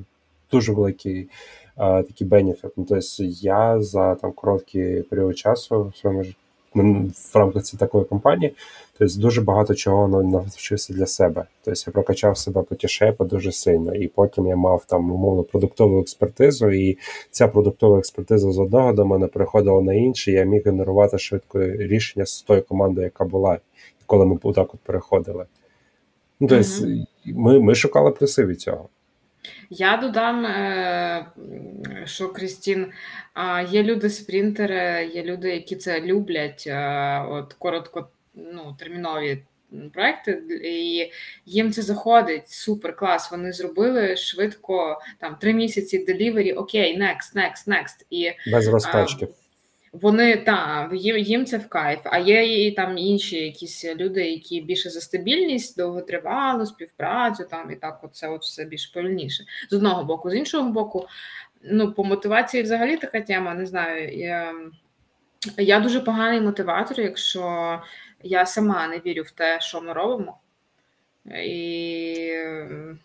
дуже 0.51 0.73
великий. 0.73 1.27
а, 1.75 2.03
Такий 2.03 2.27
бенефіт. 2.27 2.71
Ну, 2.77 2.85
тобто 2.89 3.23
я 3.41 3.81
за 3.81 4.15
там 4.15 4.31
короткий 4.31 5.01
період 5.01 5.37
часу 5.37 5.91
в 5.93 5.97
своєму 5.97 6.23
житті 6.23 6.48
в 6.75 7.35
рамках 7.35 7.63
цієї 7.63 7.79
такої 7.79 8.05
компанії, 8.05 8.53
тобто 8.97 9.19
дуже 9.19 9.41
багато 9.41 9.75
чого 9.75 10.23
навчився 10.23 10.93
для 10.93 11.05
себе. 11.05 11.45
Тобто 11.63 11.81
я 11.87 11.91
прокачав 11.91 12.37
себе 12.37 12.61
по 12.61 12.75
тішепу 12.75 13.25
дуже 13.25 13.51
сильно, 13.51 13.95
і 13.95 14.07
потім 14.07 14.47
я 14.47 14.55
мав 14.55 14.85
там 14.85 15.11
умовно 15.11 15.43
продуктову 15.43 15.99
експертизу, 15.99 16.71
і 16.71 16.97
ця 17.31 17.47
продуктова 17.47 17.99
експертиза 17.99 18.51
з 18.51 18.59
одного 18.59 18.93
до 18.93 19.05
мене 19.05 19.27
переходила 19.27 19.81
на 19.81 19.93
інший, 19.93 20.33
я 20.33 20.43
міг 20.43 20.61
генерувати 20.65 21.17
швидко 21.17 21.63
рішення 21.63 22.25
з 22.25 22.41
тої 22.41 22.61
команди, 22.61 23.01
яка 23.01 23.25
була, 23.25 23.59
коли 24.05 24.25
ми 24.25 24.39
отак 24.43 24.73
от 24.73 24.79
переходили. 24.79 25.45
Ну, 26.39 26.47
тобто, 26.47 26.87
Мгм. 26.87 27.05
ми, 27.25 27.59
ми 27.59 27.75
шукали 27.75 28.11
плюси 28.11 28.45
від 28.45 28.61
цього. 28.61 28.89
Я 29.69 29.97
додам, 29.97 30.45
е, 30.45 31.25
що 32.05 32.29
Крістін, 32.29 32.91
є 33.69 33.83
люди-спринтери, 33.83 35.11
є 35.13 35.23
люди, 35.23 35.49
які 35.49 35.75
це 35.75 36.01
люблять, 36.01 36.63
е, 36.67 37.19
от 37.29 37.53
коротко 37.53 38.09
ну, 38.33 38.75
термінові 38.79 39.43
проекти, 39.93 40.43
і 40.63 41.11
їм 41.45 41.71
це 41.71 41.81
заходить. 41.81 42.49
Супер 42.49 42.95
клас. 42.95 43.31
Вони 43.31 43.51
зробили 43.51 44.15
швидко 44.17 45.01
там 45.19 45.35
три 45.35 45.53
місяці 45.53 46.05
делівері, 46.05 46.53
окей, 46.53 47.01
next, 47.01 47.35
next, 47.35 47.67
next. 47.67 48.05
І 48.09 48.31
Без 48.51 48.67
розкачки. 48.67 49.27
Вони 49.93 50.37
та 50.37 50.89
їм, 50.93 51.17
їм 51.17 51.45
це 51.45 51.57
в 51.57 51.69
кайф. 51.69 51.99
А 52.03 52.17
є 52.17 52.67
і 52.67 52.71
там 52.71 52.97
інші 52.97 53.37
якісь 53.37 53.85
люди, 53.95 54.29
які 54.29 54.61
більше 54.61 54.89
за 54.89 55.01
стабільність, 55.01 55.77
довготривалу 55.77 56.65
співпрацю, 56.65 57.43
там 57.51 57.71
і 57.71 57.75
так, 57.75 57.99
от 58.03 58.15
це 58.15 58.27
от 58.27 58.41
все 58.41 58.65
більш 58.65 58.87
повільніше. 58.87 59.43
З 59.69 59.73
одного 59.73 60.03
боку, 60.03 60.29
з 60.29 60.35
іншого 60.35 60.69
боку, 60.69 61.07
ну 61.63 61.91
по 61.91 62.03
мотивації 62.03 62.63
взагалі 62.63 62.97
така 62.97 63.21
тема. 63.21 63.53
Не 63.53 63.65
знаю. 63.65 64.17
Я, 64.17 64.53
я 65.57 65.79
дуже 65.79 65.99
поганий 65.99 66.41
мотиватор, 66.41 66.99
якщо 66.99 67.81
я 68.23 68.45
сама 68.45 68.87
не 68.87 68.99
вірю 68.99 69.23
в 69.23 69.31
те, 69.31 69.59
що 69.61 69.81
ми 69.81 69.93
робимо. 69.93 70.37
І 71.25 72.33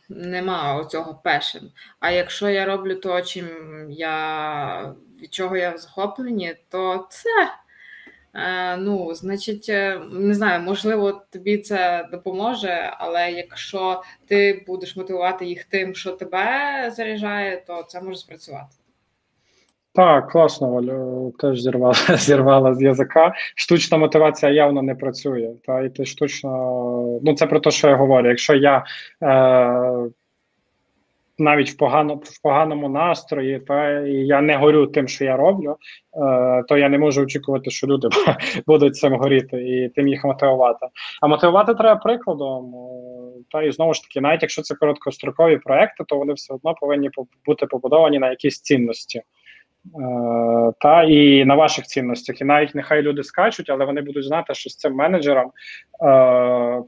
нема 0.09 0.77
оцього 0.77 1.21
пешен. 1.25 1.71
А 2.01 2.11
якщо 2.11 2.49
я 2.49 2.65
роблю 2.65 2.95
то, 2.95 3.23
чим 3.23 3.47
я 3.91 4.95
від 5.25 5.35
чого 5.35 5.57
я 5.57 5.71
в 5.71 5.79
захопленні, 5.79 6.55
то 6.71 7.07
це 7.11 7.29
е, 8.35 8.77
ну, 8.77 9.15
значить, 9.15 9.67
е, 9.69 10.01
не 10.13 10.35
знаю, 10.35 10.63
можливо, 10.63 11.23
тобі 11.31 11.59
це 11.59 12.09
допоможе, 12.13 12.95
але 12.99 13.31
якщо 13.33 14.03
ти 14.27 14.65
будеш 14.67 14.97
мотивувати 14.97 15.47
їх 15.47 15.65
тим, 15.65 15.95
що 15.95 16.13
тебе 16.13 16.47
заряджає, 16.97 17.65
то 17.67 17.83
це 17.83 18.01
може 18.01 18.17
спрацювати. 18.17 18.77
Так, 19.95 20.31
класно, 20.31 20.75
Оля, 20.75 21.31
теж 21.39 21.61
зірвала, 21.61 21.95
зірвала 22.17 22.75
з 22.75 22.83
язика. 22.83 23.35
Штучна 23.55 23.99
мотивація 23.99 24.53
явно 24.53 24.83
не 24.83 24.95
працює. 24.95 25.51
Та 25.67 25.81
і 25.81 25.91
ти 25.91 26.05
штучно. 26.05 26.51
Ну, 27.23 27.35
це 27.35 27.47
про 27.47 27.61
те, 27.61 27.71
що 27.71 27.89
я 27.89 27.97
говорю. 27.97 28.29
Якщо 28.29 28.55
я 28.55 28.85
е, 29.23 30.11
навіть 31.39 31.71
в, 31.71 31.77
погано, 31.77 32.15
в 32.15 32.43
поганому 32.43 32.89
настрої, 32.89 33.61
та 33.61 34.01
і 34.01 34.13
я 34.13 34.41
не 34.41 34.57
горю 34.57 34.87
тим, 34.87 35.09
що 35.09 35.25
я 35.25 35.37
роблю, 35.37 35.77
е, 36.17 36.63
то 36.69 36.77
я 36.79 36.89
не 36.89 36.99
можу 36.99 37.23
очікувати, 37.23 37.71
що 37.71 37.87
люди 37.87 38.09
будуть 38.67 38.97
цим 38.97 39.13
горіти 39.13 39.57
і 39.57 39.89
тим 39.89 40.09
їх 40.09 40.25
мотивувати. 40.25 40.87
А 41.23 41.27
мотивувати 41.27 41.75
треба 41.75 41.97
прикладом. 41.97 42.75
е, 42.75 43.45
Та 43.51 43.63
і 43.63 43.73
знову 43.73 43.95
ж 43.95 44.03
таки, 44.03 44.21
навіть 44.21 44.43
якщо 44.43 44.63
це 44.63 44.75
короткострокові 44.75 45.57
проекти, 45.57 46.05
то 46.05 46.17
вони 46.17 46.33
все 46.33 46.55
одно 46.55 46.75
повинні 46.75 47.11
бути 47.47 47.67
побудовані 47.67 48.19
на 48.19 48.31
якісь 48.31 48.61
цінності. 48.61 49.23
Е, 49.87 50.73
та 50.81 51.03
і 51.03 51.45
на 51.45 51.55
ваших 51.55 51.85
цінностях, 51.85 52.41
і 52.41 52.45
навіть 52.45 52.75
нехай 52.75 53.03
люди 53.03 53.25
скачуть, 53.25 53.71
але 53.71 53.85
вони 53.85 54.01
будуть 54.01 54.25
знати, 54.25 54.55
що 54.55 54.71
з 54.71 54.77
цим 54.77 54.95
менеджером 54.95 55.47
е, 55.47 55.53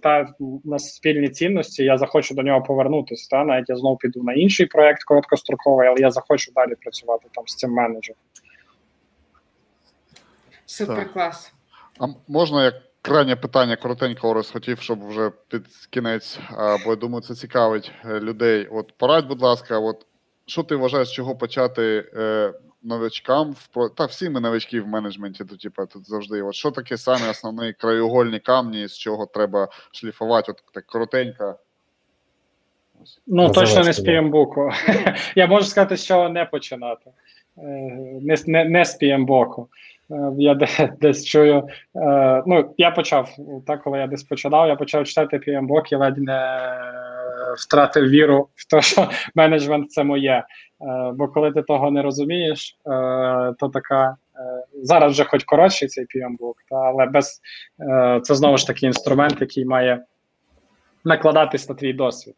та 0.03 0.27
на 0.65 0.79
спільні 0.79 1.29
цінності 1.29 1.85
я 1.85 1.99
захочу 1.99 2.35
до 2.35 2.43
нього 2.43 2.63
повернутися. 2.63 3.29
Та 3.31 3.45
навіть 3.45 3.69
я 3.69 3.77
знову 3.77 3.97
піду 3.97 4.23
на 4.23 4.33
інший 4.33 4.67
проект 4.67 5.05
короткостроковий, 5.05 5.89
але 5.89 6.01
я 6.01 6.11
захочу 6.11 6.53
далі 6.55 6.75
працювати 6.83 7.29
там 7.33 7.45
з 7.47 7.57
цим 7.57 7.71
менеджером. 7.71 8.21
Супер 10.67 11.13
клас. 11.13 11.53
А 12.01 12.07
можна 12.29 12.65
як 12.65 12.75
крайнє 13.03 13.37
питання 13.37 13.77
коротенько 13.77 14.29
Орес 14.29 14.51
хотів, 14.51 14.81
щоб 14.81 15.09
вже 15.09 15.31
під 15.49 15.67
кінець, 15.91 16.39
бо 16.85 16.91
я 16.91 16.97
думаю, 16.97 17.23
це 17.23 17.35
цікавить 17.35 17.93
е, 18.05 18.21
людей. 18.21 18.69
От 18.73 18.93
порадь, 18.97 19.27
будь 19.29 19.43
ласка, 19.43 19.79
от 19.79 20.07
що 20.47 20.63
ти 20.63 20.77
вважаєш, 20.77 21.09
з 21.09 21.13
чого 21.13 21.37
почати 21.37 22.11
е, 22.17 22.53
новачкам 22.87 23.53
в 23.75 23.89
та 23.97 24.05
всі 24.05 24.31
ми 24.31 24.41
новачки 24.41 24.81
в 24.81 24.87
менеджменті, 24.89 25.45
то 25.45 25.57
типу, 25.57 25.87
тут 25.87 26.09
завжди. 26.09 26.43
От 26.43 26.55
що 26.55 26.71
таке 26.71 26.97
самі 26.97 27.29
основні 27.31 27.73
краєугольні 27.73 28.39
камні, 28.41 28.87
з 28.89 28.99
чого 28.99 29.27
треба 29.27 29.69
шліфувати? 29.93 30.53
От 30.53 30.63
так 30.75 30.87
коротенько. 30.87 31.55
Ну 33.27 33.43
На 33.43 33.49
точно 33.49 33.85
не 33.85 33.93
з 33.93 34.01
завершення. 34.01 34.73
Я 35.37 35.47
можу 35.47 35.65
сказати, 35.67 35.97
з 35.97 36.07
чого 36.07 36.29
не 36.29 36.45
починати. 36.45 37.11
Е, 37.59 37.63
Не, 38.23 38.37
з- 38.37 38.47
не, 38.49 38.65
не 38.65 38.85
з 38.85 39.03
PMBOK. 39.03 39.67
Е, 40.11 40.33
Я 40.39 40.55
де- 40.55 40.93
десь 41.01 41.25
чую. 41.25 41.69
е, 41.97 42.43
Ну, 42.47 42.75
я 42.79 42.91
почав, 42.91 43.31
так, 43.67 43.83
коли 43.83 43.99
я 43.99 44.07
десь 44.07 44.23
починав, 44.23 44.69
я 44.69 44.77
почав 44.77 45.07
читати 45.07 45.37
PMBOK 45.39 45.93
і 45.93 45.97
ледь 45.97 46.19
не 46.19 46.71
втратив 47.57 48.09
віру 48.09 48.49
в 48.55 48.71
те, 48.71 48.83
що 48.83 49.09
менеджмент 49.35 49.91
це 49.91 50.05
моє. 50.05 50.45
Е, 50.81 51.13
Бо 51.15 51.29
коли 51.29 51.53
ти 51.53 51.63
того 51.63 51.91
не 51.91 52.03
розумієш, 52.03 52.77
е, 52.87 52.91
то 53.59 53.69
така. 53.69 54.17
е, 54.39 54.65
Зараз 54.83 55.13
вже 55.13 55.25
хоч 55.25 55.45
коротший 55.45 55.89
цей 55.89 56.07
та, 56.71 56.77
але 56.77 57.07
без 57.07 57.41
це 58.23 58.35
знову 58.35 58.57
ж 58.57 58.67
таки 58.67 58.87
інструмент, 58.87 59.41
який 59.41 59.65
має 59.65 60.05
накладатись 61.05 61.69
на 61.69 61.75
твій 61.75 61.93
досвід. 61.93 62.35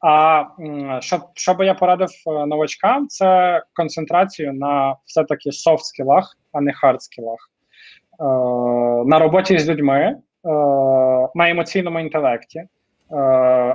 А 0.00 0.44
що, 1.00 1.20
що 1.34 1.54
би 1.54 1.66
я 1.66 1.74
порадив 1.74 2.08
новачкам, 2.26 3.08
це 3.08 3.62
концентрацію 3.72 4.52
на 4.52 4.96
все-таки 5.04 5.52
soft 5.52 5.84
skill-ах, 5.84 6.36
а 6.52 6.60
не 6.60 6.72
hard 6.72 7.02
skill-ах. 7.02 7.50
На 9.06 9.18
роботі 9.18 9.58
з 9.58 9.68
людьми, 9.68 10.16
на 11.34 11.50
емоційному 11.50 12.00
інтелекті. 12.00 12.64
Е, 13.12 13.16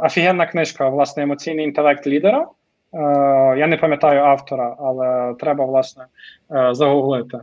офігенна 0.03 0.45
книжка, 0.45 0.89
власне, 0.89 1.23
емоційний 1.23 1.65
інтелект 1.65 2.07
лідера. 2.07 2.47
Е, 2.93 2.99
я 3.57 3.67
не 3.67 3.77
пам'ятаю 3.77 4.21
автора, 4.21 4.75
але 4.79 5.35
треба, 5.39 5.65
власне, 5.65 6.05
е, 6.51 6.73
загуглити. 6.73 7.39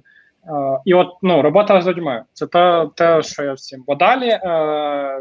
І 0.84 0.94
от 0.94 1.08
ну, 1.22 1.42
робота 1.42 1.80
з 1.80 1.86
людьми 1.86 2.24
це 2.32 2.46
те, 2.46 2.86
те, 2.96 3.22
що 3.22 3.42
я 3.42 3.52
всім. 3.52 3.84
Бо 3.86 3.94
далі 3.94 4.38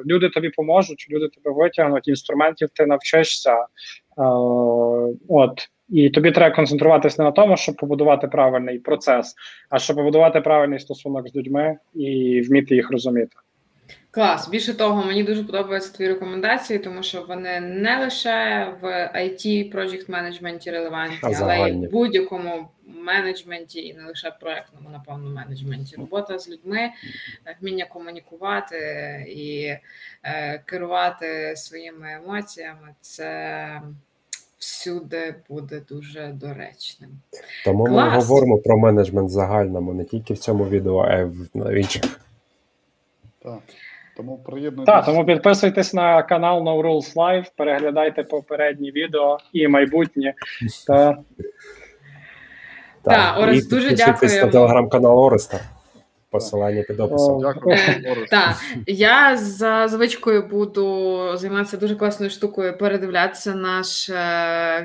люди 0.05 0.29
тобі 0.29 0.49
поможуть, 0.49 1.07
люди 1.09 1.27
тебе 1.27 1.55
витягнуть, 1.55 2.07
інструментів 2.07 2.69
ти 2.69 2.85
навчишся. 2.85 3.65
От. 5.29 5.69
І 5.89 6.09
тобі 6.09 6.31
треба 6.31 6.55
концентруватися 6.55 7.21
не 7.21 7.25
на 7.25 7.31
тому, 7.31 7.57
щоб 7.57 7.75
побудувати 7.75 8.27
правильний 8.27 8.79
процес, 8.79 9.35
а 9.69 9.79
щоб 9.79 9.95
побудувати 9.95 10.41
правильний 10.41 10.79
стосунок 10.79 11.29
з 11.29 11.35
людьми 11.35 11.77
і 11.95 12.41
вміти 12.41 12.75
їх 12.75 12.91
розуміти. 12.91 13.35
Клас. 14.13 14.49
Більше 14.49 14.73
того, 14.73 15.03
мені 15.03 15.23
дуже 15.23 15.43
подобаються 15.43 15.93
твої 15.93 16.09
рекомендації, 16.09 16.79
тому 16.79 17.03
що 17.03 17.21
вони 17.21 17.59
не 17.59 17.97
лише 17.99 18.67
в 18.81 19.11
IT 19.15 19.75
project 19.75 20.11
менеджменті 20.11 20.71
релевантні, 20.71 21.19
А 21.21 21.31
але 21.41 21.69
й 21.69 21.87
в 21.87 21.91
будь-якому 21.91 22.67
менеджменті, 22.85 23.79
і 23.79 23.93
не 23.93 24.03
лише 24.03 24.31
проектному, 24.31 24.89
напевно, 24.89 25.29
менеджменті. 25.29 25.95
Робота 25.95 26.39
з 26.39 26.49
людьми, 26.49 26.89
вміння 27.61 27.85
комунікувати 27.85 28.77
і 29.29 29.77
е, 30.23 30.61
керувати 30.65 31.53
своїми 31.55 32.07
емоціями 32.23 32.95
це 33.01 33.81
всюди 34.57 35.35
буде 35.49 35.81
дуже 35.89 36.27
доречним. 36.27 37.09
Тому 37.65 37.87
ми 37.87 38.09
говоримо 38.09 38.57
про 38.57 38.77
менеджмент 38.77 39.29
загальному, 39.29 39.93
не 39.93 40.05
тільки 40.05 40.33
в 40.33 40.37
цьому 40.37 40.65
відео, 40.65 40.99
а 40.99 41.17
й 41.17 41.23
в 41.23 41.49
в 41.53 41.73
інших. 41.73 42.19
Так. 43.39 43.59
Тому 44.17 44.37
приєднуйтесь. 44.37 44.95
Так, 44.95 45.05
тому 45.05 45.25
підписуйтесь 45.25 45.93
на 45.93 46.23
канал 46.23 46.61
No 46.67 46.81
Rules 46.81 47.13
Live, 47.15 47.45
переглядайте 47.57 48.23
попередні 48.23 48.91
відео 48.91 49.37
і 49.53 49.67
майбутнє. 49.67 50.33
Та 50.87 51.17
Так, 53.03 53.37
Орес, 53.39 53.65
і 53.65 53.69
дуже 53.69 53.87
підписуйтесь 53.87 54.21
дякуємо. 54.21 54.45
на 54.45 54.51
телеграм-канал 54.51 55.19
Ореста. 55.19 55.59
Посилання 56.29 56.83
під 56.83 56.99
описом. 56.99 57.41
Дякую, 57.41 57.77
Так, 58.29 58.55
я 58.87 59.37
за 59.37 59.87
звичкою 59.87 60.47
буду 60.47 61.19
займатися 61.37 61.77
дуже 61.77 61.95
класною 61.95 62.29
штукою, 62.29 62.77
передивлятися 62.77 63.55
наше 63.55 64.17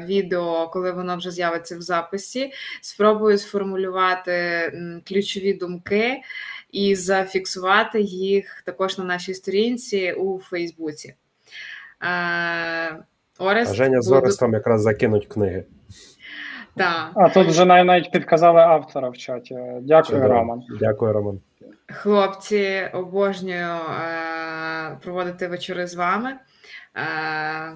відео, 0.06 0.68
коли 0.72 0.92
воно 0.92 1.16
вже 1.16 1.30
з'явиться 1.30 1.78
в 1.78 1.80
записі. 1.80 2.52
Спробую 2.80 3.38
сформулювати 3.38 4.32
ключові 5.08 5.52
думки 5.52 6.16
і 6.70 6.94
зафіксувати 6.94 8.00
їх 8.00 8.62
також 8.66 8.98
на 8.98 9.04
нашій 9.04 9.34
сторінці 9.34 10.12
у 10.12 10.38
Фейсбуці. 10.38 11.14
Е, 12.04 12.96
Орест, 13.38 13.70
А 13.72 13.74
Женя 13.74 14.02
з 14.02 14.08
буду- 14.08 14.52
якраз 14.52 14.82
закинуть 14.82 15.26
книги. 15.26 15.64
Так. 16.76 17.10
А 17.14 17.28
тут 17.28 17.46
вже 17.46 17.64
навіть 17.64 18.10
підказали 18.12 18.60
автора 18.60 19.08
в 19.08 19.16
чаті. 19.16 19.58
Дякую, 19.80 20.18
Чудово. 20.20 20.34
Роман. 20.34 20.62
Дякую, 20.80 21.12
Роман. 21.12 21.40
Хлопці, 21.92 22.88
обожнюю 22.92 23.76
е, 23.76 24.98
проводити 25.02 25.46
вечори 25.48 25.86
з 25.86 25.94
вами. 25.94 26.30
Е, 26.30 27.00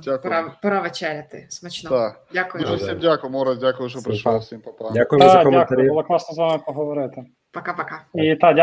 Дякую. 0.04 0.22
пора, 0.22 0.56
пора 0.62 0.80
вечеряти. 0.80 1.46
Смачно. 1.48 1.90
Так. 1.90 2.20
Дякую. 2.34 2.64
Дуже 2.64 2.76
всім 2.76 2.98
дякую, 2.98 3.32
Морес, 3.32 3.58
дякую, 3.58 3.88
що 3.88 4.02
прийшов. 4.02 4.32
па. 4.32 4.38
Всім 4.38 4.60
па-па. 4.60 4.90
Дякую 4.90 5.20
за 5.22 5.44
коментарі. 5.44 5.66
дякую, 5.70 5.88
було 5.88 6.04
класно 6.04 6.34
з 6.34 6.38
вами 6.38 6.62
поговорити. 6.66 7.24
Пока-пока. 7.52 8.00
І 8.14 8.36
так, 8.36 8.56